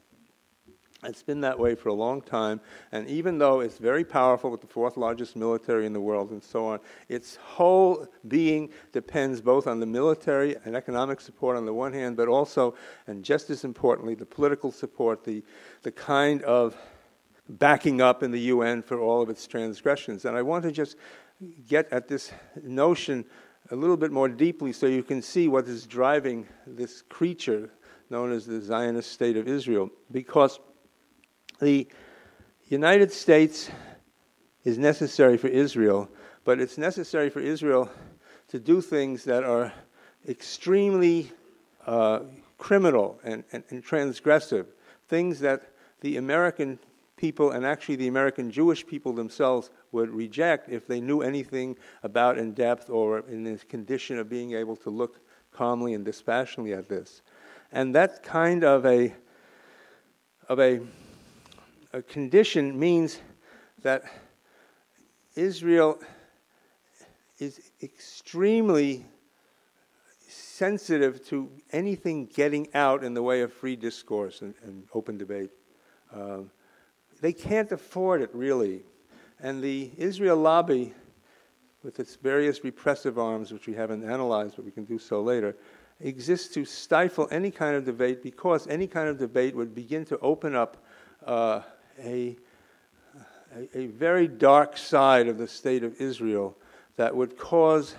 It's 1.03 1.21
been 1.21 1.41
that 1.41 1.59
way 1.59 1.75
for 1.75 1.89
a 1.89 1.93
long 1.93 2.21
time, 2.21 2.59
and 2.91 3.07
even 3.07 3.37
though 3.37 3.59
it's 3.59 3.77
very 3.77 4.03
powerful 4.03 4.49
with 4.49 4.61
the 4.61 4.67
fourth 4.67 4.97
largest 4.97 5.35
military 5.35 5.85
in 5.85 5.93
the 5.93 6.01
world 6.01 6.31
and 6.31 6.43
so 6.43 6.65
on, 6.65 6.79
its 7.07 7.35
whole 7.35 8.07
being 8.27 8.69
depends 8.93 9.39
both 9.39 9.67
on 9.67 9.79
the 9.79 9.85
military 9.85 10.55
and 10.65 10.75
economic 10.75 11.21
support 11.21 11.55
on 11.55 11.65
the 11.65 11.73
one 11.73 11.93
hand, 11.93 12.17
but 12.17 12.27
also, 12.27 12.73
and 13.05 13.23
just 13.23 13.51
as 13.51 13.63
importantly, 13.63 14.15
the 14.15 14.25
political 14.25 14.71
support, 14.71 15.23
the, 15.23 15.43
the 15.83 15.91
kind 15.91 16.41
of 16.43 16.75
backing 17.47 18.01
up 18.01 18.23
in 18.23 18.31
the 18.31 18.41
UN 18.41 18.81
for 18.81 18.99
all 18.99 19.21
of 19.21 19.29
its 19.29 19.45
transgressions. 19.45 20.25
And 20.25 20.35
I 20.35 20.41
want 20.41 20.63
to 20.63 20.71
just 20.71 20.97
get 21.67 21.91
at 21.91 22.07
this 22.07 22.31
notion 22.63 23.25
a 23.71 23.75
little 23.75 23.97
bit 23.97 24.11
more 24.11 24.29
deeply 24.29 24.71
so 24.71 24.85
you 24.85 25.03
can 25.03 25.21
see 25.21 25.47
what 25.47 25.67
is 25.67 25.85
driving 25.85 26.47
this 26.65 27.01
creature 27.03 27.69
known 28.09 28.31
as 28.31 28.45
the 28.45 28.61
Zionist 28.61 29.11
state 29.11 29.35
of 29.35 29.47
Israel. 29.47 29.89
Because 30.11 30.59
the 31.59 31.88
United 32.67 33.11
States 33.11 33.69
is 34.63 34.77
necessary 34.77 35.38
for 35.38 35.47
Israel, 35.47 36.09
but 36.43 36.59
it's 36.59 36.77
necessary 36.77 37.29
for 37.29 37.39
Israel 37.39 37.89
to 38.47 38.59
do 38.59 38.81
things 38.81 39.23
that 39.25 39.43
are 39.43 39.73
extremely 40.27 41.31
uh, 41.85 42.19
criminal 42.57 43.19
and, 43.23 43.43
and, 43.51 43.63
and 43.69 43.85
transgressive, 43.85 44.65
things 45.07 45.39
that 45.41 45.71
the 46.01 46.17
American 46.17 46.79
people 47.18 47.51
and 47.51 47.65
actually 47.65 47.97
the 47.97 48.07
American 48.07 48.49
Jewish 48.49 48.86
people 48.86 49.11
themselves 49.11 49.72
would 49.91 50.09
reject 50.09 50.70
if 50.70 50.88
they 50.88 51.01
knew 51.01 51.22
anything 51.22 51.76
about 52.03 52.38
in 52.38 52.53
depth 52.53 52.89
or 52.89 53.20
in 53.28 53.43
the 53.43 53.57
condition 53.65 54.18
of 54.18 54.30
being 54.30 54.53
able 54.53 54.76
to 54.78 54.89
look 54.89 55.20
calmly 55.51 55.93
and 55.95 56.05
dispassionately 56.05 56.74
at 56.74 56.88
this. 56.88 57.22
And 57.72 57.93
that 57.95 58.24
kind 58.24 58.63
of 58.63 58.86
a 58.86 59.13
of 60.47 60.59
a 60.59 60.80
a 61.93 62.01
condition 62.01 62.78
means 62.80 63.20
that 63.82 64.03
Israel 65.36 65.99
is 67.39 67.72
extremely 67.82 69.05
sensitive 70.28 71.26
to 71.28 71.49
anything 71.72 72.26
getting 72.26 72.68
out 72.74 73.03
in 73.03 73.13
the 73.13 73.22
way 73.22 73.41
of 73.41 73.53
free 73.53 73.76
discourse 73.76 74.41
and, 74.41 74.55
and 74.63 74.84
open 74.93 75.18
debate. 75.18 75.51
Um, 76.13 76.49
they 77.22 77.34
can't 77.34 77.72
afford 77.72 78.22
it, 78.22 78.30
really. 78.34 78.84
And 79.39 79.61
the 79.61 79.91
Israel 79.97 80.38
lobby, 80.38 80.93
with 81.84 81.99
its 81.99 82.15
various 82.15 82.63
repressive 82.63 83.18
arms, 83.20 83.51
which 83.51 83.68
we 83.68 83.74
haven't 83.74 84.03
analyzed, 84.03 84.55
but 84.55 84.65
we 84.65 84.72
can 84.72 84.86
do 84.86 84.97
so 84.97 85.22
later, 85.22 85.55
exists 85.99 86.53
to 86.53 86.65
stifle 86.65 87.28
any 87.32 87.51
kind 87.51 87.76
of 87.76 87.86
debate 87.86 88.22
because 88.22 88.68
any 88.68 88.88
kind 88.88 89.09
of 89.09 89.18
debate 89.18 89.55
would 89.55 89.74
begin 89.74 90.05
to 90.05 90.18
open 90.20 90.55
up 90.55 90.78
uh, 91.26 91.61
a, 92.03 92.38
a, 93.55 93.78
a 93.78 93.88
very 93.88 94.28
dark 94.28 94.78
side 94.78 95.28
of 95.28 95.38
the 95.38 95.47
state 95.47 95.84
of 95.84 95.99
Israel 95.99 96.55
that 96.97 97.15
would 97.15 97.38
cause 97.38 97.95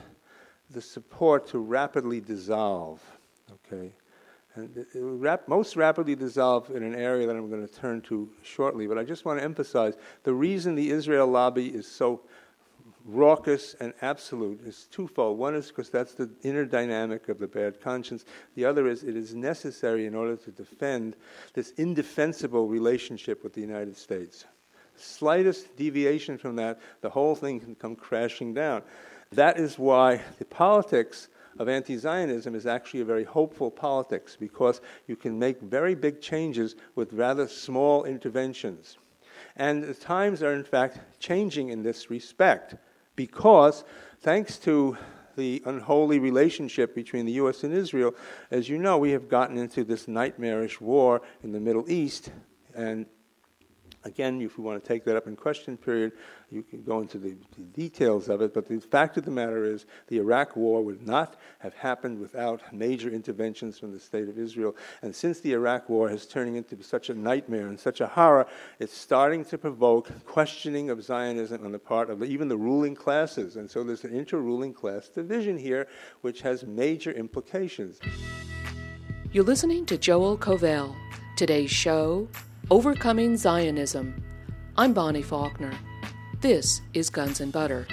the 0.70 0.80
support 0.80 1.48
to 1.48 1.58
rapidly 1.58 2.20
dissolve. 2.20 3.00
Okay? 3.66 3.92
And 4.58 4.76
it 4.76 5.00
would 5.00 5.20
rap- 5.20 5.46
most 5.46 5.76
rapidly 5.76 6.16
dissolve 6.16 6.70
in 6.70 6.82
an 6.82 6.94
area 6.94 7.26
that 7.28 7.36
I'm 7.36 7.48
going 7.48 7.66
to 7.66 7.72
turn 7.72 8.00
to 8.02 8.28
shortly. 8.42 8.88
But 8.88 8.98
I 8.98 9.04
just 9.04 9.24
want 9.24 9.38
to 9.38 9.44
emphasize 9.44 9.94
the 10.24 10.34
reason 10.34 10.74
the 10.74 10.90
Israel 10.90 11.28
lobby 11.28 11.68
is 11.68 11.86
so 11.86 12.22
raucous 13.04 13.74
and 13.80 13.94
absolute 14.02 14.60
is 14.66 14.88
twofold. 14.90 15.38
One 15.38 15.54
is 15.54 15.68
because 15.68 15.90
that's 15.90 16.14
the 16.14 16.28
inner 16.42 16.64
dynamic 16.64 17.28
of 17.28 17.38
the 17.38 17.46
bad 17.46 17.80
conscience. 17.80 18.24
The 18.56 18.64
other 18.64 18.88
is 18.88 19.04
it 19.04 19.16
is 19.16 19.32
necessary 19.34 20.06
in 20.06 20.14
order 20.14 20.36
to 20.36 20.50
defend 20.50 21.14
this 21.54 21.70
indefensible 21.76 22.66
relationship 22.66 23.44
with 23.44 23.54
the 23.54 23.60
United 23.60 23.96
States. 23.96 24.44
Slightest 24.96 25.76
deviation 25.76 26.36
from 26.36 26.56
that, 26.56 26.80
the 27.00 27.10
whole 27.10 27.36
thing 27.36 27.60
can 27.60 27.76
come 27.76 27.94
crashing 27.94 28.52
down. 28.52 28.82
That 29.30 29.58
is 29.58 29.78
why 29.78 30.20
the 30.40 30.44
politics 30.44 31.28
of 31.58 31.68
anti 31.68 31.96
Zionism 31.96 32.54
is 32.54 32.66
actually 32.66 33.00
a 33.00 33.04
very 33.04 33.24
hopeful 33.24 33.70
politics 33.70 34.36
because 34.38 34.80
you 35.06 35.16
can 35.16 35.38
make 35.38 35.60
very 35.60 35.94
big 35.94 36.20
changes 36.20 36.76
with 36.94 37.12
rather 37.12 37.48
small 37.48 38.04
interventions. 38.04 38.98
And 39.56 39.82
the 39.82 39.94
times 39.94 40.42
are, 40.42 40.54
in 40.54 40.64
fact, 40.64 40.98
changing 41.18 41.70
in 41.70 41.82
this 41.82 42.10
respect 42.10 42.76
because 43.16 43.84
thanks 44.20 44.58
to 44.58 44.96
the 45.36 45.62
unholy 45.66 46.18
relationship 46.18 46.94
between 46.94 47.24
the 47.24 47.32
U.S. 47.32 47.64
and 47.64 47.72
Israel, 47.72 48.14
as 48.50 48.68
you 48.68 48.78
know, 48.78 48.98
we 48.98 49.12
have 49.12 49.28
gotten 49.28 49.56
into 49.56 49.84
this 49.84 50.08
nightmarish 50.08 50.80
war 50.80 51.22
in 51.42 51.52
the 51.52 51.60
Middle 51.60 51.88
East, 51.90 52.30
and 52.74 53.06
Again, 54.08 54.40
if 54.40 54.56
you 54.56 54.64
want 54.64 54.82
to 54.82 54.88
take 54.88 55.04
that 55.04 55.16
up 55.16 55.26
in 55.26 55.36
question 55.36 55.76
period, 55.76 56.12
you 56.50 56.62
can 56.62 56.82
go 56.82 57.00
into 57.00 57.18
the, 57.18 57.36
the, 57.56 57.62
details 57.74 58.30
of 58.30 58.40
it. 58.40 58.54
But 58.54 58.66
the 58.66 58.80
fact 58.80 59.18
of 59.18 59.26
the 59.26 59.30
matter 59.30 59.64
is, 59.64 59.84
the 60.06 60.16
Iraq 60.16 60.56
War 60.56 60.82
would 60.82 61.06
not 61.06 61.36
have 61.58 61.74
happened 61.74 62.18
without 62.18 62.62
major 62.72 63.10
interventions 63.10 63.78
from 63.78 63.92
the 63.92 64.00
state 64.00 64.26
of 64.30 64.38
Israel. 64.38 64.74
And 65.02 65.14
since 65.14 65.40
the 65.40 65.52
Iraq 65.52 65.90
War 65.90 66.10
is 66.10 66.26
turning 66.26 66.56
into 66.56 66.82
such 66.82 67.10
a 67.10 67.14
nightmare 67.14 67.66
and 67.66 67.78
such 67.78 68.00
a 68.00 68.06
horror, 68.06 68.46
it's 68.78 68.96
starting 68.96 69.44
to 69.44 69.58
provoke 69.58 70.10
questioning 70.24 70.88
of 70.88 71.02
Zionism 71.02 71.62
on 71.62 71.72
the 71.72 71.78
part 71.78 72.08
of 72.08 72.24
even 72.24 72.48
the 72.48 72.56
ruling 72.56 72.94
classes. 72.94 73.56
And 73.56 73.70
so 73.70 73.84
there's 73.84 74.04
an 74.04 74.14
inter-ruling 74.14 74.72
class 74.72 75.10
division 75.10 75.58
here, 75.58 75.86
which 76.22 76.40
has 76.40 76.64
major 76.64 77.12
implications. 77.12 78.00
You're 79.32 79.44
listening 79.44 79.84
to 79.84 79.98
Joel 79.98 80.38
Kovel. 80.38 80.96
Today's 81.36 81.70
show 81.70 82.26
Overcoming 82.70 83.38
Zionism. 83.38 84.22
I'm 84.76 84.92
Bonnie 84.92 85.22
Faulkner. 85.22 85.72
This 86.42 86.82
is 86.92 87.08
Guns 87.08 87.40
and 87.40 87.50
Butter. 87.50 87.86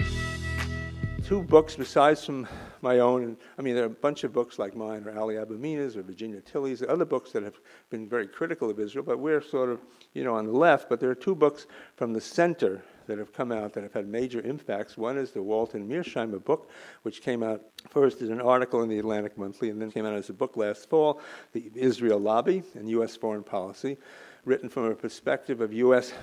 Two 1.24 1.44
books 1.44 1.78
besides 1.78 2.26
from 2.26 2.46
my 2.82 3.00
own, 3.00 3.38
I 3.58 3.62
mean, 3.62 3.76
there 3.76 3.86
are 3.86 3.88
a 3.88 3.90
bunch 3.90 4.26
of 4.26 4.34
books 4.34 4.60
like 4.60 4.76
mine, 4.76 5.06
or 5.08 5.18
Ali 5.18 5.36
Abunimah's, 5.36 5.96
or 5.96 6.04
Virginia 6.04 6.42
Tilley's, 6.42 6.84
other 6.84 7.06
books 7.06 7.32
that 7.32 7.42
have 7.42 7.58
been 7.90 8.10
very 8.10 8.28
critical 8.28 8.70
of 8.70 8.78
Israel, 8.78 9.06
but 9.06 9.18
we're 9.18 9.42
sort 9.42 9.70
of, 9.70 9.80
you 10.14 10.26
know, 10.26 10.36
on 10.36 10.46
the 10.46 10.52
left. 10.52 10.90
But 10.90 11.00
there 11.00 11.10
are 11.10 11.16
two 11.16 11.36
books 11.36 11.68
from 11.96 12.12
the 12.12 12.20
center 12.20 12.84
that 13.08 13.18
have 13.18 13.32
come 13.32 13.54
out 13.54 13.72
that 13.74 13.84
have 13.84 13.94
had 13.94 14.10
major 14.10 14.42
impacts. 14.42 14.98
One 14.98 15.18
is 15.18 15.32
the 15.32 15.42
Walt 15.42 15.74
and 15.74 15.90
Mearsheimer 15.90 16.44
book, 16.44 16.70
which 17.04 17.22
came 17.22 17.44
out 17.44 17.62
first 17.90 18.22
as 18.22 18.30
an 18.30 18.42
article 18.42 18.84
in 18.84 18.90
the 18.90 19.00
Atlantic 19.00 19.38
Monthly 19.38 19.70
and 19.70 19.82
then 19.82 19.90
came 19.90 20.06
out 20.06 20.16
as 20.16 20.30
a 20.30 20.34
book 20.34 20.58
last 20.58 20.90
fall, 20.90 21.22
The 21.54 21.72
Israel 21.76 22.20
Lobby 22.20 22.62
and 22.74 22.90
U.S. 22.90 23.16
Foreign 23.16 23.44
Policy 23.44 23.98
written 24.46 24.70
from 24.70 24.86
a 24.86 24.96
perspective 24.96 25.60
of 25.60 25.74
U.S. 25.74 26.14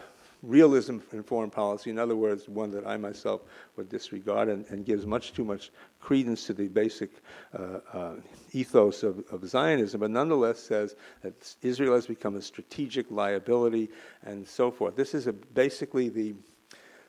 realism 0.42 0.98
in 1.12 1.22
foreign 1.22 1.50
policy. 1.50 1.90
In 1.90 1.98
other 1.98 2.16
words, 2.16 2.48
one 2.48 2.70
that 2.70 2.86
I 2.86 2.96
myself 2.96 3.42
would 3.76 3.88
disregard 3.88 4.48
and, 4.48 4.64
and 4.70 4.86
gives 4.86 5.04
much 5.04 5.32
too 5.32 5.44
much 5.44 5.70
credence 6.00 6.46
to 6.46 6.52
the 6.52 6.68
basic 6.68 7.10
uh, 7.56 7.78
uh, 7.92 8.14
ethos 8.52 9.02
of, 9.02 9.24
of, 9.30 9.46
Zionism, 9.46 10.00
but 10.00 10.10
nonetheless 10.10 10.60
says 10.60 10.96
that 11.22 11.54
Israel 11.62 11.94
has 11.94 12.06
become 12.06 12.36
a 12.36 12.42
strategic 12.42 13.10
liability 13.10 13.88
and 14.24 14.46
so 14.46 14.70
forth. 14.70 14.96
This 14.96 15.14
is 15.14 15.26
a, 15.26 15.32
basically 15.32 16.08
the, 16.08 16.34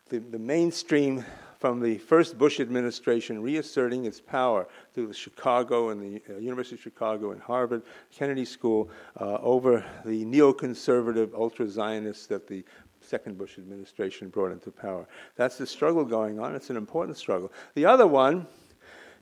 the, 0.09 0.19
the 0.19 0.39
mainstream 0.39 1.25
from 1.63 1.79
the 1.79 1.97
first 1.97 2.37
Bush 2.37 2.59
administration 2.59 3.41
reasserting 3.41 4.03
its 4.03 4.19
power 4.19 4.67
through 4.93 5.07
the 5.07 5.13
Chicago 5.13 5.91
and 5.91 6.01
the 6.01 6.21
uh, 6.29 6.37
University 6.37 6.75
of 6.75 6.81
Chicago 6.81 7.31
and 7.31 7.41
Harvard 7.41 7.83
Kennedy 8.11 8.43
School 8.43 8.89
uh, 9.21 9.35
over 9.35 9.85
the 10.03 10.25
neoconservative 10.25 11.33
ultra 11.33 11.65
Zionists 11.69 12.27
that 12.27 12.47
the 12.47 12.65
second 12.99 13.37
Bush 13.37 13.57
administration 13.57 14.27
brought 14.27 14.51
into 14.51 14.71
power. 14.71 15.07
That's 15.37 15.57
the 15.57 15.65
struggle 15.65 16.03
going 16.03 16.37
on. 16.37 16.53
It's 16.53 16.69
an 16.69 16.75
important 16.75 17.15
struggle. 17.15 17.49
The 17.75 17.85
other 17.85 18.07
one 18.07 18.45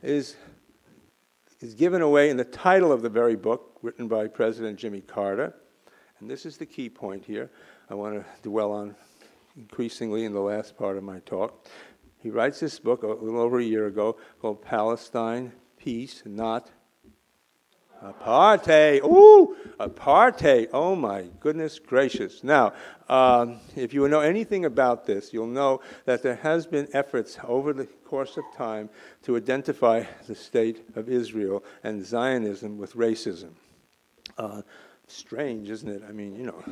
is, 0.02 0.36
is 1.60 1.76
given 1.76 2.02
away 2.02 2.32
in 2.32 2.38
the 2.38 2.44
title 2.44 2.92
of 2.92 3.04
the 3.04 3.10
very 3.10 3.36
book 3.36 3.78
written 3.84 4.08
by 4.08 4.26
President 4.26 4.80
Jimmy 4.80 5.02
Carter. 5.02 5.54
And 6.20 6.28
this 6.28 6.48
is 6.48 6.58
the 6.58 6.66
key 6.66 6.90
point 6.90 7.24
here 7.24 7.52
I 7.88 7.94
want 7.94 8.16
to 8.16 8.26
dwell 8.42 8.72
on 8.72 8.96
increasingly 9.58 10.26
in 10.26 10.34
the 10.34 10.40
last 10.40 10.78
part 10.78 10.98
of 10.98 11.04
my 11.04 11.20
talk. 11.20 11.68
He 12.22 12.30
writes 12.30 12.60
this 12.60 12.80
book 12.80 13.04
a 13.04 13.08
little 13.08 13.40
over 13.40 13.60
a 13.60 13.64
year 13.64 13.88
ago 13.88 14.18
called 14.40 14.62
Palestine, 14.62 15.54
Peace, 15.78 16.24
Not 16.26 16.70
Apartheid. 18.04 19.04
Ooh, 19.04 19.56
apartheid. 19.80 20.70
Oh 20.74 20.96
my 20.96 21.26
goodness 21.40 21.78
gracious. 21.78 22.44
Now, 22.44 22.74
um, 23.08 23.60
if 23.76 23.94
you 23.94 24.08
know 24.08 24.22
anything 24.22 24.66
about 24.66 25.06
this, 25.06 25.32
you'll 25.32 25.46
know 25.46 25.82
that 26.06 26.24
there 26.24 26.38
has 26.38 26.66
been 26.66 26.88
efforts 26.94 27.38
over 27.44 27.74
the 27.74 27.86
course 27.86 28.38
of 28.38 28.44
time 28.56 28.90
to 29.24 29.38
identify 29.38 30.04
the 30.28 30.34
state 30.34 30.84
of 30.96 31.10
Israel 31.10 31.64
and 31.84 32.04
Zionism 32.04 32.80
with 32.80 32.96
racism. 32.96 33.52
Uh, 34.36 34.64
strange, 35.08 35.70
isn't 35.70 35.90
it? 35.90 36.02
I 36.08 36.12
mean, 36.12 36.36
you 36.36 36.48
know, 36.48 36.64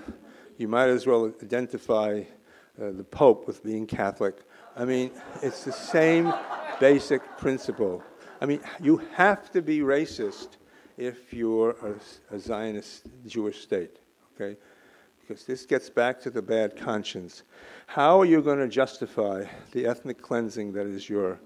you 0.57 0.67
might 0.67 0.89
as 0.89 1.05
well 1.05 1.31
identify 1.43 2.23
uh, 2.81 2.91
the 2.91 3.03
Pope 3.03 3.45
with 3.45 3.63
being 3.63 3.85
Catholic. 3.85 4.37
I 4.75 4.85
mean, 4.85 5.11
it's 5.41 5.63
the 5.63 5.71
same 5.71 6.33
basic 6.79 7.21
principle. 7.37 8.03
I 8.41 8.45
mean, 8.45 8.61
you 8.79 8.97
have 9.13 9.51
to 9.51 9.61
be 9.61 9.79
racist 9.79 10.49
if 10.97 11.33
you're 11.33 11.75
a, 11.81 12.35
a 12.35 12.39
Zionist 12.39 13.07
Jewish 13.25 13.61
state, 13.61 13.97
okay? 14.35 14.57
Because 15.19 15.45
this 15.45 15.65
gets 15.65 15.89
back 15.89 16.21
to 16.21 16.29
the 16.29 16.41
bad 16.41 16.75
conscience. 16.75 17.43
How 17.87 18.19
are 18.19 18.25
you 18.25 18.41
going 18.41 18.59
to 18.59 18.67
justify 18.67 19.45
the 19.71 19.85
ethnic 19.85 20.21
cleansing 20.21 20.73
that 20.73 20.87
is 20.87 21.09
your 21.09 21.39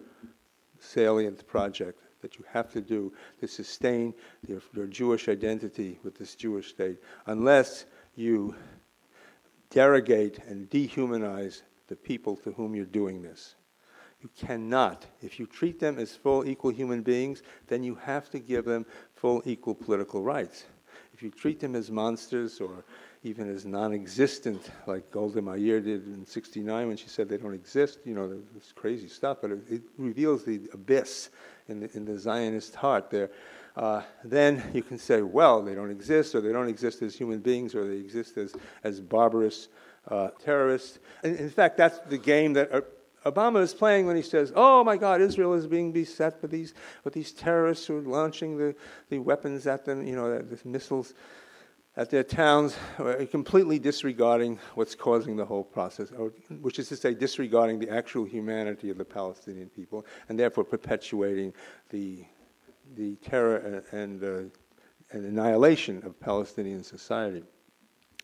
salient 0.79 1.45
project 1.47 1.99
that 2.21 2.37
you 2.37 2.45
have 2.51 2.71
to 2.71 2.81
do 2.81 3.13
to 3.39 3.47
sustain 3.47 4.13
your, 4.47 4.61
your 4.73 4.87
Jewish 4.87 5.29
identity 5.29 5.99
with 6.03 6.17
this 6.17 6.35
Jewish 6.35 6.69
state 6.69 6.97
unless 7.27 7.85
you 8.15 8.55
derogate 9.69 10.39
and 10.47 10.69
dehumanize 10.69 11.61
the 11.93 11.97
people 11.97 12.35
to 12.35 12.51
whom 12.53 12.73
you're 12.73 12.85
doing 12.85 13.21
this? 13.21 13.53
You 14.19 14.29
cannot. 14.35 15.05
If 15.21 15.39
you 15.39 15.45
treat 15.45 15.79
them 15.79 15.99
as 15.99 16.15
full, 16.15 16.47
equal 16.47 16.71
human 16.71 17.03
beings, 17.03 17.43
then 17.67 17.83
you 17.83 17.93
have 17.93 18.31
to 18.31 18.39
give 18.39 18.65
them 18.65 18.87
full, 19.13 19.43
equal 19.45 19.75
political 19.75 20.23
rights. 20.23 20.65
If 21.13 21.21
you 21.21 21.29
treat 21.29 21.59
them 21.59 21.75
as 21.75 21.91
monsters 21.91 22.59
or 22.59 22.83
even 23.21 23.47
as 23.47 23.63
non 23.63 23.93
existent, 23.93 24.71
like 24.87 25.11
Golda 25.11 25.39
Meir 25.39 25.81
did 25.81 26.07
in 26.07 26.25
69 26.25 26.87
when 26.87 26.97
she 26.97 27.09
said 27.09 27.29
they 27.29 27.37
don't 27.37 27.53
exist, 27.53 27.99
you 28.05 28.15
know, 28.15 28.41
this 28.55 28.71
crazy 28.73 29.07
stuff, 29.07 29.37
but 29.41 29.51
it, 29.51 29.59
it 29.69 29.81
reveals 29.99 30.43
the 30.43 30.61
abyss 30.73 31.29
in 31.67 31.81
the, 31.81 31.95
in 31.95 32.05
the 32.05 32.17
Zionist 32.17 32.73
heart 32.73 33.11
there. 33.11 33.29
Uh, 33.75 34.01
then 34.23 34.63
you 34.73 34.81
can 34.81 34.97
say, 34.97 35.21
well, 35.21 35.61
they 35.61 35.75
don't 35.75 35.91
exist, 35.91 36.33
or 36.33 36.41
they 36.41 36.51
don't 36.51 36.69
exist 36.69 37.03
as 37.03 37.15
human 37.15 37.39
beings, 37.39 37.75
or 37.75 37.87
they 37.87 37.97
exist 37.97 38.37
as, 38.37 38.55
as 38.83 38.99
barbarous 38.99 39.67
uh, 40.07 40.29
terrorists. 40.43 40.99
And 41.23 41.37
in 41.37 41.49
fact, 41.49 41.77
that's 41.77 41.99
the 42.09 42.17
game 42.17 42.53
that 42.53 42.73
uh, 42.73 42.81
Obama 43.25 43.61
is 43.61 43.73
playing 43.73 44.05
when 44.05 44.15
he 44.15 44.21
says, 44.21 44.51
"Oh 44.55 44.83
my 44.83 44.97
God, 44.97 45.21
Israel 45.21 45.53
is 45.53 45.65
being 45.65 45.91
beset 45.91 46.41
with 46.41 46.51
these 46.51 46.73
with 47.03 47.13
these 47.13 47.31
terrorists 47.31 47.85
who 47.85 47.97
are 47.97 48.01
launching 48.01 48.57
the, 48.57 48.75
the 49.09 49.19
weapons 49.19 49.65
at 49.65 49.85
them, 49.85 50.05
you 50.05 50.15
know, 50.15 50.37
the, 50.37 50.55
the 50.55 50.67
missiles 50.67 51.13
at 51.95 52.09
their 52.09 52.23
towns, 52.23 52.75
uh, 52.97 53.23
completely 53.29 53.77
disregarding 53.77 54.59
what's 54.73 54.95
causing 54.95 55.35
the 55.35 55.45
whole 55.45 55.63
process, 55.63 56.11
or, 56.11 56.33
which 56.59 56.79
is 56.79 56.89
to 56.89 56.95
say, 56.95 57.13
disregarding 57.13 57.77
the 57.77 57.87
actual 57.87 58.25
humanity 58.25 58.89
of 58.89 58.97
the 58.97 59.05
Palestinian 59.05 59.69
people, 59.69 60.03
and 60.27 60.39
therefore 60.39 60.63
perpetuating 60.63 61.53
the 61.89 62.25
the 62.95 63.15
terror 63.17 63.57
and 63.57 64.21
and, 64.21 64.23
uh, 64.23 65.15
and 65.15 65.25
annihilation 65.25 66.03
of 66.05 66.19
Palestinian 66.19 66.83
society." 66.83 67.43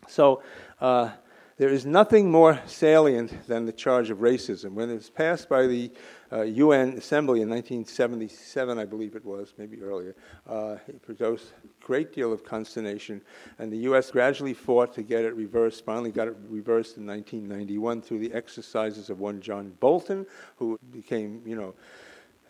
So. 0.07 0.43
Uh, 0.81 1.11
there 1.59 1.69
is 1.69 1.85
nothing 1.85 2.31
more 2.31 2.57
salient 2.65 3.45
than 3.45 3.65
the 3.65 3.73
charge 3.73 4.09
of 4.09 4.19
racism. 4.19 4.71
When 4.71 4.89
it 4.89 4.93
was 4.93 5.09
passed 5.09 5.49
by 5.49 5.67
the 5.67 5.91
uh, 6.31 6.43
UN 6.43 6.93
Assembly 6.93 7.41
in 7.41 7.49
1977, 7.49 8.79
I 8.79 8.85
believe 8.85 9.13
it 9.13 9.25
was, 9.25 9.53
maybe 9.57 9.81
earlier, 9.81 10.15
uh, 10.47 10.77
it 10.87 11.01
produced 11.01 11.51
a 11.65 11.85
great 11.85 12.13
deal 12.13 12.31
of 12.31 12.45
consternation, 12.45 13.21
and 13.59 13.69
the 13.69 13.77
U.S. 13.79 14.09
gradually 14.09 14.53
fought 14.53 14.93
to 14.93 15.03
get 15.03 15.25
it 15.25 15.35
reversed, 15.35 15.83
finally 15.83 16.11
got 16.11 16.29
it 16.29 16.37
reversed 16.47 16.95
in 16.95 17.05
1991 17.05 18.03
through 18.03 18.19
the 18.19 18.33
exercises 18.33 19.09
of 19.09 19.19
one 19.19 19.41
John 19.41 19.73
Bolton, 19.81 20.25
who 20.55 20.79
became, 20.93 21.41
you 21.45 21.57
know, 21.57 21.75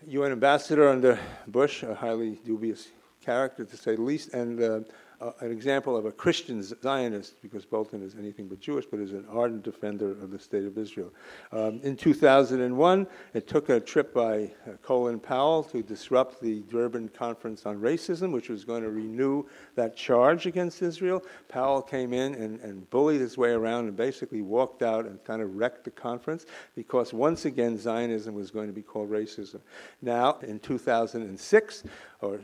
UN 0.05 0.33
ambassador 0.33 0.87
under 0.87 1.17
Bush, 1.47 1.81
a 1.81 1.95
highly 1.95 2.39
dubious 2.45 2.89
character 3.25 3.65
to 3.65 3.75
say 3.75 3.95
the 3.95 4.03
least, 4.03 4.35
and 4.35 4.61
uh, 4.61 4.79
uh, 5.21 5.31
an 5.41 5.51
example 5.51 5.97
of 5.97 6.05
a 6.05 6.11
Christian 6.11 6.63
Zionist, 6.63 7.41
because 7.41 7.65
Bolton 7.65 8.01
is 8.01 8.15
anything 8.15 8.47
but 8.47 8.59
Jewish, 8.59 8.85
but 8.85 8.99
is 8.99 9.11
an 9.11 9.25
ardent 9.29 9.63
defender 9.63 10.11
of 10.11 10.31
the 10.31 10.39
state 10.39 10.65
of 10.65 10.77
Israel. 10.77 11.11
Um, 11.51 11.79
in 11.83 11.95
2001, 11.97 13.07
it 13.33 13.47
took 13.47 13.69
a 13.69 13.79
trip 13.79 14.13
by 14.13 14.51
uh, 14.65 14.71
Colin 14.81 15.19
Powell 15.19 15.63
to 15.63 15.81
disrupt 15.81 16.41
the 16.41 16.61
Durban 16.69 17.09
Conference 17.09 17.65
on 17.65 17.79
Racism, 17.79 18.31
which 18.31 18.49
was 18.49 18.63
going 18.63 18.83
to 18.83 18.89
renew 18.89 19.43
that 19.75 19.95
charge 19.95 20.45
against 20.45 20.81
Israel. 20.81 21.23
Powell 21.47 21.81
came 21.81 22.13
in 22.13 22.35
and, 22.35 22.59
and 22.61 22.89
bullied 22.89 23.21
his 23.21 23.37
way 23.37 23.51
around 23.51 23.87
and 23.87 23.97
basically 23.97 24.41
walked 24.41 24.83
out 24.83 25.05
and 25.05 25.23
kind 25.23 25.41
of 25.41 25.55
wrecked 25.55 25.83
the 25.83 25.91
conference 25.91 26.45
because 26.75 27.13
once 27.13 27.45
again, 27.45 27.77
Zionism 27.77 28.35
was 28.35 28.51
going 28.51 28.67
to 28.67 28.73
be 28.73 28.81
called 28.81 29.09
racism. 29.09 29.59
Now, 30.01 30.39
in 30.43 30.59
2006, 30.59 31.83
or 32.21 32.39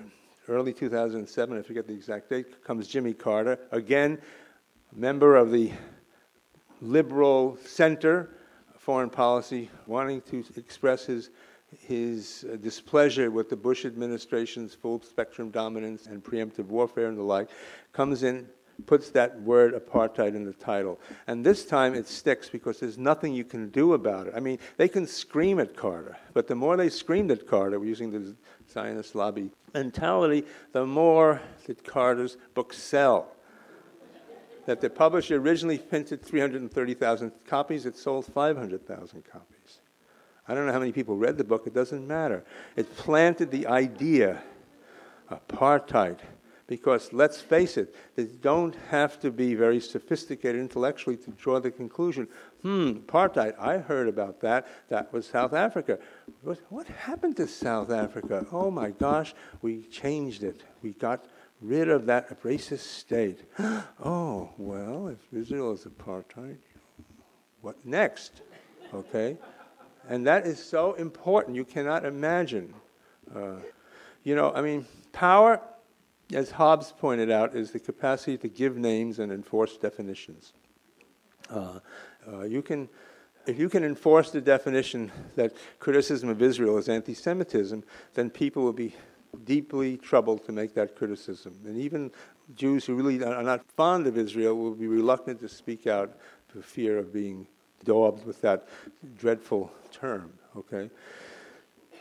early 0.48 0.74
2007, 0.74 1.58
I 1.58 1.62
forget 1.62 1.88
the 1.88 1.94
exact 1.94 2.30
date, 2.30 2.64
comes 2.64 2.88
Jimmy 2.88 3.14
Carter, 3.14 3.60
again, 3.72 4.20
member 4.96 5.36
of 5.36 5.52
the 5.52 5.72
liberal 6.82 7.58
center 7.66 8.30
foreign 8.78 9.10
policy, 9.10 9.70
wanting 9.88 10.22
to 10.22 10.44
express 10.58 11.06
his, 11.06 11.32
his 11.76 12.46
displeasure 12.62 13.32
with 13.32 13.50
the 13.50 13.56
Bush 13.56 13.84
administration's 13.84 14.76
full 14.76 15.02
spectrum 15.02 15.50
dominance 15.50 16.06
and 16.06 16.24
preemptive 16.24 16.68
warfare 16.68 17.08
and 17.08 17.18
the 17.18 17.24
like, 17.24 17.50
comes 17.94 18.22
in, 18.22 18.48
puts 18.86 19.10
that 19.10 19.42
word 19.42 19.74
apartheid 19.74 20.36
in 20.36 20.44
the 20.44 20.54
title. 20.54 21.00
And 21.26 21.44
this 21.44 21.66
time 21.66 21.96
it 21.96 22.08
sticks 22.08 22.48
because 22.48 22.80
there's 22.80 23.00
nothing 23.00 23.34
you 23.34 23.44
can 23.44 23.70
do 23.70 23.94
about 23.94 24.28
it. 24.28 24.34
I 24.36 24.40
mean, 24.40 24.60
they 24.78 24.88
can 24.88 25.08
scream 25.08 25.60
at 25.60 25.76
Carter, 25.76 26.18
but 26.34 26.48
the 26.48 26.56
more 26.56 26.78
they 26.78 26.90
screamed 26.90 27.32
at 27.32 27.48
Carter, 27.48 27.84
using 27.84 28.12
the 28.12 28.36
Zionist 28.72 29.16
lobby 29.16 29.52
mentality, 29.74 30.46
the 30.72 30.86
more 30.86 31.42
that 31.66 31.84
Carter's 31.84 32.38
books 32.54 32.78
sell. 32.78 33.32
That 34.66 34.82
the 34.82 34.90
publisher 34.90 35.38
originally 35.38 35.78
printed 35.78 36.24
330,000 36.24 37.32
copies, 37.46 37.86
it 37.86 37.98
sold 37.98 38.26
500,000 38.26 39.24
copies. 39.24 39.80
I 40.48 40.54
don't 40.54 40.66
know 40.66 40.74
how 40.74 40.80
many 40.80 40.92
people 40.92 41.18
read 41.18 41.38
the 41.38 41.44
book, 41.44 41.68
it 41.68 41.74
doesn't 41.74 42.08
matter. 42.08 42.44
It 42.76 42.96
planted 42.98 43.52
the 43.52 43.68
idea 43.68 44.42
apartheid 45.30 46.20
because 46.68 47.14
let's 47.14 47.40
face 47.40 47.78
it, 47.78 47.96
they 48.16 48.26
don't 48.26 48.76
have 48.90 49.20
to 49.20 49.32
be 49.32 49.54
very 49.56 49.80
sophisticated 49.80 50.60
intellectually 50.60 51.18
to 51.18 51.32
draw 51.32 51.60
the 51.60 51.72
conclusion 51.72 52.28
hmm, 52.66 52.94
apartheid, 52.94 53.54
I 53.60 53.78
heard 53.78 54.08
about 54.08 54.42
that. 54.42 54.68
That 54.90 55.14
was 55.14 55.28
South 55.28 55.54
Africa. 55.54 56.00
What, 56.42 56.58
what 56.70 56.88
happened 56.88 57.38
to 57.38 57.48
South 57.48 57.92
Africa? 57.92 58.44
Oh 58.52 58.72
my 58.72 58.90
gosh, 58.90 59.36
we 59.62 59.84
changed 59.84 60.42
it. 60.42 60.64
We 60.82 60.94
got 60.94 61.26
rid 61.62 61.90
of 61.90 62.08
that 62.08 62.42
racist 62.42 62.80
state. 62.80 63.42
oh, 64.04 64.50
well, 64.58 65.10
if 65.10 65.20
Israel 65.32 65.74
is 65.74 65.86
apartheid, 65.86 66.58
what 67.62 67.76
next? 67.86 68.42
Okay? 68.92 69.38
And 70.10 70.26
that 70.26 70.48
is 70.48 70.58
so 70.64 70.94
important. 70.94 71.56
You 71.56 71.66
cannot 71.66 72.04
imagine. 72.04 72.74
Uh, 73.34 73.58
you 74.24 74.34
know, 74.34 74.52
I 74.56 74.62
mean, 74.62 74.88
power 75.12 75.62
as 76.34 76.52
Hobbes 76.52 76.94
pointed 76.98 77.30
out, 77.30 77.56
is 77.56 77.72
the 77.72 77.80
capacity 77.80 78.38
to 78.38 78.48
give 78.48 78.78
names 78.78 79.20
and 79.20 79.32
enforce 79.32 79.78
definitions. 79.78 80.54
Uh, 81.50 81.80
uh, 82.28 82.42
you 82.42 82.62
can, 82.62 82.90
if 83.46 83.60
you 83.60 83.70
can 83.70 83.84
enforce 83.84 84.32
the 84.32 84.42
definition 84.42 85.12
that 85.36 85.54
criticism 85.80 86.30
of 86.30 86.42
Israel 86.42 86.78
is 86.78 86.90
anti 86.90 87.14
Semitism, 87.14 87.84
then 88.16 88.30
people 88.30 88.64
will 88.64 88.74
be 88.74 88.96
deeply 89.44 89.98
troubled 89.98 90.46
to 90.46 90.52
make 90.52 90.74
that 90.74 90.96
criticism. 90.96 91.56
And 91.66 91.78
even 91.78 92.12
Jews 92.56 92.86
who 92.86 92.96
really 92.96 93.24
are 93.24 93.44
not 93.44 93.66
fond 93.76 94.08
of 94.08 94.18
Israel 94.18 94.56
will 94.56 94.76
be 94.76 94.88
reluctant 94.88 95.40
to 95.42 95.50
speak 95.50 95.88
out 95.88 96.18
for 96.48 96.62
fear 96.62 96.98
of 96.98 97.14
being 97.14 97.48
daubed 97.84 98.26
with 98.26 98.42
that 98.42 98.68
dreadful 99.18 99.72
term. 99.92 100.34
Okay? 100.56 100.90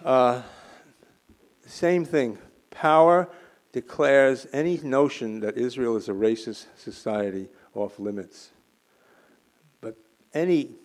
Uh, 0.05 0.43
same 1.67 2.05
thing. 2.05 2.39
Power 2.71 3.29
declares 3.75 4.47
any 4.53 4.79
notion 4.85 5.41
that 5.41 5.59
Israel 5.59 5.97
is 5.97 6.09
a 6.09 6.13
racist 6.13 6.67
society 6.77 7.49
off 7.75 7.99
limits. 7.99 8.51
But 9.81 9.97
any, 10.33 10.77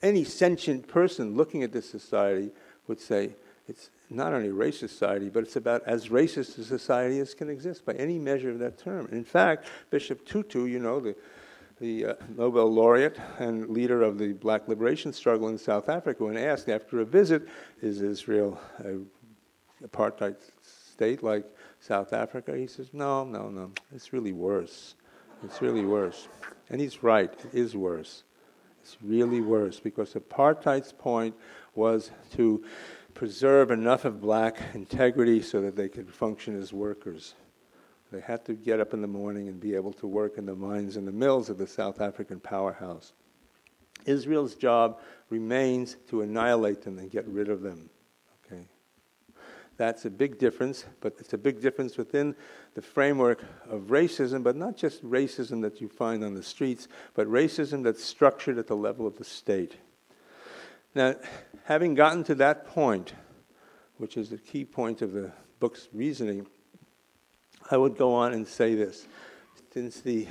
any 0.00 0.24
sentient 0.24 0.88
person 0.88 1.36
looking 1.36 1.62
at 1.62 1.70
this 1.70 1.88
society 1.88 2.50
would 2.86 2.98
say 2.98 3.34
it's 3.68 3.90
not 4.08 4.32
only 4.32 4.48
a 4.48 4.52
racist 4.52 4.88
society, 4.88 5.28
but 5.28 5.42
it's 5.42 5.56
about 5.56 5.82
as 5.84 6.08
racist 6.08 6.56
a 6.58 6.64
society 6.64 7.20
as 7.20 7.34
can 7.34 7.50
exist 7.50 7.84
by 7.84 7.92
any 7.92 8.18
measure 8.18 8.48
of 8.48 8.58
that 8.60 8.78
term. 8.78 9.06
In 9.12 9.22
fact, 9.22 9.66
Bishop 9.90 10.24
Tutu, 10.24 10.64
you 10.64 10.78
know, 10.78 11.00
the, 11.00 11.14
the 11.78 12.06
uh, 12.06 12.14
Nobel 12.38 12.72
laureate 12.72 13.18
and 13.38 13.68
leader 13.68 14.00
of 14.02 14.16
the 14.16 14.32
black 14.32 14.66
liberation 14.66 15.12
struggle 15.12 15.48
in 15.48 15.58
South 15.58 15.90
Africa, 15.90 16.24
when 16.24 16.38
asked 16.38 16.70
after 16.70 17.00
a 17.00 17.04
visit, 17.04 17.46
is 17.82 18.00
Israel 18.00 18.58
a 18.82 18.96
apartheid 19.86 20.36
state 20.62 21.22
like 21.22 21.44
South 21.80 22.12
Africa? 22.12 22.56
He 22.56 22.66
says, 22.66 22.90
no, 22.92 23.24
no, 23.24 23.48
no. 23.48 23.72
It's 23.94 24.12
really 24.12 24.32
worse. 24.32 24.94
It's 25.44 25.62
really 25.62 25.84
worse. 25.84 26.28
And 26.70 26.80
he's 26.80 27.02
right, 27.02 27.32
it 27.32 27.54
is 27.54 27.76
worse. 27.76 28.24
It's 28.82 28.96
really 29.02 29.40
worse 29.40 29.80
because 29.80 30.14
apartheid's 30.14 30.92
point 30.92 31.34
was 31.74 32.10
to 32.32 32.64
preserve 33.14 33.70
enough 33.70 34.04
of 34.04 34.20
black 34.20 34.56
integrity 34.74 35.42
so 35.42 35.60
that 35.60 35.76
they 35.76 35.88
could 35.88 36.12
function 36.12 36.58
as 36.58 36.72
workers. 36.72 37.34
They 38.10 38.20
had 38.20 38.44
to 38.46 38.54
get 38.54 38.80
up 38.80 38.94
in 38.94 39.02
the 39.02 39.08
morning 39.08 39.48
and 39.48 39.60
be 39.60 39.74
able 39.74 39.92
to 39.94 40.06
work 40.06 40.38
in 40.38 40.46
the 40.46 40.54
mines 40.54 40.96
and 40.96 41.06
the 41.06 41.12
mills 41.12 41.50
of 41.50 41.58
the 41.58 41.66
South 41.66 42.00
African 42.00 42.40
powerhouse. 42.40 43.12
Israel's 44.06 44.54
job 44.54 45.00
remains 45.28 45.96
to 46.08 46.22
annihilate 46.22 46.82
them 46.82 46.98
and 46.98 47.10
get 47.10 47.26
rid 47.26 47.48
of 47.48 47.60
them. 47.60 47.90
That's 49.78 50.04
a 50.04 50.10
big 50.10 50.38
difference, 50.38 50.84
but 51.00 51.14
it's 51.20 51.32
a 51.32 51.38
big 51.38 51.62
difference 51.62 51.96
within 51.96 52.34
the 52.74 52.82
framework 52.82 53.44
of 53.70 53.82
racism, 53.82 54.42
but 54.42 54.56
not 54.56 54.76
just 54.76 55.08
racism 55.08 55.62
that 55.62 55.80
you 55.80 55.88
find 55.88 56.24
on 56.24 56.34
the 56.34 56.42
streets, 56.42 56.88
but 57.14 57.28
racism 57.28 57.84
that's 57.84 58.02
structured 58.02 58.58
at 58.58 58.66
the 58.66 58.76
level 58.76 59.06
of 59.06 59.16
the 59.16 59.24
state. 59.24 59.76
Now, 60.96 61.14
having 61.64 61.94
gotten 61.94 62.24
to 62.24 62.34
that 62.34 62.66
point, 62.66 63.12
which 63.98 64.16
is 64.16 64.30
the 64.30 64.38
key 64.38 64.64
point 64.64 65.00
of 65.00 65.12
the 65.12 65.30
book's 65.60 65.88
reasoning, 65.92 66.48
I 67.70 67.76
would 67.76 67.96
go 67.96 68.12
on 68.12 68.32
and 68.32 68.48
say 68.48 68.74
this. 68.74 69.06
Since 69.72 70.00
the 70.00 70.26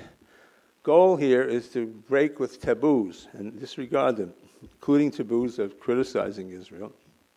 goal 0.84 1.16
here 1.16 1.44
is 1.44 1.70
to 1.70 1.86
break 1.86 2.38
with 2.42 2.60
taboos 2.60 3.30
and 3.32 3.58
disregard 3.58 4.18
them, 4.18 4.34
including 4.62 5.12
taboos 5.12 5.58
of 5.58 5.80
criticizing 5.80 6.50
Israel, 6.50 6.92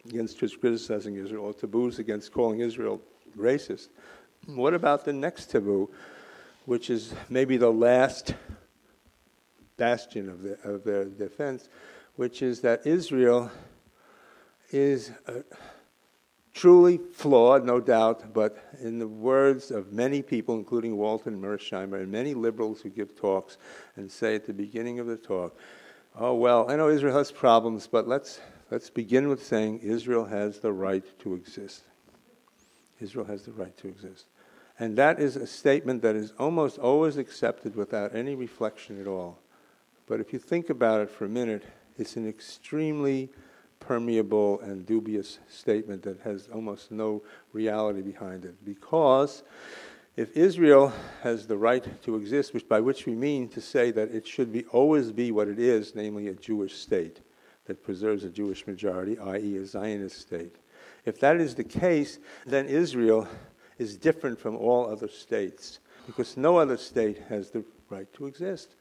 against 0.09 0.39
criticizing 0.39 1.17
Israel, 1.17 1.45
or 1.45 1.53
taboos 1.53 1.99
against 1.99 2.33
calling 2.33 2.61
Israel 2.61 3.01
racist. 3.37 3.89
What 4.47 4.75
about 4.75 5.05
the 5.05 5.13
next 5.13 5.51
taboo, 5.51 5.91
which 6.65 6.91
is 6.91 7.15
maybe 7.29 7.57
the 7.57 7.71
last 7.71 8.35
bastion 9.77 10.29
of, 10.29 10.43
the, 10.43 10.59
of 10.63 10.85
their 10.85 11.05
defense, 11.05 11.69
which 12.17 12.43
is 12.43 12.61
that 12.61 12.87
Israel 12.87 13.51
is 14.71 15.11
uh, 15.27 15.41
truly 16.53 16.99
flawed, 16.99 17.65
no 17.65 17.81
doubt, 17.81 18.33
but 18.33 18.57
in 18.81 18.99
the 18.99 19.09
words 19.09 19.71
of 19.71 19.93
many 19.93 20.23
people, 20.23 20.55
including 20.55 20.97
Walter 20.97 21.31
Mearsheimer 21.31 22.01
and 22.03 22.11
many 22.11 22.35
liberals 22.35 22.81
who 22.81 22.91
give 22.91 23.17
talks 23.17 23.57
and 23.97 24.11
say 24.11 24.35
at 24.35 24.47
the 24.47 24.53
beginning 24.53 24.99
of 24.99 25.07
the 25.07 25.17
talk, 25.17 25.57
oh, 26.19 26.35
well, 26.35 26.71
I 26.71 26.77
know 26.77 26.89
Israel 26.89 27.17
has 27.17 27.31
problems, 27.31 27.87
but 27.87 28.09
let's 28.09 28.41
Let's 28.71 28.89
begin 28.89 29.29
with 29.29 29.45
saying 29.45 29.81
Israel 29.81 30.27
has 30.27 30.61
the 30.61 30.73
right 30.73 31.05
to 31.21 31.35
exist. 31.35 31.83
Israel 33.01 33.25
has 33.25 33.43
the 33.43 33.53
right 33.53 33.77
to 33.79 33.89
exist. 33.89 34.27
And 34.79 34.97
that 34.97 35.19
is 35.19 35.37
a 35.37 35.47
statement 35.47 36.03
that 36.03 36.15
is 36.15 36.33
almost 36.39 36.79
always 36.79 37.17
accepted 37.17 37.75
without 37.75 38.15
any 38.15 38.35
reflection 38.35 39.01
at 39.01 39.09
all. 39.09 39.39
But 40.07 40.21
if 40.21 40.33
you 40.33 40.39
think 40.39 40.71
about 40.71 41.01
it 41.01 41.11
for 41.11 41.25
a 41.25 41.29
minute, 41.29 41.65
it's 41.99 42.17
an 42.17 42.29
extremely 42.29 43.29
permeable 43.81 44.61
and 44.61 44.87
dubious 44.87 45.39
statement 45.49 46.03
that 46.03 46.21
has 46.21 46.49
almost 46.53 46.93
no 46.93 47.23
reality 47.53 48.03
behind 48.03 48.45
it. 48.45 48.65
Because 48.65 49.43
if 50.17 50.37
Israel 50.37 50.93
has 51.23 51.47
the 51.47 51.57
right 51.57 52.03
to 52.03 52.17
exist, 52.17 52.55
which 52.55 52.69
by 52.69 52.81
which 52.81 53.07
we 53.07 53.15
mean 53.15 53.49
to 53.49 53.61
say 53.61 53.91
that 53.91 54.15
it 54.15 54.27
should 54.27 54.53
be 54.53 54.65
always 54.67 55.11
be 55.11 55.33
what 55.33 55.49
it 55.49 55.59
is, 55.59 55.95
namely 55.95 56.29
a 56.29 56.35
Jewish 56.35 56.77
state, 56.77 57.21
that 57.71 57.85
preserves 57.85 58.25
a 58.25 58.29
Jewish 58.29 58.67
majority, 58.67 59.17
i.e., 59.17 59.57
a 59.57 59.65
Zionist 59.65 60.21
state. 60.21 60.57
If 61.05 61.21
that 61.21 61.37
is 61.37 61.55
the 61.55 61.63
case, 61.63 62.19
then 62.45 62.67
Israel 62.67 63.29
is 63.79 63.97
different 63.97 64.41
from 64.41 64.57
all 64.57 64.91
other 64.91 65.07
states 65.07 65.79
because 66.05 66.37
no 66.37 66.57
other 66.57 66.77
state 66.77 67.19
has 67.29 67.51
the 67.51 67.63
right 67.89 68.13
to 68.15 68.27
exist. 68.27 68.75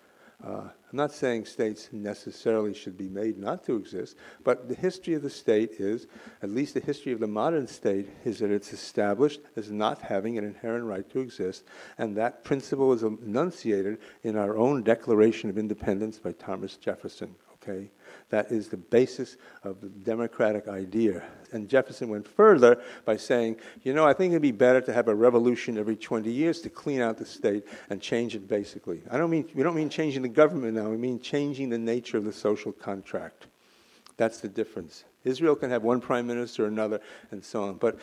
Uh, 0.43 0.61
I'm 0.61 0.71
not 0.93 1.11
saying 1.11 1.45
states 1.45 1.89
necessarily 1.91 2.73
should 2.73 2.97
be 2.97 3.09
made 3.09 3.37
not 3.37 3.63
to 3.65 3.75
exist, 3.75 4.15
but 4.43 4.67
the 4.67 4.73
history 4.73 5.13
of 5.13 5.21
the 5.21 5.29
state 5.29 5.73
is, 5.73 6.07
at 6.41 6.49
least 6.49 6.73
the 6.73 6.79
history 6.79 7.11
of 7.11 7.19
the 7.19 7.27
modern 7.27 7.67
state, 7.67 8.09
is 8.25 8.39
that 8.39 8.49
it's 8.49 8.73
established 8.73 9.41
as 9.55 9.69
not 9.69 10.01
having 10.01 10.39
an 10.39 10.45
inherent 10.45 10.85
right 10.85 11.07
to 11.11 11.19
exist, 11.19 11.63
and 11.99 12.17
that 12.17 12.43
principle 12.43 12.91
is 12.91 13.03
enunciated 13.03 13.99
in 14.23 14.35
our 14.35 14.57
own 14.57 14.81
Declaration 14.81 15.47
of 15.47 15.59
Independence 15.59 16.17
by 16.17 16.31
Thomas 16.31 16.75
Jefferson. 16.75 17.35
Okay, 17.61 17.91
that 18.29 18.51
is 18.51 18.67
the 18.67 18.77
basis 18.77 19.37
of 19.63 19.81
the 19.81 19.89
democratic 19.89 20.67
idea. 20.67 21.23
And 21.51 21.67
Jefferson 21.67 22.09
went 22.09 22.27
further 22.27 22.81
by 23.05 23.17
saying, 23.17 23.57
you 23.83 23.93
know, 23.93 24.05
I 24.05 24.13
think 24.13 24.31
it'd 24.31 24.41
be 24.41 24.51
better 24.51 24.81
to 24.81 24.93
have 24.93 25.07
a 25.07 25.15
revolution 25.15 25.77
every 25.77 25.95
20 25.95 26.31
years 26.31 26.61
to 26.61 26.69
clean 26.69 27.01
out 27.01 27.17
the 27.17 27.25
state 27.25 27.65
and 27.89 27.99
change 27.99 28.35
it 28.35 28.47
basically. 28.47 29.01
I 29.09 29.17
don't 29.17 29.31
mean, 29.31 29.49
we 29.55 29.63
don't 29.63 29.75
mean 29.75 29.89
changing 29.89 30.21
the 30.21 30.29
government 30.29 30.75
now, 30.75 30.89
we 30.89 30.97
mean 30.97 31.19
changing 31.19 31.69
the 31.69 31.79
nature 31.79 32.17
of 32.17 32.25
the 32.25 32.33
social 32.33 32.71
contract. 32.71 33.47
That's 34.17 34.41
the 34.41 34.49
difference. 34.49 35.05
Israel 35.23 35.55
can 35.55 35.69
have 35.71 35.83
one 35.83 36.01
prime 36.01 36.27
minister 36.27 36.65
or 36.65 36.67
another 36.67 36.99
and 37.31 37.43
so 37.43 37.63
on. 37.63 37.75
But 37.75 37.97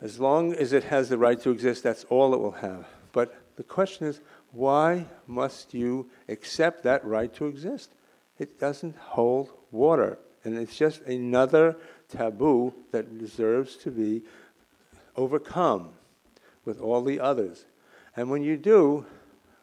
as 0.00 0.18
long 0.18 0.54
as 0.54 0.72
it 0.72 0.84
has 0.84 1.08
the 1.08 1.18
right 1.18 1.40
to 1.42 1.50
exist, 1.50 1.82
that's 1.82 2.04
all 2.04 2.32
it 2.32 2.40
will 2.40 2.52
have. 2.52 2.86
But 3.12 3.34
the 3.56 3.64
question 3.64 4.06
is, 4.06 4.20
why 4.52 5.06
must 5.26 5.74
you 5.74 6.08
accept 6.28 6.84
that 6.84 7.04
right 7.04 7.32
to 7.34 7.46
exist? 7.46 7.90
It 8.38 8.60
doesn't 8.60 8.96
hold 8.96 9.50
water. 9.70 10.18
And 10.44 10.56
it's 10.56 10.76
just 10.76 11.02
another 11.02 11.76
taboo 12.08 12.74
that 12.92 13.18
deserves 13.18 13.76
to 13.78 13.90
be 13.90 14.22
overcome 15.16 15.90
with 16.64 16.80
all 16.80 17.02
the 17.02 17.20
others. 17.20 17.66
And 18.16 18.30
when 18.30 18.42
you 18.42 18.56
do, 18.56 19.04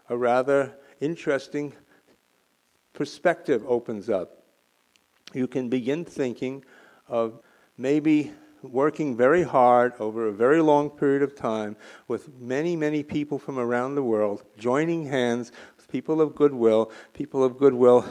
a 0.10 0.18
rather 0.18 0.76
interesting 1.01 1.74
perspective 2.93 3.64
opens 3.68 4.10
up. 4.10 4.43
You 5.34 5.47
can 5.47 5.70
begin 5.70 6.06
thinking 6.06 6.64
of 7.08 7.41
maybe 7.78 8.32
working 8.62 9.16
very 9.16 9.43
hard 9.43 9.93
over 9.99 10.28
a 10.28 10.32
very 10.32 10.62
long 10.62 10.89
period 10.89 11.22
of 11.22 11.36
time 11.36 11.76
with 12.08 12.34
many, 12.39 12.76
many 12.76 13.03
people 13.03 13.38
from 13.38 13.60
around 13.60 13.95
the 13.95 14.03
world, 14.03 14.43
joining 14.58 15.06
hands 15.06 15.51
with 15.78 15.88
people 15.88 16.22
of 16.22 16.36
goodwill, 16.36 16.91
people 17.14 17.43
of 17.43 17.58
goodwill 17.58 18.06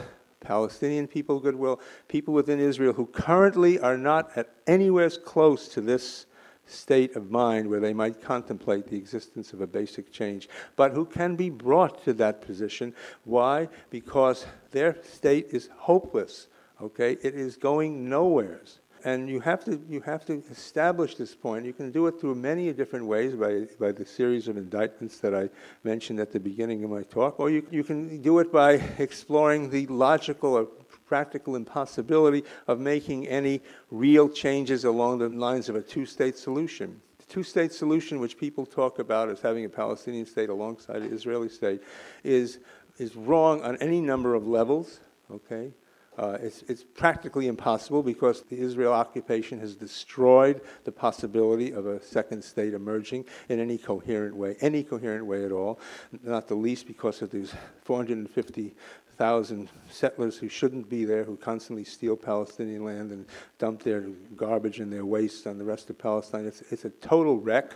Palestinian 0.45 1.07
people 1.07 1.39
goodwill, 1.39 1.79
people 2.07 2.33
within 2.33 2.59
Israel 2.59 2.93
who 2.93 3.07
currently 3.07 3.79
are 3.79 3.97
not 3.97 4.31
at 4.37 4.49
anywhere 4.67 5.09
close 5.09 5.67
to 5.69 5.81
this 5.81 6.27
state 6.67 7.15
of 7.15 7.29
mind 7.29 7.69
where 7.69 7.79
they 7.79 7.93
might 7.93 8.21
contemplate 8.21 8.87
the 8.87 8.97
existence 8.97 9.53
of 9.53 9.61
a 9.61 9.67
basic 9.67 10.11
change, 10.11 10.49
but 10.75 10.91
who 10.91 11.05
can 11.05 11.35
be 11.35 11.49
brought 11.49 12.03
to 12.03 12.13
that 12.13 12.41
position. 12.41 12.93
Why? 13.23 13.69
Because 13.89 14.45
their 14.71 14.97
state 15.03 15.47
is 15.51 15.69
hopeless. 15.77 16.47
Okay? 16.81 17.13
It 17.21 17.35
is 17.35 17.55
going 17.55 18.09
nowheres 18.09 18.79
and 19.05 19.29
you 19.29 19.39
have 19.39 19.63
to 19.63 19.79
you 19.87 20.01
have 20.01 20.25
to 20.25 20.43
establish 20.51 21.15
this 21.15 21.35
point. 21.35 21.63
You 21.63 21.73
can 21.73 21.91
do 21.91 22.07
it 22.07 22.19
through 22.19 22.35
many 22.35 22.73
different 22.73 23.05
ways 23.05 23.35
by 23.35 23.67
by 23.79 23.91
the 23.91 24.05
series 24.05 24.47
of 24.47 24.57
indictments 24.57 25.19
that 25.19 25.33
I 25.33 25.49
mentioned 25.83 26.19
at 26.19 26.31
the 26.31 26.39
beginning 26.39 26.83
of 26.83 26.89
my 26.89 27.03
talk, 27.03 27.39
or 27.39 27.49
you 27.49 27.65
you 27.71 27.83
can 27.83 28.21
do 28.21 28.39
it 28.39 28.51
by 28.51 28.73
exploring 28.97 29.69
the 29.69 29.85
logical 29.87 30.53
or 30.53 30.67
practical 31.05 31.55
impossibility 31.55 32.43
of 32.67 32.79
making 32.79 33.27
any 33.27 33.61
real 33.91 34.27
changes 34.27 34.85
along 34.85 35.19
the 35.19 35.29
lines 35.29 35.69
of 35.69 35.75
a 35.75 35.81
two-state 35.81 36.35
solution. 36.35 36.99
The 37.19 37.25
two 37.25 37.43
state 37.43 37.71
solution, 37.71 38.19
which 38.19 38.39
people 38.39 38.65
talk 38.65 38.97
about 38.97 39.29
as 39.29 39.39
having 39.39 39.65
a 39.65 39.69
Palestinian 39.69 40.25
state 40.25 40.49
alongside 40.49 41.03
an 41.03 41.13
Israeli 41.13 41.49
state, 41.49 41.83
is, 42.23 42.57
is 42.97 43.15
wrong 43.15 43.61
on 43.61 43.77
any 43.77 44.01
number 44.01 44.33
of 44.33 44.47
levels, 44.47 44.99
okay? 45.29 45.71
Uh, 46.17 46.37
it's, 46.41 46.63
it's 46.63 46.83
practically 46.83 47.47
impossible 47.47 48.01
because 48.01 48.41
the 48.43 48.57
Israel 48.57 48.93
occupation 48.93 49.59
has 49.59 49.75
destroyed 49.75 50.61
the 50.85 50.91
possibility 50.91 51.71
of 51.71 51.85
a 51.85 52.01
second 52.01 52.43
state 52.43 52.73
emerging 52.73 53.25
in 53.49 53.59
any 53.59 53.77
coherent 53.77 54.35
way, 54.35 54.55
any 54.61 54.83
coherent 54.83 55.25
way 55.25 55.43
at 55.45 55.51
all, 55.51 55.79
not 56.23 56.47
the 56.47 56.55
least 56.55 56.87
because 56.87 57.21
of 57.21 57.31
these 57.31 57.53
450,000 57.83 59.69
settlers 59.89 60.37
who 60.37 60.47
shouldn't 60.47 60.89
be 60.89 61.03
there, 61.03 61.25
who 61.25 61.35
constantly 61.35 61.83
steal 61.83 62.15
Palestinian 62.15 62.85
land 62.85 63.11
and 63.11 63.25
dump 63.57 63.83
their 63.83 64.01
garbage 64.37 64.79
and 64.79 64.91
their 64.91 65.05
waste 65.05 65.47
on 65.47 65.57
the 65.57 65.65
rest 65.65 65.89
of 65.89 65.97
Palestine. 65.97 66.45
It's, 66.45 66.61
it's 66.71 66.85
a 66.85 66.89
total 66.89 67.39
wreck. 67.39 67.73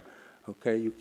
Okay, 0.47 0.77
you, 0.77 0.93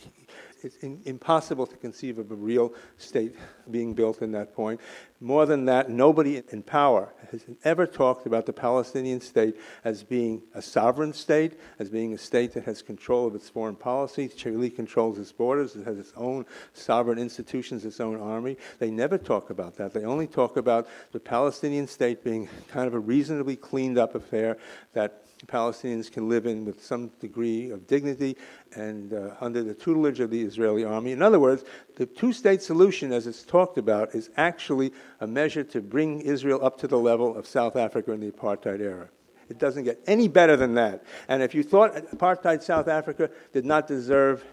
it's 0.62 0.76
in, 0.78 1.00
impossible 1.04 1.66
to 1.66 1.76
conceive 1.76 2.18
of 2.18 2.30
a 2.30 2.34
real 2.34 2.72
state 2.96 3.34
being 3.70 3.94
built 3.94 4.22
in 4.22 4.32
that 4.32 4.54
point. 4.54 4.80
More 5.20 5.46
than 5.46 5.64
that, 5.64 5.90
nobody 5.90 6.42
in 6.50 6.62
power 6.62 7.12
has 7.30 7.44
ever 7.64 7.86
talked 7.86 8.26
about 8.26 8.46
the 8.46 8.52
Palestinian 8.52 9.20
state 9.20 9.56
as 9.84 10.02
being 10.02 10.42
a 10.54 10.62
sovereign 10.62 11.12
state, 11.12 11.58
as 11.78 11.88
being 11.88 12.14
a 12.14 12.18
state 12.18 12.52
that 12.54 12.64
has 12.64 12.82
control 12.82 13.26
of 13.26 13.34
its 13.34 13.48
foreign 13.48 13.76
policy, 13.76 14.28
truly 14.28 14.70
controls 14.70 15.18
its 15.18 15.32
borders, 15.32 15.74
it 15.74 15.84
has 15.84 15.98
its 15.98 16.12
own 16.16 16.46
sovereign 16.72 17.18
institutions, 17.18 17.84
its 17.84 18.00
own 18.00 18.20
army. 18.20 18.56
They 18.78 18.90
never 18.90 19.18
talk 19.18 19.50
about 19.50 19.76
that. 19.76 19.92
They 19.92 20.04
only 20.04 20.26
talk 20.26 20.56
about 20.56 20.88
the 21.12 21.20
Palestinian 21.20 21.88
state 21.88 22.22
being 22.22 22.48
kind 22.68 22.86
of 22.86 22.94
a 22.94 23.00
reasonably 23.00 23.56
cleaned 23.56 23.98
up 23.98 24.14
affair 24.14 24.56
that 24.92 25.24
Palestinians 25.46 26.10
can 26.10 26.28
live 26.28 26.46
in 26.46 26.64
with 26.64 26.84
some 26.84 27.08
degree 27.20 27.70
of 27.70 27.86
dignity 27.86 28.36
and 28.74 29.12
uh, 29.12 29.34
under 29.40 29.62
the 29.62 29.74
tutelage 29.74 30.20
of 30.20 30.30
the 30.30 30.42
Israeli 30.42 30.84
army. 30.84 31.12
In 31.12 31.22
other 31.22 31.38
words, 31.38 31.64
the 31.96 32.06
two 32.06 32.32
state 32.32 32.62
solution, 32.62 33.12
as 33.12 33.26
it's 33.26 33.44
talked 33.44 33.78
about, 33.78 34.14
is 34.14 34.30
actually 34.36 34.92
a 35.20 35.26
measure 35.26 35.64
to 35.64 35.80
bring 35.80 36.20
Israel 36.20 36.64
up 36.64 36.78
to 36.78 36.88
the 36.88 36.98
level 36.98 37.36
of 37.36 37.46
South 37.46 37.76
Africa 37.76 38.12
in 38.12 38.20
the 38.20 38.30
apartheid 38.30 38.80
era. 38.80 39.08
It 39.48 39.58
doesn't 39.58 39.84
get 39.84 40.00
any 40.06 40.28
better 40.28 40.56
than 40.56 40.74
that. 40.74 41.04
And 41.28 41.42
if 41.42 41.54
you 41.54 41.62
thought 41.62 41.94
apartheid 41.94 42.62
South 42.62 42.88
Africa 42.88 43.30
did 43.52 43.64
not 43.64 43.86
deserve 43.86 44.44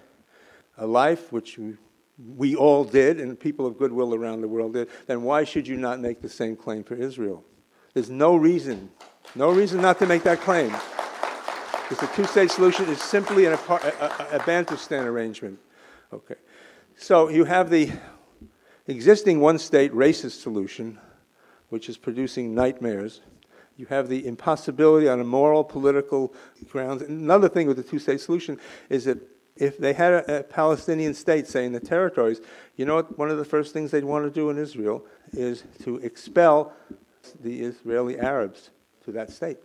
a 0.77 0.85
life, 0.85 1.31
which 1.31 1.57
we, 1.57 1.73
we 2.17 2.55
all 2.55 2.83
did, 2.83 3.19
and 3.19 3.37
people 3.37 3.65
of 3.65 3.77
goodwill 3.77 4.13
around 4.13 4.41
the 4.41 4.47
world 4.47 4.73
did, 4.73 4.89
then 5.07 5.23
why 5.23 5.43
should 5.43 5.67
you 5.67 5.75
not 5.75 5.99
make 5.99 6.21
the 6.21 6.29
same 6.29 6.55
claim 6.55 6.83
for 6.83 6.95
Israel? 6.95 7.43
There's 7.93 8.09
no 8.09 8.35
reason 8.35 8.91
no 9.33 9.51
reason 9.51 9.81
not 9.81 9.99
to 9.99 10.05
make 10.05 10.23
that 10.23 10.41
claim. 10.41 10.73
Because 11.87 12.09
the 12.09 12.15
two 12.15 12.25
state 12.25 12.51
solution 12.51 12.85
is 12.89 13.01
simply 13.01 13.45
an, 13.45 13.53
a, 13.53 13.55
a, 13.55 14.27
a 14.33 14.39
Bantustan 14.39 15.05
arrangement. 15.05 15.59
Okay. 16.11 16.35
So 16.97 17.29
you 17.29 17.43
have 17.45 17.69
the 17.69 17.91
existing 18.87 19.39
one 19.39 19.59
state 19.59 19.91
racist 19.93 20.41
solution, 20.41 20.99
which 21.69 21.89
is 21.89 21.97
producing 21.97 22.55
nightmares. 22.55 23.21
You 23.77 23.85
have 23.87 24.09
the 24.09 24.25
impossibility 24.25 25.07
on 25.07 25.19
a 25.19 25.23
moral, 25.23 25.63
political 25.63 26.33
grounds. 26.69 27.01
Another 27.01 27.49
thing 27.49 27.67
with 27.67 27.77
the 27.77 27.83
two 27.83 27.99
state 27.99 28.21
solution 28.21 28.59
is 28.89 29.05
that 29.05 29.19
if 29.57 29.77
they 29.77 29.93
had 29.93 30.13
a, 30.13 30.39
a, 30.39 30.43
Palestinian 30.43 31.13
state, 31.13 31.47
say 31.47 31.65
in 31.65 31.73
the 31.73 31.79
territories, 31.79 32.41
you 32.77 32.85
know 32.85 32.95
what? 32.95 33.17
One 33.17 33.29
of 33.29 33.37
the 33.37 33.45
first 33.45 33.73
things 33.73 33.91
they'd 33.91 34.03
want 34.03 34.25
to 34.25 34.31
do 34.31 34.49
in 34.49 34.57
Israel 34.57 35.05
is 35.33 35.63
to 35.83 35.97
expel 35.97 36.73
the 37.41 37.61
Israeli 37.61 38.19
Arabs 38.19 38.69
to 39.05 39.11
that 39.13 39.31
state 39.31 39.57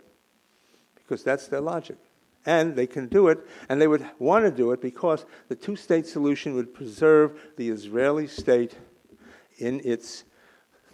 because 0.95 1.23
that's 1.23 1.47
their 1.47 1.61
logic. 1.61 1.97
And 2.45 2.75
they 2.75 2.87
can 2.87 3.07
do 3.07 3.27
it, 3.27 3.39
and 3.69 3.79
they 3.79 3.87
would 3.87 4.09
want 4.17 4.45
to 4.45 4.51
do 4.51 4.71
it 4.71 4.81
because 4.81 5.25
the 5.49 5.55
two 5.55 5.75
state 5.75 6.07
solution 6.07 6.55
would 6.55 6.73
preserve 6.73 7.39
the 7.57 7.69
Israeli 7.69 8.27
state 8.27 8.75
in 9.57 9.81
its 9.83 10.23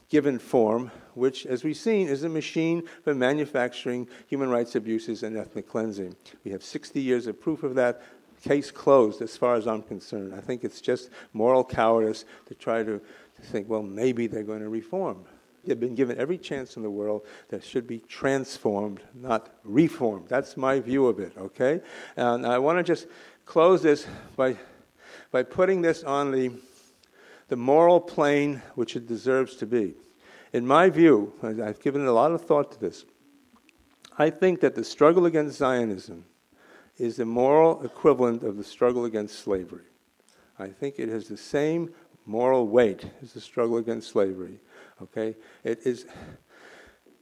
given 0.09 0.39
form, 0.39 0.91
which, 1.13 1.45
as 1.45 1.63
we've 1.63 1.77
seen, 1.77 2.07
is 2.07 2.23
a 2.23 2.29
machine 2.29 2.83
for 3.03 3.13
manufacturing 3.13 4.07
human 4.27 4.49
rights 4.49 4.75
abuses 4.75 5.23
and 5.23 5.37
ethnic 5.37 5.69
cleansing. 5.69 6.15
We 6.43 6.51
have 6.51 6.63
60 6.63 6.99
years 6.99 7.27
of 7.27 7.39
proof 7.39 7.63
of 7.63 7.75
that. 7.75 8.01
Case 8.43 8.71
closed, 8.71 9.21
as 9.21 9.35
far 9.35 9.55
as 9.55 9.67
I'm 9.67 9.81
concerned. 9.81 10.33
I 10.35 10.41
think 10.41 10.63
it's 10.63 10.79
just 10.79 11.09
moral 11.33 11.63
cowardice 11.63 12.23
to 12.47 12.55
try 12.55 12.83
to, 12.83 12.99
to 12.99 13.41
think, 13.41 13.67
well, 13.67 13.83
maybe 13.83 14.27
they're 14.27 14.43
going 14.43 14.61
to 14.61 14.69
reform. 14.69 15.25
They've 15.65 15.79
been 15.79 15.95
given 15.95 16.17
every 16.17 16.37
chance 16.37 16.77
in 16.77 16.83
the 16.83 16.89
world 16.89 17.25
that 17.49 17.63
should 17.63 17.87
be 17.87 17.99
transformed, 17.99 19.01
not 19.13 19.49
reformed. 19.63 20.29
That's 20.29 20.55
my 20.55 20.79
view 20.79 21.07
of 21.07 21.19
it, 21.19 21.33
okay? 21.37 21.81
And 22.15 22.45
I 22.45 22.57
want 22.59 22.77
to 22.77 22.83
just 22.83 23.07
close 23.45 23.81
this 23.81 24.07
by, 24.35 24.55
by 25.31 25.43
putting 25.43 25.81
this 25.81 26.03
on 26.03 26.31
the, 26.31 26.51
the 27.49 27.57
moral 27.57 27.99
plane 27.99 28.61
which 28.75 28.95
it 28.95 29.07
deserves 29.07 29.55
to 29.57 29.65
be. 29.65 29.95
In 30.53 30.65
my 30.65 30.89
view, 30.89 31.33
I've 31.43 31.81
given 31.81 32.05
a 32.05 32.13
lot 32.13 32.31
of 32.31 32.45
thought 32.45 32.71
to 32.71 32.79
this. 32.79 33.05
I 34.17 34.29
think 34.29 34.61
that 34.61 34.75
the 34.75 34.83
struggle 34.83 35.25
against 35.25 35.57
Zionism 35.57 36.25
is 36.97 37.17
the 37.17 37.25
moral 37.25 37.83
equivalent 37.83 38.43
of 38.43 38.57
the 38.57 38.63
struggle 38.63 39.05
against 39.05 39.39
slavery. 39.39 39.85
I 40.57 40.69
think 40.69 40.95
it 40.97 41.09
has 41.09 41.27
the 41.27 41.37
same 41.37 41.93
moral 42.25 42.67
weight 42.67 43.05
as 43.21 43.33
the 43.33 43.41
struggle 43.41 43.77
against 43.77 44.09
slavery. 44.09 44.59
Okay? 45.01 45.35
It 45.63 45.85
is, 45.85 46.05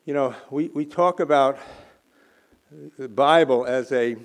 you 0.06 0.14
know, 0.14 0.36
we, 0.50 0.70
we 0.70 0.86
talk 0.86 1.20
about 1.20 1.58
the 2.98 3.08
Bible 3.10 3.66
as 3.66 3.92
a, 3.92 4.16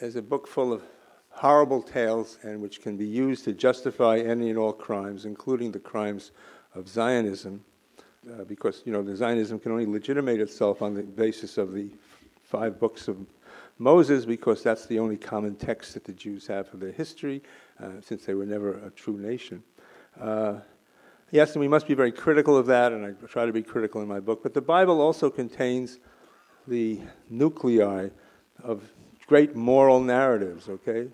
as 0.00 0.16
a 0.16 0.22
book 0.22 0.46
full 0.46 0.72
of 0.72 0.82
horrible 1.30 1.82
tales 1.82 2.38
and 2.42 2.60
which 2.60 2.82
can 2.82 2.96
be 2.96 3.06
used 3.06 3.44
to 3.44 3.52
justify 3.52 4.18
any 4.18 4.50
and 4.50 4.58
all 4.58 4.72
crimes, 4.72 5.24
including 5.24 5.70
the 5.70 5.78
crimes 5.78 6.32
of 6.74 6.88
Zionism, 6.88 7.64
uh, 8.30 8.44
because, 8.44 8.82
you 8.84 8.92
know, 8.92 9.02
the 9.02 9.16
Zionism 9.16 9.58
can 9.58 9.72
only 9.72 9.86
legitimate 9.86 10.40
itself 10.40 10.82
on 10.82 10.94
the 10.94 11.02
basis 11.02 11.56
of 11.56 11.72
the 11.72 11.90
five 12.42 12.78
books 12.80 13.08
of 13.08 13.16
Moses 13.78 14.24
because 14.24 14.62
that's 14.62 14.86
the 14.86 14.98
only 14.98 15.16
common 15.16 15.54
text 15.54 15.94
that 15.94 16.04
the 16.04 16.12
Jews 16.12 16.46
have 16.46 16.68
for 16.68 16.76
their 16.76 16.92
history, 16.92 17.42
uh, 17.82 18.00
since 18.00 18.24
they 18.24 18.34
were 18.34 18.46
never 18.46 18.78
a 18.84 18.90
true 18.90 19.16
nation. 19.16 19.62
Uh, 20.20 20.56
Yes, 21.30 21.52
and 21.52 21.60
we 21.60 21.68
must 21.68 21.86
be 21.86 21.92
very 21.92 22.10
critical 22.10 22.56
of 22.56 22.66
that, 22.66 22.90
and 22.92 23.04
I 23.04 23.10
try 23.26 23.44
to 23.44 23.52
be 23.52 23.62
critical 23.62 24.00
in 24.00 24.08
my 24.08 24.18
book. 24.18 24.42
But 24.42 24.54
the 24.54 24.62
Bible 24.62 25.02
also 25.02 25.28
contains 25.28 25.98
the 26.66 27.00
nuclei 27.28 28.08
of 28.64 28.90
great 29.26 29.54
moral 29.54 30.00
narratives, 30.00 30.70
okay? 30.70 31.08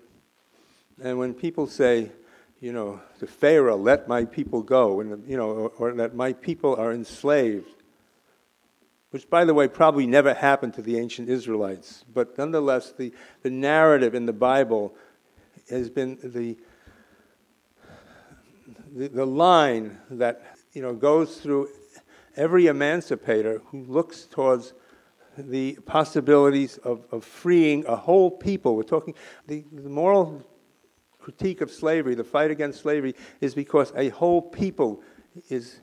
And 1.02 1.18
when 1.18 1.34
people 1.34 1.66
say, 1.66 2.12
you 2.60 2.72
know, 2.72 3.00
to 3.18 3.26
Pharaoh, 3.26 3.76
let 3.76 4.06
my 4.06 4.24
people 4.24 4.62
go, 4.62 5.00
and, 5.00 5.28
you 5.28 5.36
know, 5.36 5.50
or, 5.50 5.68
or 5.70 5.92
that 5.94 6.14
my 6.14 6.32
people 6.32 6.76
are 6.76 6.92
enslaved, 6.92 7.82
which, 9.10 9.28
by 9.28 9.44
the 9.44 9.52
way, 9.52 9.66
probably 9.66 10.06
never 10.06 10.32
happened 10.32 10.74
to 10.74 10.82
the 10.82 10.96
ancient 10.96 11.28
Israelites, 11.28 12.04
but 12.14 12.38
nonetheless, 12.38 12.92
the, 12.92 13.12
the 13.42 13.50
narrative 13.50 14.14
in 14.14 14.26
the 14.26 14.32
Bible 14.32 14.94
has 15.68 15.90
been 15.90 16.18
the 16.22 16.56
the, 18.94 19.08
the 19.08 19.26
line 19.26 19.98
that 20.10 20.56
you 20.72 20.80
know 20.80 20.94
goes 20.94 21.38
through 21.38 21.68
every 22.36 22.68
emancipator 22.68 23.60
who 23.66 23.84
looks 23.84 24.26
towards 24.26 24.72
the 25.36 25.74
possibilities 25.84 26.78
of, 26.78 27.04
of 27.10 27.24
freeing 27.24 27.84
a 27.86 27.96
whole 27.96 28.30
people. 28.30 28.76
We're 28.76 28.84
talking 28.84 29.14
the, 29.46 29.64
the 29.72 29.88
moral 29.88 30.44
critique 31.18 31.60
of 31.60 31.70
slavery, 31.70 32.14
the 32.14 32.24
fight 32.24 32.50
against 32.50 32.82
slavery, 32.82 33.14
is 33.40 33.54
because 33.54 33.92
a 33.96 34.10
whole 34.10 34.42
people 34.42 35.02
is, 35.48 35.80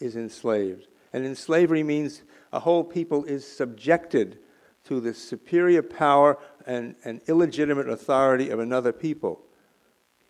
is 0.00 0.16
enslaved. 0.16 0.88
And 1.12 1.24
in 1.24 1.36
slavery 1.36 1.82
means 1.82 2.22
a 2.52 2.58
whole 2.58 2.82
people 2.82 3.24
is 3.24 3.46
subjected 3.46 4.38
to 4.84 5.00
the 5.00 5.14
superior 5.14 5.82
power 5.82 6.38
and, 6.66 6.96
and 7.04 7.20
illegitimate 7.28 7.88
authority 7.88 8.50
of 8.50 8.58
another 8.58 8.92
people. 8.92 9.42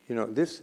You 0.08 0.16
know, 0.16 0.26
this, 0.26 0.62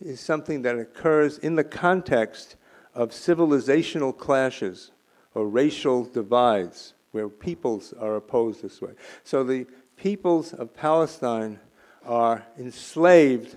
is 0.00 0.20
something 0.20 0.62
that 0.62 0.78
occurs 0.78 1.38
in 1.38 1.54
the 1.54 1.64
context 1.64 2.56
of 2.94 3.10
civilizational 3.10 4.16
clashes 4.16 4.90
or 5.34 5.46
racial 5.46 6.04
divides 6.04 6.94
where 7.12 7.28
peoples 7.28 7.92
are 7.94 8.16
opposed 8.16 8.62
this 8.62 8.80
way. 8.80 8.92
So 9.24 9.44
the 9.44 9.66
peoples 9.96 10.52
of 10.52 10.74
Palestine 10.74 11.60
are 12.04 12.46
enslaved 12.58 13.56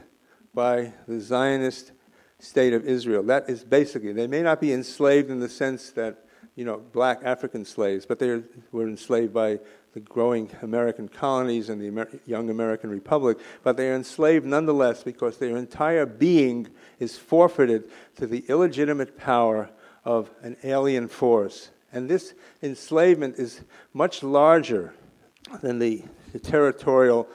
by 0.53 0.93
the 1.07 1.19
Zionist 1.19 1.91
state 2.39 2.73
of 2.73 2.85
Israel. 2.85 3.23
That 3.23 3.49
is 3.49 3.63
basically, 3.63 4.13
they 4.13 4.27
may 4.27 4.41
not 4.41 4.61
be 4.61 4.73
enslaved 4.73 5.29
in 5.29 5.39
the 5.39 5.49
sense 5.49 5.91
that, 5.91 6.25
you 6.55 6.65
know, 6.65 6.77
black 6.77 7.19
African 7.23 7.65
slaves, 7.65 8.05
but 8.05 8.19
they 8.19 8.41
were 8.71 8.87
enslaved 8.87 9.33
by 9.33 9.59
the 9.99 10.13
growing 10.13 10.49
American 10.61 11.07
colonies 11.07 11.69
and 11.69 11.81
the 11.81 11.87
Amer- 11.87 12.09
young 12.25 12.49
American 12.49 12.89
Republic, 12.89 13.37
but 13.63 13.77
they 13.77 13.89
are 13.89 13.95
enslaved 13.95 14.45
nonetheless 14.45 15.03
because 15.03 15.37
their 15.37 15.57
entire 15.57 16.05
being 16.05 16.67
is 16.99 17.17
forfeited 17.17 17.89
to 18.15 18.27
the 18.27 18.45
illegitimate 18.47 19.17
power 19.17 19.69
of 20.05 20.29
an 20.41 20.55
alien 20.63 21.07
force. 21.07 21.69
And 21.91 22.09
this 22.09 22.33
enslavement 22.61 23.35
is 23.37 23.61
much 23.93 24.23
larger 24.23 24.93
than 25.61 25.79
the, 25.79 26.03
the 26.31 26.39
territorial 26.39 27.27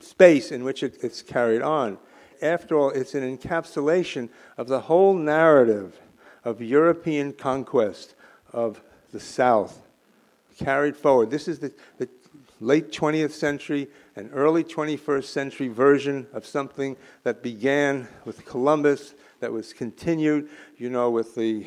space 0.00 0.52
in 0.52 0.64
which 0.64 0.82
it, 0.82 0.98
it's 1.02 1.22
carried 1.22 1.62
on. 1.62 1.98
After 2.42 2.76
all, 2.76 2.90
it's 2.90 3.14
an 3.14 3.38
encapsulation 3.38 4.28
of 4.58 4.66
the 4.66 4.80
whole 4.80 5.14
narrative 5.14 5.98
of 6.44 6.60
European 6.60 7.32
conquest 7.32 8.14
of 8.52 8.82
the 9.12 9.20
South 9.20 9.80
carried 10.56 10.96
forward. 10.96 11.30
This 11.30 11.48
is 11.48 11.58
the, 11.58 11.72
the 11.98 12.08
late 12.60 12.92
20th 12.92 13.32
century 13.32 13.88
and 14.16 14.30
early 14.32 14.62
21st 14.62 15.24
century 15.24 15.68
version 15.68 16.26
of 16.32 16.46
something 16.46 16.96
that 17.24 17.42
began 17.42 18.08
with 18.24 18.44
Columbus, 18.44 19.14
that 19.40 19.52
was 19.52 19.72
continued, 19.72 20.48
you 20.76 20.88
know, 20.90 21.10
with 21.10 21.34
the 21.34 21.66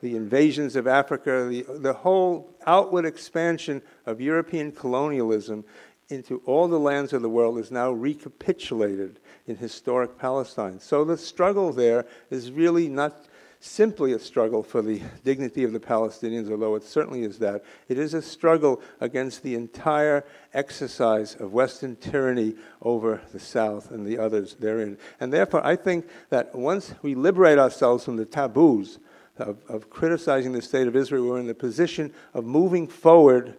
the 0.00 0.16
invasions 0.16 0.76
of 0.76 0.86
Africa, 0.86 1.46
the, 1.48 1.64
the 1.78 1.92
whole 1.92 2.54
outward 2.66 3.04
expansion 3.04 3.82
of 4.06 4.20
European 4.20 4.72
colonialism 4.72 5.64
into 6.08 6.42
all 6.44 6.66
the 6.66 6.78
lands 6.78 7.12
of 7.12 7.22
the 7.22 7.28
world 7.28 7.58
is 7.58 7.70
now 7.70 7.90
recapitulated 7.90 9.20
in 9.46 9.56
historic 9.56 10.18
Palestine. 10.18 10.80
So 10.80 11.04
the 11.04 11.16
struggle 11.16 11.72
there 11.72 12.06
is 12.30 12.50
really 12.50 12.88
not 12.88 13.26
simply 13.60 14.12
a 14.14 14.18
struggle 14.18 14.62
for 14.62 14.80
the 14.80 15.02
dignity 15.22 15.64
of 15.64 15.72
the 15.72 15.78
Palestinians, 15.78 16.50
although 16.50 16.74
it 16.74 16.82
certainly 16.82 17.22
is 17.22 17.38
that. 17.38 17.62
It 17.88 17.98
is 17.98 18.14
a 18.14 18.22
struggle 18.22 18.80
against 19.00 19.42
the 19.42 19.54
entire 19.54 20.24
exercise 20.54 21.34
of 21.34 21.52
Western 21.52 21.96
tyranny 21.96 22.54
over 22.80 23.20
the 23.32 23.38
South 23.38 23.90
and 23.90 24.06
the 24.06 24.18
others 24.18 24.54
therein. 24.54 24.96
And 25.20 25.30
therefore, 25.30 25.64
I 25.64 25.76
think 25.76 26.08
that 26.30 26.54
once 26.54 26.94
we 27.02 27.14
liberate 27.14 27.58
ourselves 27.58 28.02
from 28.02 28.16
the 28.16 28.24
taboos 28.24 28.98
of, 29.36 29.58
of 29.68 29.90
criticizing 29.90 30.52
the 30.52 30.62
state 30.62 30.88
of 30.88 30.96
Israel, 30.96 31.26
we're 31.26 31.38
in 31.38 31.46
the 31.46 31.54
position 31.54 32.14
of 32.32 32.46
moving 32.46 32.88
forward 32.88 33.58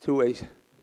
to 0.00 0.22
a 0.22 0.34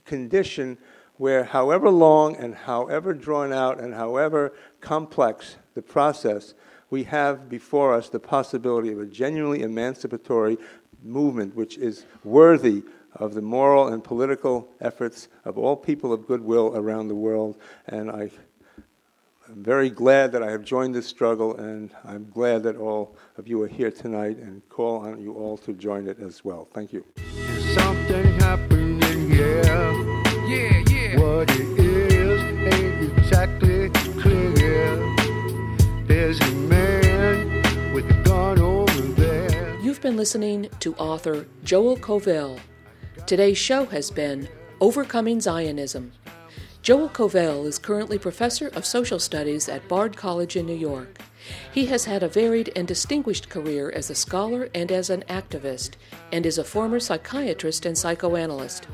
condition 0.05 0.77
where, 1.17 1.43
however 1.43 1.89
long 1.89 2.37
and 2.37 2.55
however 2.55 3.13
drawn 3.13 3.51
out 3.51 3.79
and 3.79 3.93
however 3.93 4.53
complex 4.79 5.57
the 5.75 5.81
process, 5.81 6.53
we 6.93 7.03
have 7.03 7.49
before 7.49 7.91
us 7.91 8.07
the 8.09 8.19
possibility 8.19 8.91
of 8.91 8.99
a 8.99 9.05
genuinely 9.07 9.63
emancipatory 9.63 10.59
movement 11.03 11.55
which 11.55 11.75
is 11.79 12.05
worthy 12.23 12.83
of 13.15 13.33
the 13.33 13.41
moral 13.41 13.87
and 13.87 14.03
political 14.03 14.69
efforts 14.79 15.27
of 15.43 15.57
all 15.57 15.75
people 15.75 16.13
of 16.13 16.27
goodwill 16.27 16.71
around 16.75 17.07
the 17.07 17.15
world. 17.15 17.57
And 17.87 18.11
I 18.11 18.29
I'm 19.49 19.63
very 19.63 19.89
glad 19.89 20.31
that 20.33 20.43
I 20.43 20.51
have 20.51 20.63
joined 20.63 20.95
this 20.95 21.07
struggle, 21.07 21.57
and 21.57 21.91
I'm 22.05 22.29
glad 22.29 22.63
that 22.63 22.77
all 22.77 23.15
of 23.37 23.47
you 23.47 23.61
are 23.63 23.67
here 23.67 23.91
tonight 23.91 24.37
and 24.37 24.61
call 24.69 24.99
on 24.99 25.19
you 25.19 25.33
all 25.33 25.57
to 25.57 25.73
join 25.73 26.07
it 26.07 26.19
as 26.19 26.45
well. 26.45 26.67
Thank 26.73 26.93
you. 26.93 27.03
Something 27.73 28.25
happening 28.39 28.93
been 40.03 40.17
listening 40.17 40.67
to 40.81 40.93
author 40.95 41.47
Joel 41.63 41.95
Kovel. 41.95 42.59
Today's 43.25 43.57
show 43.57 43.85
has 43.85 44.11
been 44.11 44.49
Overcoming 44.81 45.39
Zionism. 45.39 46.11
Joel 46.81 47.07
Kovel 47.07 47.65
is 47.65 47.79
currently 47.79 48.19
professor 48.19 48.67
of 48.67 48.85
social 48.85 49.17
studies 49.17 49.69
at 49.69 49.87
Bard 49.87 50.17
College 50.17 50.57
in 50.57 50.65
New 50.65 50.75
York. 50.75 51.19
He 51.71 51.85
has 51.85 52.03
had 52.03 52.21
a 52.21 52.27
varied 52.27 52.69
and 52.75 52.85
distinguished 52.85 53.47
career 53.47 53.93
as 53.95 54.09
a 54.09 54.15
scholar 54.15 54.67
and 54.75 54.91
as 54.91 55.09
an 55.09 55.23
activist, 55.29 55.91
and 56.33 56.45
is 56.45 56.57
a 56.57 56.65
former 56.65 56.99
psychiatrist 56.99 57.85
and 57.85 57.97
psychoanalyst. 57.97 58.87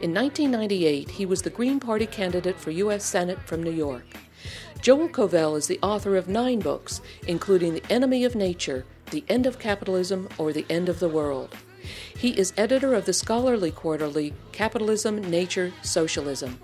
In 0.00 0.12
1998, 0.12 1.10
he 1.10 1.26
was 1.26 1.42
the 1.42 1.50
Green 1.50 1.78
Party 1.78 2.06
candidate 2.06 2.58
for 2.58 2.72
U.S. 2.72 3.04
Senate 3.04 3.38
from 3.46 3.62
New 3.62 3.70
York. 3.70 4.02
Joel 4.80 5.08
Kovel 5.08 5.56
is 5.56 5.66
the 5.66 5.80
author 5.82 6.16
of 6.16 6.28
nine 6.28 6.60
books, 6.60 7.00
including 7.26 7.74
The 7.74 7.82
Enemy 7.90 8.24
of 8.24 8.34
Nature, 8.34 8.84
The 9.10 9.24
End 9.28 9.46
of 9.46 9.58
Capitalism, 9.58 10.28
or 10.38 10.52
The 10.52 10.66
End 10.70 10.88
of 10.88 11.00
the 11.00 11.08
World. 11.08 11.56
He 12.16 12.38
is 12.38 12.52
editor 12.56 12.94
of 12.94 13.04
the 13.04 13.12
scholarly 13.12 13.70
quarterly 13.70 14.32
Capitalism, 14.52 15.20
Nature, 15.30 15.72
Socialism. 15.82 16.58